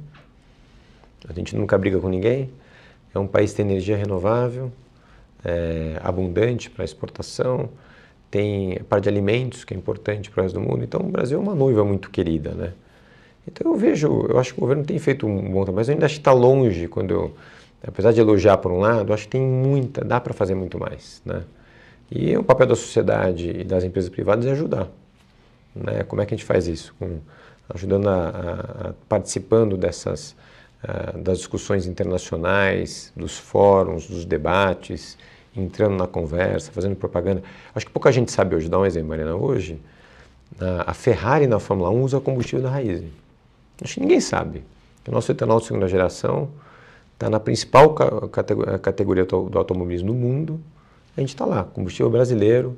a 1.28 1.34
gente 1.34 1.56
nunca 1.56 1.78
briga 1.78 2.00
com 2.00 2.10
ninguém, 2.10 2.50
é 3.14 3.20
um 3.20 3.28
país 3.28 3.52
que 3.52 3.58
tem 3.58 3.66
energia 3.66 3.98
renovável, 3.98 4.72
é, 5.44 6.00
abundante 6.04 6.70
para 6.70 6.86
exportação, 6.86 7.70
tem 8.30 8.80
parte 8.88 9.04
de 9.04 9.10
alimentos 9.10 9.64
que 9.66 9.74
é 9.74 9.78
importante 9.78 10.30
para 10.30 10.42
o 10.42 10.44
resto 10.44 10.60
do 10.60 10.66
mundo. 10.66 10.84
Então 10.84 11.02
o 11.02 11.10
Brasil 11.10 11.38
é 11.38 11.42
uma 11.42 11.56
noiva 11.56 11.84
muito 11.84 12.10
querida, 12.10 12.52
né? 12.52 12.74
Então 13.48 13.72
eu 13.72 13.78
vejo, 13.78 14.28
eu 14.30 14.40
acho 14.40 14.54
que 14.54 14.60
o 14.60 14.62
governo 14.62 14.84
tem 14.84 15.00
feito 15.00 15.26
um 15.26 15.52
bom 15.52 15.64
trabalho, 15.64 15.76
mas 15.76 15.90
eu 15.90 15.94
ainda 15.94 16.06
acho 16.06 16.16
que 16.16 16.22
está 16.22 16.32
longe 16.32 16.88
quando 16.88 17.12
eu, 17.12 17.34
apesar 17.86 18.12
de 18.12 18.20
elogiar 18.20 18.58
por 18.58 18.72
um 18.72 18.80
lado, 18.80 19.14
acho 19.14 19.24
que 19.24 19.32
tem 19.32 19.42
muita, 19.42 20.04
dá 20.04 20.20
para 20.20 20.34
fazer 20.34 20.56
muito 20.56 20.80
mais, 20.80 21.22
né? 21.26 21.44
E 22.10 22.36
o 22.38 22.44
papel 22.44 22.68
da 22.68 22.76
sociedade 22.76 23.50
e 23.50 23.64
das 23.64 23.84
empresas 23.84 24.10
privadas 24.10 24.46
é 24.46 24.52
ajudar. 24.52 24.90
Né? 25.74 26.04
Como 26.04 26.22
é 26.22 26.26
que 26.26 26.34
a 26.34 26.38
gente 26.38 26.46
faz 26.46 26.68
isso? 26.68 26.94
Com, 27.00 27.20
ajudando 27.74 28.10
a, 28.10 28.14
a, 28.14 28.90
a 28.90 28.94
participando 29.08 29.78
dessas 29.78 30.36
uh, 30.84 31.18
das 31.18 31.38
discussões 31.38 31.88
internacionais, 31.88 33.14
dos 33.16 33.38
fóruns, 33.38 34.08
dos 34.08 34.26
debates, 34.26 35.18
entrando 35.56 35.96
na 35.96 36.06
conversa, 36.06 36.70
fazendo 36.74 36.98
propaganda. 36.98 37.42
Acho 37.74 37.86
que 37.86 37.92
pouca 37.94 38.12
gente 38.12 38.30
sabe 38.30 38.58
hoje, 38.58 38.68
dá 38.68 38.78
um 38.78 38.86
exemplo, 38.86 39.08
Mariana, 39.08 39.36
hoje 39.36 39.80
a 40.86 40.94
Ferrari 40.94 41.48
na 41.48 41.60
Fórmula 41.60 41.90
1 41.90 42.02
usa 42.02 42.20
combustível 42.20 42.64
da 42.64 42.70
raiz. 42.70 43.04
Acho 43.82 43.96
que 43.96 44.00
ninguém 44.02 44.20
sabe. 44.20 44.64
O 45.08 45.12
nosso 45.12 45.32
etanol 45.32 45.60
de 45.60 45.66
segunda 45.66 45.88
geração 45.88 46.50
está 47.14 47.30
na 47.30 47.40
principal 47.40 47.94
categoria 48.82 49.26
do 49.26 49.58
automobilismo 49.58 50.08
do 50.08 50.14
mundo. 50.14 50.60
A 51.16 51.20
gente 51.20 51.30
está 51.30 51.46
lá, 51.46 51.64
combustível 51.64 52.10
brasileiro, 52.10 52.78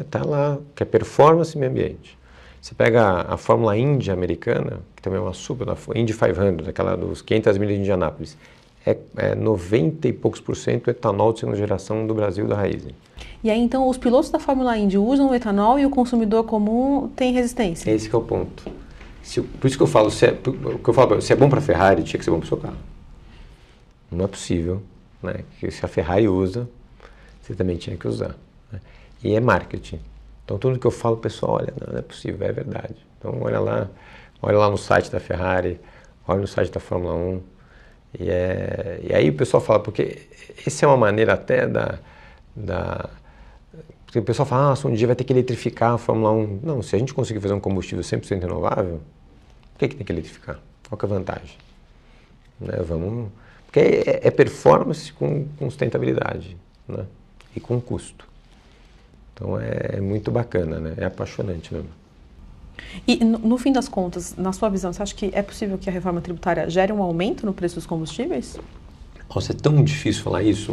está 0.00 0.20
é, 0.20 0.24
lá, 0.24 0.58
que 0.74 0.82
é 0.82 0.86
performance 0.86 1.56
e 1.56 1.58
meio 1.58 1.70
ambiente. 1.70 2.18
Você 2.60 2.74
pega 2.74 3.02
a, 3.02 3.34
a 3.34 3.36
Fórmula 3.36 3.76
Indy 3.76 4.10
americana, 4.10 4.80
que 4.96 5.02
também 5.02 5.18
é 5.18 5.22
uma 5.22 5.34
super, 5.34 5.68
a 5.68 5.76
Indy 5.94 6.14
500, 6.14 6.68
aquela 6.68 6.96
dos 6.96 7.20
500 7.20 7.58
milhas 7.58 7.74
de 7.74 7.80
Indianápolis, 7.82 8.36
é, 8.86 8.96
é 9.16 9.34
90 9.34 10.08
e 10.08 10.12
poucos 10.12 10.40
por 10.40 10.56
cento 10.56 10.88
etanol 10.90 11.32
de 11.32 11.40
segunda 11.40 11.58
geração 11.58 12.06
do 12.06 12.14
Brasil 12.14 12.46
da 12.46 12.56
raiz. 12.56 12.86
E 13.42 13.50
aí 13.50 13.60
então 13.60 13.88
os 13.88 13.98
pilotos 13.98 14.30
da 14.30 14.38
Fórmula 14.38 14.76
Indy 14.76 14.98
usam 14.98 15.30
o 15.30 15.34
etanol 15.34 15.78
e 15.78 15.86
o 15.86 15.90
consumidor 15.90 16.44
comum 16.44 17.10
tem 17.14 17.32
resistência? 17.32 17.90
Esse 17.90 18.12
é 18.12 18.16
o 18.16 18.20
ponto. 18.22 18.64
Se, 19.24 19.40
por 19.40 19.66
isso 19.66 19.76
que 19.76 19.82
eu 19.82 19.86
falo, 19.86 20.10
se 20.10 20.26
é, 20.26 20.32
que 20.32 20.88
eu 20.88 20.94
falo, 20.94 21.20
se 21.20 21.32
é 21.32 21.36
bom 21.36 21.48
para 21.48 21.58
a 21.58 21.62
Ferrari, 21.62 22.02
tinha 22.02 22.18
que 22.18 22.24
ser 22.24 22.30
bom 22.30 22.38
para 22.38 22.44
o 22.44 22.48
seu 22.48 22.58
carro. 22.58 22.76
Não 24.12 24.26
é 24.26 24.28
possível, 24.28 24.82
né? 25.22 25.40
Que 25.58 25.70
se 25.70 25.84
a 25.84 25.88
Ferrari 25.88 26.28
usa, 26.28 26.68
você 27.40 27.54
também 27.54 27.78
tinha 27.78 27.96
que 27.96 28.06
usar. 28.06 28.36
Né? 28.70 28.80
E 29.22 29.34
é 29.34 29.40
marketing. 29.40 29.98
Então 30.44 30.58
tudo 30.58 30.78
que 30.78 30.86
eu 30.86 30.90
falo, 30.90 31.14
o 31.16 31.18
pessoal, 31.18 31.52
olha, 31.52 31.72
não, 31.80 31.94
não 31.94 31.98
é 31.98 32.02
possível, 32.02 32.46
é 32.46 32.52
verdade. 32.52 32.94
Então 33.18 33.40
olha 33.40 33.58
lá, 33.58 33.88
olha 34.42 34.58
lá 34.58 34.70
no 34.70 34.76
site 34.76 35.10
da 35.10 35.18
Ferrari, 35.18 35.80
olha 36.28 36.40
no 36.40 36.46
site 36.46 36.70
da 36.70 36.78
Fórmula 36.78 37.14
1. 37.14 37.42
E, 38.20 38.30
é, 38.30 39.00
e 39.02 39.14
aí 39.14 39.30
o 39.30 39.34
pessoal 39.34 39.62
fala, 39.62 39.80
porque 39.80 40.28
essa 40.66 40.84
é 40.84 40.88
uma 40.88 40.98
maneira 40.98 41.32
até 41.32 41.66
da, 41.66 41.98
da 42.54 43.08
porque 44.14 44.20
o 44.20 44.26
pessoal 44.26 44.46
fala, 44.46 44.74
ah, 44.80 44.86
um 44.86 44.94
dia 44.94 45.08
vai 45.08 45.16
ter 45.16 45.24
que 45.24 45.32
eletrificar 45.32 45.94
a 45.94 45.98
Fórmula 45.98 46.30
1. 46.30 46.60
Não, 46.62 46.82
se 46.82 46.94
a 46.94 46.98
gente 47.00 47.12
conseguir 47.12 47.40
fazer 47.40 47.52
um 47.52 47.58
combustível 47.58 48.04
100% 48.04 48.42
renovável, 48.42 49.00
por 49.72 49.78
que, 49.80 49.88
que 49.88 49.96
tem 49.96 50.06
que 50.06 50.12
eletrificar? 50.12 50.60
Qual 50.88 50.96
que 50.96 51.04
é 51.04 51.08
a 51.08 51.10
vantagem? 51.10 51.56
Né, 52.60 52.76
vamos, 52.86 53.28
porque 53.66 53.80
é, 53.80 54.20
é 54.22 54.30
performance 54.30 55.12
com, 55.12 55.48
com 55.58 55.68
sustentabilidade 55.68 56.56
né, 56.86 57.06
e 57.56 57.58
com 57.58 57.80
custo. 57.80 58.28
Então 59.32 59.58
é, 59.58 59.96
é 59.96 60.00
muito 60.00 60.30
bacana, 60.30 60.78
né? 60.78 60.94
é 60.96 61.06
apaixonante 61.06 61.74
mesmo. 61.74 61.90
E 63.08 63.16
no, 63.16 63.38
no, 63.38 63.58
fim 63.58 63.72
das 63.72 63.88
contas, 63.88 64.36
na 64.36 64.52
sua 64.52 64.68
visão, 64.68 64.92
você 64.92 65.02
acha 65.02 65.14
que 65.16 65.32
é 65.32 65.42
possível 65.42 65.76
que 65.76 65.90
a 65.90 65.92
reforma 65.92 66.20
tributária 66.20 66.70
gere 66.70 66.92
um 66.92 67.02
aumento 67.02 67.44
no 67.44 67.52
preço 67.52 67.74
dos 67.74 67.86
combustíveis? 67.86 68.60
Nossa, 69.34 69.50
é 69.50 69.56
tão 69.56 69.82
difícil 69.82 70.22
falar 70.22 70.44
isso. 70.44 70.72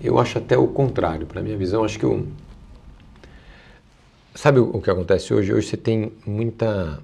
Eu 0.00 0.18
acho 0.18 0.38
até 0.38 0.58
o 0.58 0.66
contrário. 0.66 1.24
Para 1.24 1.40
minha 1.40 1.56
visão, 1.56 1.84
acho 1.84 1.96
que 1.96 2.06
o 2.06 2.26
sabe 4.34 4.60
o 4.60 4.80
que 4.80 4.90
acontece 4.90 5.32
hoje? 5.34 5.52
Hoje 5.52 5.68
você 5.68 5.76
tem 5.76 6.12
muita 6.26 7.02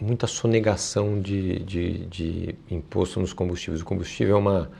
muita 0.00 0.26
sonegação 0.26 1.20
de, 1.20 1.58
de, 1.60 2.06
de 2.06 2.54
imposto 2.70 3.20
nos 3.20 3.34
combustíveis. 3.34 3.82
O 3.82 3.84
combustível 3.84 4.36
é 4.36 4.38
uma 4.38 4.70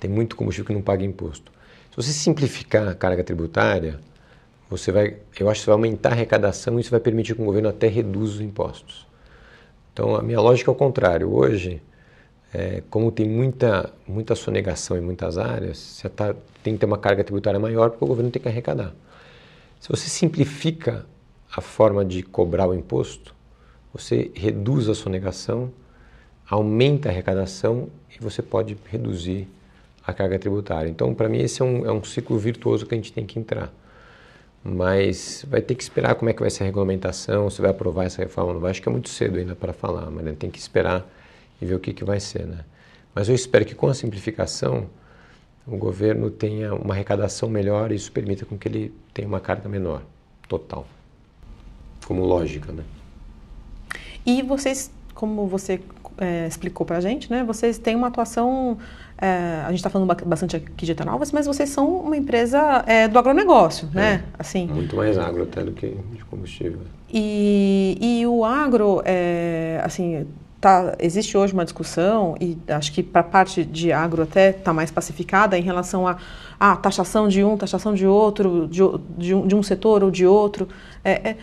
tem 0.00 0.10
muito 0.10 0.36
combustível 0.36 0.66
que 0.66 0.74
não 0.74 0.82
paga 0.82 1.04
imposto. 1.04 1.52
Se 1.90 1.96
você 1.96 2.12
simplificar 2.12 2.88
a 2.88 2.94
carga 2.94 3.22
tributária, 3.22 4.00
você 4.68 4.90
vai, 4.90 5.16
eu 5.38 5.48
acho 5.48 5.60
que 5.60 5.66
vai 5.66 5.74
aumentar 5.74 6.10
a 6.10 6.12
arrecadação 6.12 6.76
e 6.76 6.80
isso 6.80 6.90
vai 6.90 7.00
permitir 7.00 7.34
que 7.34 7.42
o 7.42 7.44
governo 7.44 7.68
até 7.68 7.86
reduza 7.86 8.34
os 8.34 8.40
impostos. 8.40 9.06
Então, 9.92 10.16
a 10.16 10.22
minha 10.22 10.40
lógica 10.40 10.70
é 10.70 10.72
o 10.72 10.74
contrário. 10.74 11.32
Hoje, 11.32 11.80
é, 12.52 12.82
como 12.90 13.12
tem 13.12 13.28
muita, 13.28 13.92
muita 14.06 14.34
sonegação 14.34 14.96
em 14.96 15.00
muitas 15.00 15.38
áreas, 15.38 15.78
você 15.78 16.08
tá, 16.08 16.34
tem 16.62 16.74
que 16.74 16.80
ter 16.80 16.86
uma 16.86 16.98
carga 16.98 17.22
tributária 17.22 17.60
maior 17.60 17.90
porque 17.90 18.04
o 18.04 18.08
governo 18.08 18.30
tem 18.30 18.42
que 18.42 18.48
arrecadar. 18.48 18.92
Se 19.84 19.90
você 19.90 20.08
simplifica 20.08 21.04
a 21.54 21.60
forma 21.60 22.06
de 22.06 22.22
cobrar 22.22 22.66
o 22.66 22.72
imposto, 22.72 23.34
você 23.92 24.30
reduz 24.34 24.88
a 24.88 24.94
sonegação, 24.94 25.70
aumenta 26.48 27.10
a 27.10 27.12
arrecadação 27.12 27.90
e 28.10 28.18
você 28.18 28.40
pode 28.40 28.78
reduzir 28.86 29.46
a 30.02 30.14
carga 30.14 30.38
tributária. 30.38 30.88
Então, 30.88 31.14
para 31.14 31.28
mim, 31.28 31.36
esse 31.36 31.60
é 31.60 31.64
um, 31.66 31.84
é 31.84 31.92
um 31.92 32.02
ciclo 32.02 32.38
virtuoso 32.38 32.86
que 32.86 32.94
a 32.94 32.96
gente 32.96 33.12
tem 33.12 33.26
que 33.26 33.38
entrar 33.38 33.70
mas 34.66 35.44
vai 35.46 35.60
ter 35.60 35.74
que 35.74 35.82
esperar 35.82 36.14
como 36.14 36.30
é 36.30 36.32
que 36.32 36.40
vai 36.40 36.48
ser 36.48 36.62
a 36.62 36.66
regulamentação, 36.66 37.50
se 37.50 37.60
vai 37.60 37.70
aprovar 37.70 38.06
essa 38.06 38.22
reforma 38.22 38.54
não 38.54 38.60
vai. 38.60 38.70
Acho 38.70 38.80
que 38.80 38.88
é 38.88 38.92
muito 38.92 39.10
cedo 39.10 39.38
ainda 39.38 39.54
para 39.54 39.74
falar, 39.74 40.10
mas 40.10 40.24
tem 40.38 40.50
que 40.50 40.58
esperar 40.58 41.06
e 41.60 41.66
ver 41.66 41.74
o 41.74 41.78
que, 41.78 41.92
que 41.92 42.02
vai 42.02 42.18
ser. 42.18 42.46
Né? 42.46 42.64
Mas 43.14 43.28
eu 43.28 43.34
espero 43.34 43.66
que 43.66 43.74
com 43.74 43.88
a 43.88 43.92
simplificação 43.94 44.88
o 45.66 45.76
governo 45.76 46.30
tenha 46.30 46.74
uma 46.74 46.94
arrecadação 46.94 47.48
melhor 47.48 47.92
e 47.92 47.94
isso 47.94 48.12
permita 48.12 48.44
com 48.44 48.56
que 48.58 48.68
ele 48.68 48.94
tenha 49.12 49.26
uma 49.26 49.40
carga 49.40 49.68
menor, 49.68 50.02
total, 50.48 50.86
como 52.06 52.24
lógica. 52.24 52.72
Né? 52.72 52.82
E 54.26 54.42
vocês, 54.42 54.90
como 55.14 55.46
você 55.46 55.80
é, 56.18 56.46
explicou 56.46 56.86
para 56.86 56.98
a 56.98 57.00
gente, 57.00 57.30
né, 57.30 57.42
vocês 57.42 57.78
têm 57.78 57.96
uma 57.96 58.08
atuação 58.08 58.78
é, 59.16 59.62
a 59.64 59.68
gente 59.68 59.78
está 59.78 59.88
falando 59.88 60.12
bastante 60.26 60.56
aqui 60.56 60.84
de 60.84 60.92
Etanovas, 60.92 61.30
mas 61.30 61.46
vocês 61.46 61.70
são 61.70 61.98
uma 61.98 62.16
empresa 62.16 62.84
é, 62.86 63.06
do 63.06 63.18
agronegócio, 63.18 63.88
né? 63.92 64.06
é, 64.06 64.16
né? 64.16 64.24
Assim. 64.38 64.66
Muito 64.66 64.96
mais 64.96 65.16
agro 65.16 65.44
até 65.44 65.62
do 65.62 65.72
que 65.72 65.96
de 66.12 66.24
combustível. 66.24 66.80
E, 67.12 67.96
e 68.00 68.26
o 68.26 68.44
agro, 68.44 69.00
é, 69.04 69.80
assim, 69.84 70.26
tá, 70.64 70.94
existe 70.98 71.36
hoje 71.36 71.52
uma 71.52 71.62
discussão, 71.62 72.34
e 72.40 72.56
acho 72.68 72.90
que 72.90 73.02
para 73.02 73.20
a 73.20 73.24
parte 73.24 73.62
de 73.62 73.92
agro 73.92 74.22
até 74.22 74.48
está 74.48 74.72
mais 74.72 74.90
pacificada 74.90 75.58
em 75.58 75.62
relação 75.62 76.08
a, 76.08 76.16
a 76.58 76.74
taxação 76.74 77.28
de 77.28 77.44
um, 77.44 77.54
taxação 77.54 77.92
de 77.92 78.06
outro, 78.06 78.66
de, 78.66 78.80
de, 79.18 79.34
um, 79.34 79.46
de 79.46 79.54
um 79.54 79.62
setor 79.62 80.02
ou 80.02 80.10
de 80.10 80.26
outro. 80.26 80.66
É, 81.04 81.30
é 81.30 81.36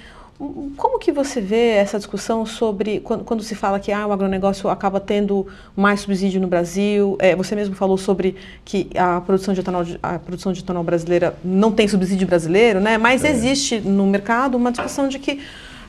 como 0.76 0.98
que 0.98 1.12
você 1.12 1.40
vê 1.40 1.68
essa 1.70 2.00
discussão 2.00 2.48
sobre 2.48 3.00
quando, 3.00 3.24
quando, 3.24 3.44
se 3.44 3.54
fala 3.54 3.80
que 3.80 3.92
ah, 3.92 4.08
o 4.08 4.12
agronegócio 4.12 4.68
acaba 4.72 5.00
tendo 5.00 5.46
mais 5.76 6.00
subsídio 6.00 6.42
no 6.42 6.48
Brasil? 6.48 7.16
É, 7.20 7.36
você 7.36 7.56
mesmo 7.56 7.76
falou 7.76 8.00
sobre 8.00 8.36
que 8.66 8.90
a 8.96 9.22
produção 9.22 9.54
de 9.54 9.60
etanol, 9.60 9.86
a 10.02 10.18
produção 10.18 10.52
de 10.52 10.62
etanol 10.62 10.84
brasileira 10.84 11.36
não 11.46 11.72
tem 11.72 11.88
subsídio 11.88 12.26
brasileiro, 12.26 12.80
né? 12.80 12.98
Mas 12.98 13.24
é. 13.24 13.30
existe 13.30 13.80
no 13.80 14.08
mercado 14.08 14.56
uma 14.56 14.72
discussão 14.72 15.08
de 15.08 15.20
que 15.20 15.40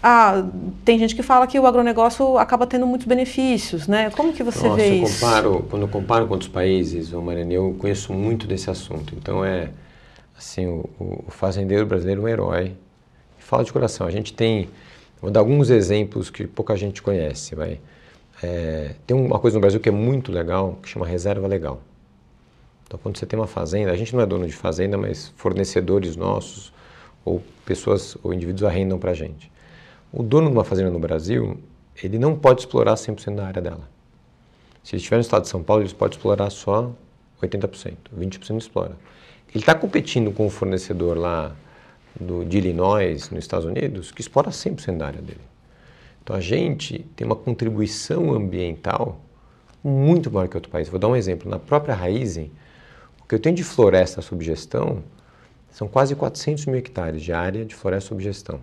ah, 0.03 0.45
tem 0.85 0.99
gente 0.99 1.15
que 1.15 1.23
fala 1.23 1.47
que 1.47 1.59
o 1.59 1.67
agronegócio 1.67 2.37
acaba 2.39 2.67
tendo 2.67 2.87
muitos 2.87 3.07
benefícios, 3.07 3.87
né? 3.87 4.11
Como 4.11 4.33
que 4.33 4.43
você 4.43 4.69
Nossa, 4.69 4.77
vê 4.77 4.99
eu 4.99 5.05
isso? 5.05 5.21
Comparo, 5.21 5.67
quando 5.71 5.83
eu 5.83 5.89
comparo 5.89 6.27
com 6.27 6.33
outros 6.33 6.51
países, 6.51 7.11
Mariana, 7.13 7.53
eu 7.53 7.77
conheço 7.79 8.13
muito 8.13 8.47
desse 8.47 8.69
assunto. 8.69 9.15
Então 9.17 9.45
é 9.45 9.71
assim, 10.37 10.67
o, 10.67 10.89
o 10.99 11.31
fazendeiro 11.31 11.87
brasileiro 11.87 12.23
é 12.23 12.25
um 12.25 12.29
herói 12.29 12.77
fala 13.53 13.65
de 13.65 13.73
coração. 13.73 14.07
A 14.07 14.11
gente 14.11 14.33
tem, 14.33 14.71
vou 15.21 15.31
dar 15.31 15.41
alguns 15.41 15.69
exemplos 15.69 16.31
que 16.31 16.47
pouca 16.47 16.75
gente 16.75 17.03
conhece, 17.03 17.55
vai. 17.55 17.79
É, 18.43 18.95
tem 19.07 19.15
uma 19.15 19.39
coisa 19.39 19.59
no 19.59 19.61
Brasil 19.61 19.79
que 19.79 19.91
é 19.91 19.93
muito 19.93 20.33
legal, 20.33 20.79
que 20.83 20.89
chama 20.89 21.07
reserva 21.07 21.47
legal. 21.47 21.83
Então, 22.87 22.99
quando 23.03 23.19
você 23.19 23.27
tem 23.27 23.39
uma 23.39 23.47
fazenda, 23.47 23.93
a 23.93 23.97
gente 23.97 24.15
não 24.15 24.23
é 24.23 24.27
dono 24.27 24.47
de 24.47 24.55
fazenda, 24.55 24.97
mas 24.97 25.33
fornecedores 25.37 26.17
nossos 26.17 26.73
ou 27.25 27.43
pessoas 27.67 28.17
ou 28.23 28.33
indivíduos 28.33 28.65
arrendam 28.65 28.99
para 28.99 29.11
a 29.11 29.15
gente. 29.15 29.53
O 30.13 30.23
dono 30.23 30.51
de 30.51 30.57
uma 30.57 30.65
fazenda 30.65 30.91
no 30.91 30.99
Brasil, 30.99 31.59
ele 32.03 32.19
não 32.19 32.37
pode 32.37 32.61
explorar 32.61 32.95
100% 32.95 33.35
da 33.35 33.47
área 33.47 33.63
dela. 33.63 33.89
Se 34.83 34.95
ele 34.95 34.99
estiver 34.99 35.17
no 35.17 35.23
estado 35.23 35.43
de 35.43 35.49
São 35.49 35.63
Paulo, 35.63 35.83
ele 35.83 35.95
pode 35.95 36.17
explorar 36.17 36.51
só 36.51 36.93
80%, 37.41 37.95
20% 38.15 38.51
não 38.51 38.59
explora. 38.59 38.97
Ele 39.49 39.63
está 39.63 39.75
competindo 39.75 40.31
com 40.33 40.47
o 40.47 40.51
fornecedor 40.51 41.17
lá 41.17 41.57
do, 42.21 42.45
de 42.45 42.59
Illinois, 42.59 43.31
nos 43.31 43.45
Estados 43.45 43.65
Unidos, 43.65 44.11
que 44.13 44.21
explora 44.21 44.51
100% 44.51 44.99
da 44.99 45.07
área 45.07 45.23
dele. 45.23 45.41
Então 46.23 46.37
a 46.37 46.41
gente 46.41 47.01
tem 47.17 47.27
uma 47.27 47.37
contribuição 47.37 48.35
ambiental 48.35 49.19
muito 49.83 50.31
maior 50.31 50.47
que 50.47 50.57
outro 50.57 50.71
país. 50.71 50.89
Vou 50.89 50.99
dar 50.99 51.09
um 51.09 51.17
exemplo. 51.17 51.51
Na 51.51 51.59
própria 51.59 51.95
Raizen, 51.95 52.53
o 53.23 53.27
que 53.27 53.35
eu 53.35 53.39
tenho 53.39 53.57
de 53.57 53.65
floresta 53.65 54.21
sob 54.21 54.45
gestão 54.45 55.03
São 55.71 55.89
quase 55.89 56.15
400 56.15 56.67
mil 56.67 56.77
hectares 56.77 57.23
de 57.23 57.33
área 57.33 57.65
de 57.65 57.75
floresta 57.75 58.11
sob 58.11 58.23
gestão, 58.23 58.61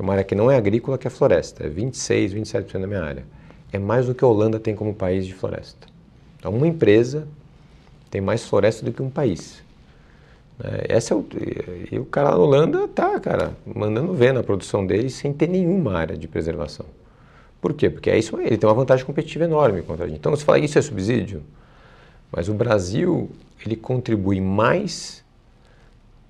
que 0.00 0.02
é 0.02 0.02
uma 0.02 0.12
área 0.14 0.24
que 0.24 0.34
não 0.34 0.50
é 0.50 0.56
agrícola, 0.56 0.96
que 0.96 1.06
é 1.06 1.10
floresta, 1.10 1.66
é 1.66 1.68
26, 1.68 2.32
27% 2.32 2.80
da 2.80 2.86
minha 2.86 3.02
área. 3.02 3.24
É 3.70 3.78
mais 3.78 4.06
do 4.06 4.14
que 4.14 4.24
a 4.24 4.26
Holanda 4.26 4.58
tem 4.58 4.74
como 4.74 4.94
país 4.94 5.26
de 5.26 5.34
floresta. 5.34 5.86
Então, 6.38 6.52
uma 6.52 6.66
empresa 6.66 7.28
tem 8.10 8.20
mais 8.20 8.44
floresta 8.44 8.84
do 8.84 8.92
que 8.92 9.02
um 9.02 9.10
país. 9.10 9.62
É, 10.64 10.96
essa 10.96 11.12
é 11.12 11.16
o, 11.16 11.26
e 11.92 11.98
o 11.98 12.06
cara 12.06 12.30
lá 12.30 12.36
na 12.36 12.42
Holanda 12.42 12.88
tá, 12.88 13.20
cara, 13.20 13.52
mandando 13.66 14.14
ver 14.14 14.32
na 14.32 14.42
produção 14.42 14.86
dele 14.86 15.10
sem 15.10 15.34
ter 15.34 15.48
nenhuma 15.48 15.92
área 15.92 16.16
de 16.16 16.26
preservação. 16.26 16.86
Por 17.60 17.74
quê? 17.74 17.90
Porque 17.90 18.10
é 18.10 18.18
isso 18.18 18.40
ele 18.40 18.56
tem 18.56 18.68
uma 18.68 18.74
vantagem 18.74 19.04
competitiva 19.04 19.44
enorme 19.44 19.82
contra 19.82 20.06
a 20.06 20.08
gente. 20.08 20.18
Então, 20.18 20.34
você 20.34 20.44
fala, 20.44 20.58
isso 20.58 20.78
é 20.78 20.82
subsídio? 20.82 21.42
Mas 22.32 22.48
o 22.48 22.54
Brasil, 22.54 23.28
ele 23.64 23.76
contribui 23.76 24.40
mais 24.40 25.22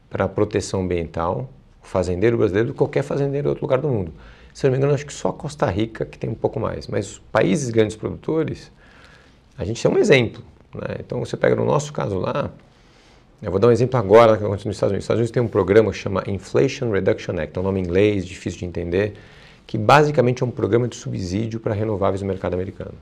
para 0.08 0.24
a 0.24 0.28
proteção 0.28 0.82
ambiental, 0.82 1.48
o 1.82 1.86
fazendeiro 1.86 2.36
brasileiro, 2.36 2.68
do 2.68 2.72
que 2.72 2.78
qualquer 2.78 3.02
fazendeiro 3.02 3.48
em 3.48 3.50
outro 3.50 3.64
lugar 3.64 3.80
do 3.80 3.88
mundo. 3.88 4.12
Se 4.52 4.64
não 4.64 4.72
me 4.72 4.78
engano, 4.78 4.94
acho 4.94 5.06
que 5.06 5.12
só 5.12 5.32
Costa 5.32 5.66
Rica 5.66 6.04
que 6.04 6.18
tem 6.18 6.28
um 6.28 6.34
pouco 6.34 6.58
mais. 6.58 6.86
Mas 6.86 7.20
países 7.32 7.70
grandes 7.70 7.96
produtores, 7.96 8.70
a 9.56 9.64
gente 9.64 9.84
é 9.86 9.90
um 9.90 9.98
exemplo. 9.98 10.42
Né? 10.74 10.96
Então, 11.00 11.20
você 11.20 11.36
pega 11.36 11.56
no 11.56 11.64
nosso 11.64 11.92
caso 11.92 12.18
lá, 12.18 12.50
eu 13.42 13.50
vou 13.50 13.58
dar 13.58 13.68
um 13.68 13.72
exemplo 13.72 13.98
agora 13.98 14.36
que 14.36 14.44
acontece 14.44 14.66
nos 14.66 14.76
Estados 14.76 14.92
Unidos. 14.92 15.04
Os 15.04 15.04
Estados 15.04 15.20
Unidos 15.20 15.30
tem 15.30 15.42
um 15.42 15.48
programa 15.48 15.90
que 15.90 15.96
chama 15.96 16.22
Inflation 16.26 16.90
Reduction 16.90 17.38
Act, 17.38 17.56
é 17.56 17.60
um 17.60 17.64
nome 17.64 17.80
em 17.80 17.84
inglês, 17.84 18.26
difícil 18.26 18.58
de 18.58 18.66
entender, 18.66 19.14
que 19.66 19.78
basicamente 19.78 20.42
é 20.42 20.46
um 20.46 20.50
programa 20.50 20.86
de 20.86 20.96
subsídio 20.96 21.58
para 21.58 21.72
renováveis 21.72 22.20
no 22.20 22.28
mercado 22.28 22.54
americano. 22.54 22.94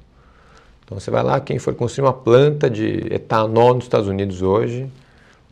Então 0.84 0.98
você 0.98 1.10
vai 1.10 1.22
lá, 1.22 1.40
quem 1.40 1.58
for 1.58 1.74
construir 1.74 2.06
uma 2.06 2.12
planta 2.12 2.70
de 2.70 3.12
etanol 3.12 3.74
nos 3.74 3.84
Estados 3.84 4.06
Unidos 4.06 4.40
hoje, 4.40 4.88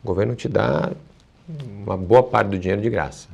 o 0.03 0.07
governo 0.07 0.35
te 0.35 0.47
dá 0.47 0.91
uma 1.47 1.97
boa 1.97 2.23
parte 2.23 2.49
do 2.49 2.59
dinheiro 2.59 2.81
de 2.81 2.89
graça. 2.89 3.29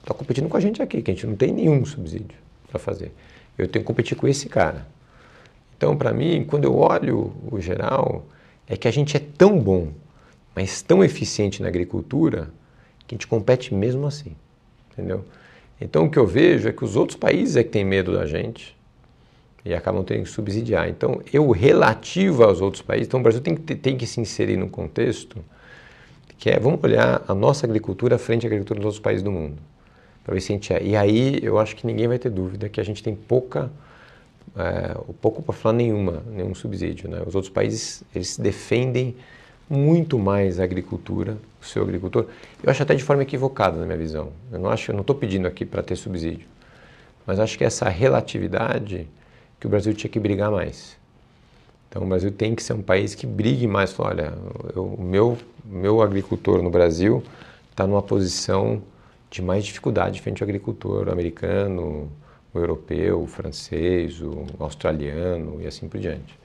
Está 0.00 0.12
competindo 0.12 0.48
com 0.48 0.56
a 0.56 0.60
gente 0.60 0.82
aqui, 0.82 1.00
que 1.02 1.10
a 1.10 1.14
gente 1.14 1.26
não 1.26 1.36
tem 1.36 1.52
nenhum 1.52 1.84
subsídio 1.84 2.36
para 2.68 2.78
fazer. 2.78 3.12
Eu 3.56 3.68
tenho 3.68 3.84
que 3.84 3.86
competir 3.86 4.16
com 4.16 4.26
esse 4.26 4.48
cara. 4.48 4.86
Então, 5.76 5.96
para 5.96 6.12
mim, 6.12 6.44
quando 6.44 6.64
eu 6.64 6.76
olho 6.76 7.32
o 7.50 7.60
geral, 7.60 8.24
é 8.66 8.76
que 8.76 8.88
a 8.88 8.90
gente 8.90 9.16
é 9.16 9.20
tão 9.20 9.58
bom 9.58 9.92
mas 10.54 10.82
tão 10.82 11.02
eficiente 11.02 11.62
na 11.62 11.68
agricultura 11.68 12.50
que 13.06 13.14
a 13.14 13.16
gente 13.16 13.26
compete 13.26 13.74
mesmo 13.74 14.06
assim, 14.06 14.36
entendeu? 14.92 15.24
Então 15.80 16.04
o 16.04 16.10
que 16.10 16.18
eu 16.18 16.26
vejo 16.26 16.68
é 16.68 16.72
que 16.72 16.84
os 16.84 16.96
outros 16.96 17.16
países 17.16 17.56
é 17.56 17.64
que 17.64 17.70
têm 17.70 17.84
medo 17.84 18.12
da 18.12 18.26
gente 18.26 18.76
e 19.64 19.74
acabam 19.74 20.04
tendo 20.04 20.24
que 20.24 20.28
subsidiar. 20.28 20.88
Então 20.88 21.20
eu 21.32 21.50
relativo 21.50 22.44
aos 22.44 22.60
outros 22.60 22.82
países, 22.82 23.08
então 23.08 23.20
o 23.20 23.22
Brasil 23.22 23.40
tem 23.40 23.54
que, 23.54 23.74
tem 23.74 23.96
que 23.96 24.06
se 24.06 24.20
inserir 24.20 24.56
num 24.56 24.68
contexto 24.68 25.42
que 26.42 26.50
é, 26.50 26.58
vamos 26.58 26.82
olhar 26.82 27.22
a 27.28 27.34
nossa 27.36 27.64
agricultura 27.66 28.18
frente 28.18 28.44
à 28.44 28.48
agricultura 28.48 28.80
dos 28.80 28.86
outros 28.86 29.00
países 29.00 29.22
do 29.22 29.30
mundo. 29.30 29.58
Para 30.24 30.34
ver 30.34 30.40
se 30.40 30.50
a 30.50 30.56
gente 30.56 30.72
é. 30.72 30.82
E 30.82 30.96
aí 30.96 31.38
eu 31.40 31.56
acho 31.56 31.76
que 31.76 31.86
ninguém 31.86 32.08
vai 32.08 32.18
ter 32.18 32.30
dúvida 32.30 32.68
que 32.68 32.80
a 32.80 32.84
gente 32.84 33.00
tem 33.00 33.14
pouca, 33.14 33.70
é, 34.56 34.92
pouco 35.20 35.40
para 35.40 35.54
falar 35.54 35.76
nenhuma, 35.76 36.20
nenhum 36.26 36.52
subsídio. 36.52 37.08
Né? 37.08 37.22
Os 37.24 37.36
outros 37.36 37.48
países, 37.48 38.02
eles 38.12 38.36
defendem 38.36 39.14
muito 39.70 40.18
mais 40.18 40.58
a 40.58 40.64
agricultura, 40.64 41.38
o 41.60 41.64
seu 41.64 41.84
agricultor. 41.84 42.26
Eu 42.60 42.68
acho 42.68 42.82
até 42.82 42.96
de 42.96 43.04
forma 43.04 43.22
equivocada 43.22 43.78
na 43.78 43.86
minha 43.86 43.98
visão. 43.98 44.32
Eu 44.50 44.58
não 44.58 44.68
acho, 44.68 44.90
eu 44.90 44.94
não 44.94 45.02
estou 45.02 45.14
pedindo 45.14 45.46
aqui 45.46 45.64
para 45.64 45.80
ter 45.80 45.94
subsídio, 45.94 46.48
mas 47.24 47.38
acho 47.38 47.56
que 47.56 47.62
essa 47.62 47.88
relatividade 47.88 49.08
que 49.60 49.68
o 49.68 49.70
Brasil 49.70 49.94
tinha 49.94 50.10
que 50.10 50.18
brigar 50.18 50.50
mais. 50.50 50.96
Então 51.92 52.04
o 52.04 52.06
Brasil 52.06 52.32
tem 52.32 52.54
que 52.54 52.62
ser 52.62 52.72
um 52.72 52.80
país 52.80 53.14
que 53.14 53.26
brigue 53.26 53.66
mais. 53.66 53.94
olha, 54.00 54.32
eu, 54.74 54.86
o 54.86 55.02
meu 55.02 55.36
meu 55.62 56.00
agricultor 56.00 56.62
no 56.62 56.70
Brasil 56.70 57.22
está 57.70 57.86
numa 57.86 58.00
posição 58.00 58.82
de 59.30 59.42
mais 59.42 59.62
dificuldade 59.62 60.20
frente 60.22 60.42
ao 60.42 60.48
agricultor 60.48 61.10
americano, 61.10 62.10
o 62.54 62.58
europeu, 62.58 63.22
o 63.22 63.26
francês, 63.26 64.22
o 64.22 64.46
australiano 64.58 65.60
e 65.60 65.66
assim 65.66 65.86
por 65.86 66.00
diante. 66.00 66.38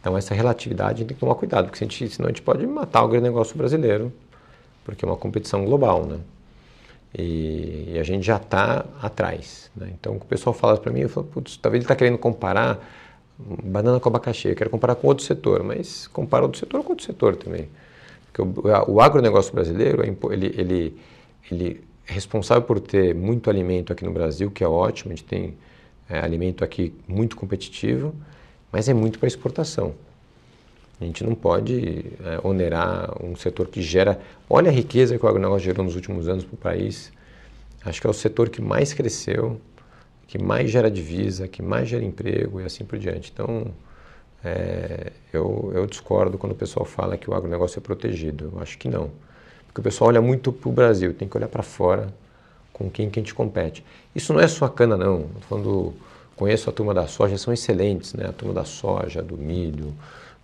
Então, 0.00 0.16
essa 0.16 0.34
relatividade 0.34 1.04
tem 1.04 1.14
que 1.14 1.20
tomar 1.20 1.34
cuidado, 1.34 1.68
porque 1.68 1.84
senão 2.08 2.26
a 2.26 2.28
gente 2.28 2.42
pode 2.42 2.64
matar 2.64 3.04
o 3.04 3.20
negócio 3.20 3.56
brasileiro, 3.56 4.12
porque 4.84 5.04
é 5.04 5.08
uma 5.08 5.16
competição 5.16 5.64
global, 5.64 6.06
né? 6.06 6.18
E, 7.12 7.92
e 7.92 7.98
a 7.98 8.04
gente 8.04 8.24
já 8.24 8.36
está 8.36 8.84
atrás. 9.02 9.68
Né? 9.74 9.90
Então, 9.98 10.14
o 10.14 10.20
pessoal 10.20 10.54
fala 10.54 10.76
para 10.76 10.92
mim, 10.92 11.00
eu 11.00 11.08
falo, 11.08 11.26
putz, 11.26 11.56
talvez 11.56 11.80
ele 11.80 11.84
está 11.84 11.96
querendo 11.96 12.18
comparar 12.18 12.78
banana 13.38 14.00
com 14.00 14.08
abacaxi, 14.08 14.48
eu 14.48 14.56
quero 14.56 14.70
comparar 14.70 14.94
com 14.94 15.06
outro 15.08 15.24
setor, 15.24 15.62
mas 15.62 16.06
compara 16.08 16.44
outro 16.44 16.58
setor 16.58 16.82
com 16.82 16.90
outro 16.90 17.04
setor 17.04 17.36
também. 17.36 17.68
Porque 18.32 18.42
o, 18.42 18.94
o 18.94 19.00
agronegócio 19.00 19.52
brasileiro, 19.52 20.02
é 20.02 20.08
ele, 20.32 20.54
ele, 20.56 20.96
ele 21.50 21.84
é 22.06 22.12
responsável 22.12 22.62
por 22.62 22.80
ter 22.80 23.14
muito 23.14 23.50
alimento 23.50 23.92
aqui 23.92 24.04
no 24.04 24.12
Brasil, 24.12 24.50
que 24.50 24.64
é 24.64 24.68
ótimo, 24.68 25.12
a 25.12 25.16
gente 25.16 25.24
tem 25.24 25.54
é, 26.08 26.18
alimento 26.18 26.64
aqui 26.64 26.94
muito 27.06 27.36
competitivo, 27.36 28.14
mas 28.72 28.88
é 28.88 28.94
muito 28.94 29.18
para 29.18 29.26
exportação. 29.26 29.94
A 31.00 31.04
gente 31.04 31.22
não 31.22 31.34
pode 31.34 32.06
é, 32.24 32.40
onerar 32.46 33.22
um 33.22 33.36
setor 33.36 33.68
que 33.68 33.82
gera. 33.82 34.18
Olha 34.48 34.70
a 34.70 34.72
riqueza 34.72 35.18
que 35.18 35.26
o 35.26 35.28
agronegócio 35.28 35.64
gerou 35.64 35.84
nos 35.84 35.94
últimos 35.94 36.26
anos 36.26 36.44
para 36.44 36.54
o 36.54 36.56
país. 36.56 37.12
Acho 37.84 38.00
que 38.00 38.06
é 38.06 38.10
o 38.10 38.14
setor 38.14 38.48
que 38.48 38.62
mais 38.62 38.94
cresceu, 38.94 39.60
que 40.26 40.38
mais 40.38 40.70
gera 40.70 40.90
divisa, 40.90 41.48
que 41.48 41.62
mais 41.62 41.88
gera 41.88 42.04
emprego 42.04 42.60
e 42.60 42.64
assim 42.64 42.84
por 42.84 42.98
diante. 42.98 43.30
Então, 43.32 43.66
é, 44.44 45.12
eu, 45.32 45.72
eu, 45.74 45.86
discordo 45.86 46.38
quando 46.38 46.52
o 46.52 46.56
pessoal 46.56 46.84
fala 46.84 47.16
que 47.16 47.28
o 47.30 47.34
agronegócio 47.34 47.78
é 47.78 47.82
protegido. 47.82 48.50
Eu 48.54 48.60
acho 48.60 48.78
que 48.78 48.88
não. 48.88 49.10
Porque 49.66 49.80
o 49.80 49.84
pessoal 49.84 50.08
olha 50.08 50.20
muito 50.20 50.52
para 50.52 50.68
o 50.68 50.72
Brasil, 50.72 51.14
tem 51.14 51.28
que 51.28 51.36
olhar 51.36 51.48
para 51.48 51.62
fora 51.62 52.12
com 52.72 52.90
quem 52.90 53.08
que 53.08 53.18
a 53.18 53.22
gente 53.22 53.34
compete. 53.34 53.84
Isso 54.14 54.32
não 54.32 54.40
é 54.40 54.48
só 54.48 54.68
cana, 54.68 54.96
não. 54.96 55.26
Falando 55.48 55.94
Conheço 56.36 56.68
a 56.68 56.72
turma 56.72 56.92
da 56.92 57.06
soja, 57.06 57.38
são 57.38 57.50
excelentes, 57.52 58.12
né? 58.12 58.26
A 58.28 58.32
turma 58.32 58.52
da 58.52 58.64
soja, 58.64 59.22
do 59.22 59.38
milho, 59.38 59.94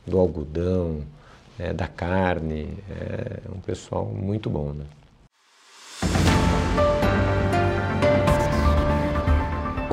do 0.06 0.18
algodão, 0.18 1.02
é, 1.58 1.70
da 1.70 1.86
carne, 1.86 2.78
é 2.88 3.40
um 3.54 3.60
pessoal 3.60 4.06
muito 4.06 4.48
bom, 4.48 4.72
né? 4.72 4.86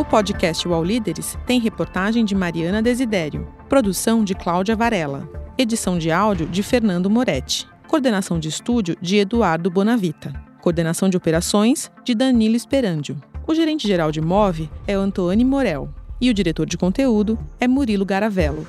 Podcast 0.10 0.68
UOL 0.68 0.84
Líderes 0.84 1.38
tem 1.45 1.60
reportagem 1.60 2.26
de 2.26 2.34
Mariana 2.34 2.82
Desidério, 2.82 3.47
produção 3.70 4.24
de 4.24 4.34
Cláudia 4.34 4.76
Varela, 4.76 5.30
edição 5.55 5.99
de 5.99 6.10
áudio 6.10 6.47
de 6.47 6.64
Fernando 6.64 7.12
Moretti, 7.12 7.68
coordenação 7.88 8.39
de 8.39 8.49
estúdio 8.49 8.97
de 8.99 9.18
Eduardo 9.18 9.70
Bonavita, 9.70 10.34
coordenação 10.62 11.10
de 11.10 11.16
operações 11.16 11.91
de 12.03 12.16
Danilo 12.16 12.55
Esperandio. 12.55 13.18
O 13.45 13.53
gerente-geral 13.53 14.12
de 14.12 14.20
MOVE 14.20 14.68
é 14.88 14.93
Antônio 14.93 15.45
Morel 15.45 15.93
e 16.20 16.32
o 16.32 16.34
diretor 16.34 16.66
de 16.66 16.76
conteúdo 16.76 17.38
é 17.60 17.68
Murilo 17.68 18.03
Garavello. 18.03 18.66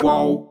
Qual? 0.00 0.45